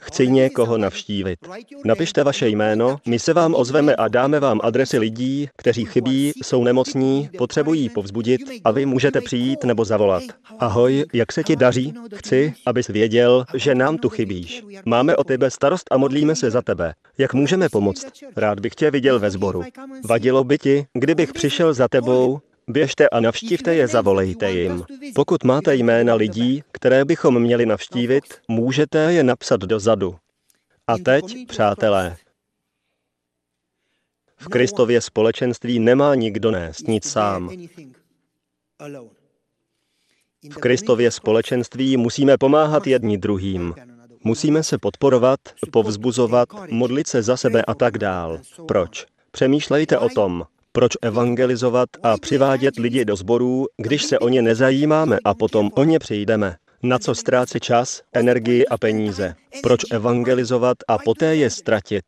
Chci 0.00 0.28
někoho 0.28 0.78
navštívit. 0.78 1.38
Napište 1.84 2.24
vaše 2.24 2.48
jméno, 2.48 2.96
my 3.06 3.18
se 3.18 3.32
vám 3.32 3.54
ozveme 3.54 3.96
a 3.96 4.08
dáme 4.08 4.40
vám 4.40 4.60
adresy 4.62 4.98
lidí, 4.98 5.48
kteří 5.56 5.84
chybí, 5.84 6.32
jsou 6.42 6.64
nemocní, 6.64 7.30
potřebují 7.38 7.88
povzbudit 7.88 8.40
a 8.64 8.70
vy 8.70 8.86
můžete 8.86 9.20
přijít 9.20 9.64
nebo 9.64 9.84
zavolat. 9.84 10.22
Ahoj, 10.58 11.04
jak 11.12 11.32
se 11.32 11.44
ti 11.44 11.56
daří? 11.56 11.94
Chci, 12.14 12.54
abys 12.66 12.88
věděl, 12.88 13.44
že 13.54 13.74
nám 13.74 13.98
tu 13.98 14.08
chybíš. 14.08 14.64
Máme 14.84 15.16
o 15.16 15.24
tebe 15.24 15.50
starost 15.50 15.84
a 15.90 15.96
modlíme 15.96 16.36
se 16.36 16.50
za 16.50 16.62
tebe. 16.62 16.94
Jak 17.18 17.34
můžeme 17.34 17.68
pomoct? 17.68 18.06
Rád 18.36 18.60
bych 18.60 18.74
tě 18.74 18.90
viděl 18.90 19.18
ve 19.18 19.30
sboru. 19.30 19.62
Vadilo 20.04 20.44
by 20.44 20.58
ti, 20.58 20.86
kdybych 20.92 21.32
přišel 21.32 21.74
za 21.74 21.88
tebou 21.88 22.40
Běžte 22.68 23.08
a 23.08 23.20
navštívte 23.20 23.74
je, 23.74 23.88
zavolejte 23.88 24.50
jim. 24.50 24.84
Pokud 25.14 25.44
máte 25.44 25.74
jména 25.74 26.14
lidí, 26.14 26.62
které 26.72 27.04
bychom 27.04 27.42
měli 27.42 27.66
navštívit, 27.66 28.24
můžete 28.48 29.12
je 29.12 29.24
napsat 29.24 29.60
dozadu. 29.60 30.16
A 30.86 30.98
teď, 30.98 31.46
přátelé, 31.48 32.16
v 34.36 34.48
Kristově 34.48 35.00
společenství 35.00 35.78
nemá 35.78 36.14
nikdo 36.14 36.50
nést 36.50 36.88
nic 36.88 37.08
sám. 37.08 37.50
V 40.50 40.54
Kristově 40.60 41.10
společenství 41.10 41.96
musíme 41.96 42.38
pomáhat 42.38 42.86
jedni 42.86 43.18
druhým. 43.18 43.74
Musíme 44.24 44.62
se 44.62 44.78
podporovat, 44.78 45.40
povzbuzovat, 45.72 46.48
modlit 46.70 47.08
se 47.08 47.22
za 47.22 47.36
sebe 47.36 47.62
a 47.62 47.74
tak 47.74 47.98
dál. 47.98 48.40
Proč? 48.68 49.06
Přemýšlejte 49.30 49.98
o 49.98 50.08
tom, 50.08 50.44
proč 50.78 50.92
evangelizovat 51.02 51.88
a 52.02 52.16
přivádět 52.18 52.76
lidi 52.76 53.04
do 53.04 53.16
sborů, 53.16 53.66
když 53.76 54.04
se 54.04 54.18
o 54.18 54.28
ně 54.28 54.42
nezajímáme 54.42 55.18
a 55.24 55.34
potom 55.34 55.70
o 55.74 55.84
ně 55.84 55.98
přijdeme? 55.98 56.56
Na 56.82 56.98
co 56.98 57.14
ztrácet 57.14 57.62
čas, 57.62 58.02
energii 58.12 58.66
a 58.66 58.78
peníze? 58.78 59.34
Proč 59.62 59.80
evangelizovat 59.90 60.76
a 60.88 60.98
poté 60.98 61.36
je 61.36 61.50
ztratit? 61.50 62.04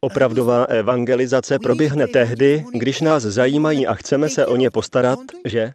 Opravdová 0.00 0.64
evangelizace 0.64 1.58
proběhne 1.58 2.06
tehdy, 2.06 2.64
když 2.72 3.00
nás 3.00 3.22
zajímají 3.22 3.86
a 3.86 3.94
chceme 3.94 4.28
se 4.28 4.46
o 4.46 4.56
ně 4.56 4.70
postarat, 4.70 5.18
že? 5.44 5.72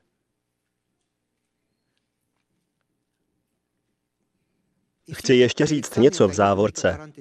Chci 5.13 5.35
ještě 5.35 5.65
říct 5.65 5.95
něco 5.95 6.27
v 6.27 6.33
závorce. 6.33 7.11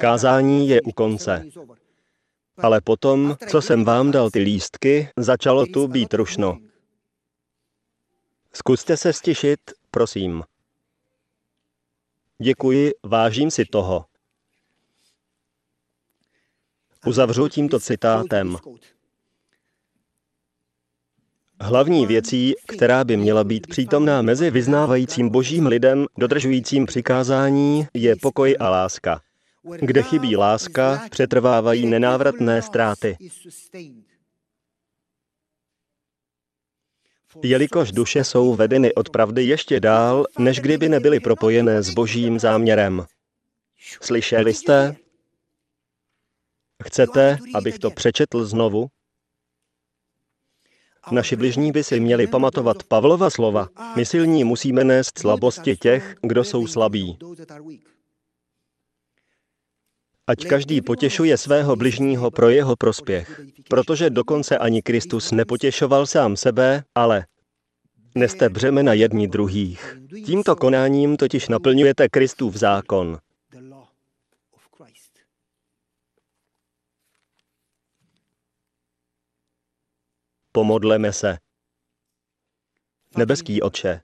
Kázání 0.00 0.68
je 0.68 0.82
u 0.82 0.92
konce. 0.92 1.44
Ale 2.56 2.80
potom, 2.80 3.36
co 3.50 3.62
jsem 3.62 3.84
vám 3.84 4.10
dal 4.10 4.30
ty 4.30 4.38
lístky, 4.38 5.08
začalo 5.16 5.66
tu 5.66 5.88
být 5.88 6.14
rušno. 6.14 6.58
Zkuste 8.52 8.96
se 8.96 9.12
stišit, 9.12 9.60
prosím. 9.90 10.42
Děkuji, 12.42 12.92
vážím 13.02 13.50
si 13.50 13.64
toho. 13.64 14.04
Uzavřu 17.06 17.48
tímto 17.48 17.80
citátem. 17.80 18.56
Hlavní 21.60 22.06
věcí, 22.06 22.54
která 22.66 23.04
by 23.04 23.16
měla 23.16 23.44
být 23.44 23.66
přítomná 23.66 24.22
mezi 24.22 24.50
vyznávajícím 24.50 25.28
božím 25.28 25.66
lidem, 25.66 26.06
dodržujícím 26.18 26.86
přikázání, 26.86 27.86
je 27.94 28.16
pokoj 28.16 28.56
a 28.60 28.70
láska. 28.70 29.20
Kde 29.64 30.02
chybí 30.02 30.36
láska, 30.36 31.02
přetrvávají 31.10 31.86
nenávratné 31.86 32.62
ztráty. 32.62 33.16
Jelikož 37.42 37.92
duše 37.92 38.24
jsou 38.24 38.54
vedeny 38.54 38.94
od 38.94 39.10
pravdy 39.10 39.44
ještě 39.44 39.80
dál, 39.80 40.26
než 40.38 40.60
kdyby 40.60 40.88
nebyly 40.88 41.20
propojené 41.20 41.82
s 41.82 41.90
božím 41.90 42.38
záměrem. 42.38 43.06
Slyšeli 44.00 44.54
jste? 44.54 44.96
Chcete, 46.84 47.38
abych 47.54 47.78
to 47.78 47.90
přečetl 47.90 48.44
znovu? 48.44 48.88
Naši 51.10 51.36
bližní 51.36 51.72
by 51.72 51.84
si 51.84 52.00
měli 52.00 52.26
pamatovat 52.26 52.82
Pavlova 52.82 53.30
slova. 53.30 53.68
My 53.96 54.06
silní 54.06 54.44
musíme 54.44 54.84
nést 54.84 55.18
slabosti 55.18 55.76
těch, 55.76 56.14
kdo 56.22 56.44
jsou 56.44 56.66
slabí. 56.66 57.18
Ať 60.32 60.46
každý 60.46 60.80
potěšuje 60.80 61.38
svého 61.38 61.76
bližního 61.76 62.30
pro 62.30 62.48
jeho 62.48 62.76
prospěch, 62.76 63.40
protože 63.68 64.10
dokonce 64.10 64.58
ani 64.58 64.82
Kristus 64.82 65.30
nepotěšoval 65.32 66.06
sám 66.06 66.36
sebe, 66.36 66.84
ale 66.94 67.26
neste 68.14 68.48
břemena 68.48 68.92
jedni 68.92 69.28
druhých. 69.28 69.98
Tímto 70.26 70.56
konáním 70.56 71.16
totiž 71.16 71.48
naplňujete 71.48 72.08
Kristův 72.08 72.56
zákon. 72.56 73.18
Pomodleme 80.52 81.12
se. 81.12 81.38
Nebeský 83.16 83.62
Otče, 83.62 84.00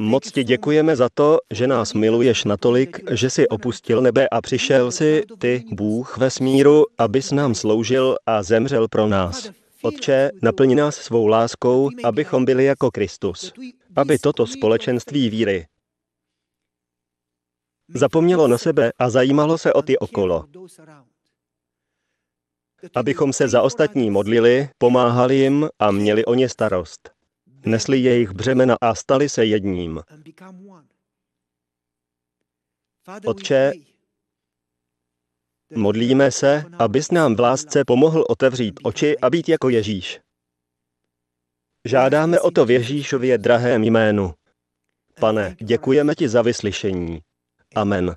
Moc 0.00 0.32
ti 0.32 0.44
děkujeme 0.44 0.96
za 0.96 1.08
to, 1.14 1.38
že 1.50 1.66
nás 1.66 1.94
miluješ 1.94 2.44
natolik, 2.44 3.10
že 3.10 3.30
jsi 3.30 3.48
opustil 3.48 4.02
nebe 4.02 4.28
a 4.28 4.40
přišel 4.40 4.90
si, 4.90 5.22
ty, 5.38 5.64
Bůh 5.72 6.18
vesmíru, 6.18 6.84
abys 6.98 7.32
nám 7.32 7.54
sloužil 7.54 8.16
a 8.26 8.42
zemřel 8.42 8.88
pro 8.88 9.06
nás. 9.06 9.50
Otče, 9.82 10.30
naplni 10.42 10.74
nás 10.74 10.96
svou 10.96 11.26
láskou, 11.26 11.90
abychom 12.04 12.44
byli 12.44 12.64
jako 12.64 12.90
Kristus. 12.90 13.52
Aby 13.96 14.18
toto 14.18 14.46
společenství 14.46 15.30
víry 15.30 15.66
zapomnělo 17.94 18.48
na 18.48 18.58
sebe 18.58 18.92
a 18.98 19.10
zajímalo 19.10 19.58
se 19.58 19.72
o 19.72 19.82
ty 19.82 19.98
okolo. 19.98 20.44
abychom 22.94 23.32
se 23.32 23.48
za 23.48 23.62
ostatní 23.62 24.10
modlili, 24.10 24.68
pomáhali 24.78 25.36
jim 25.36 25.68
a 25.78 25.90
měli 25.90 26.24
o 26.24 26.34
ně 26.34 26.48
starost. 26.48 27.15
Nesli 27.66 27.98
jejich 27.98 28.30
břemena 28.30 28.76
a 28.80 28.94
stali 28.94 29.28
se 29.28 29.44
jedním. 29.44 30.00
Otče, 33.26 33.72
modlíme 35.74 36.30
se, 36.30 36.64
abys 36.78 37.10
nám 37.10 37.36
v 37.36 37.40
lásce 37.40 37.84
pomohl 37.84 38.24
otevřít 38.28 38.80
oči 38.82 39.18
a 39.18 39.30
být 39.30 39.48
jako 39.48 39.68
Ježíš. 39.68 40.20
Žádáme 41.84 42.40
o 42.40 42.50
to 42.50 42.66
v 42.66 42.70
Ježíšově 42.70 43.38
drahém 43.38 43.84
jménu. 43.84 44.34
Pane, 45.20 45.56
děkujeme 45.60 46.14
ti 46.14 46.28
za 46.28 46.42
vyslyšení. 46.42 47.20
Amen. 47.74 48.16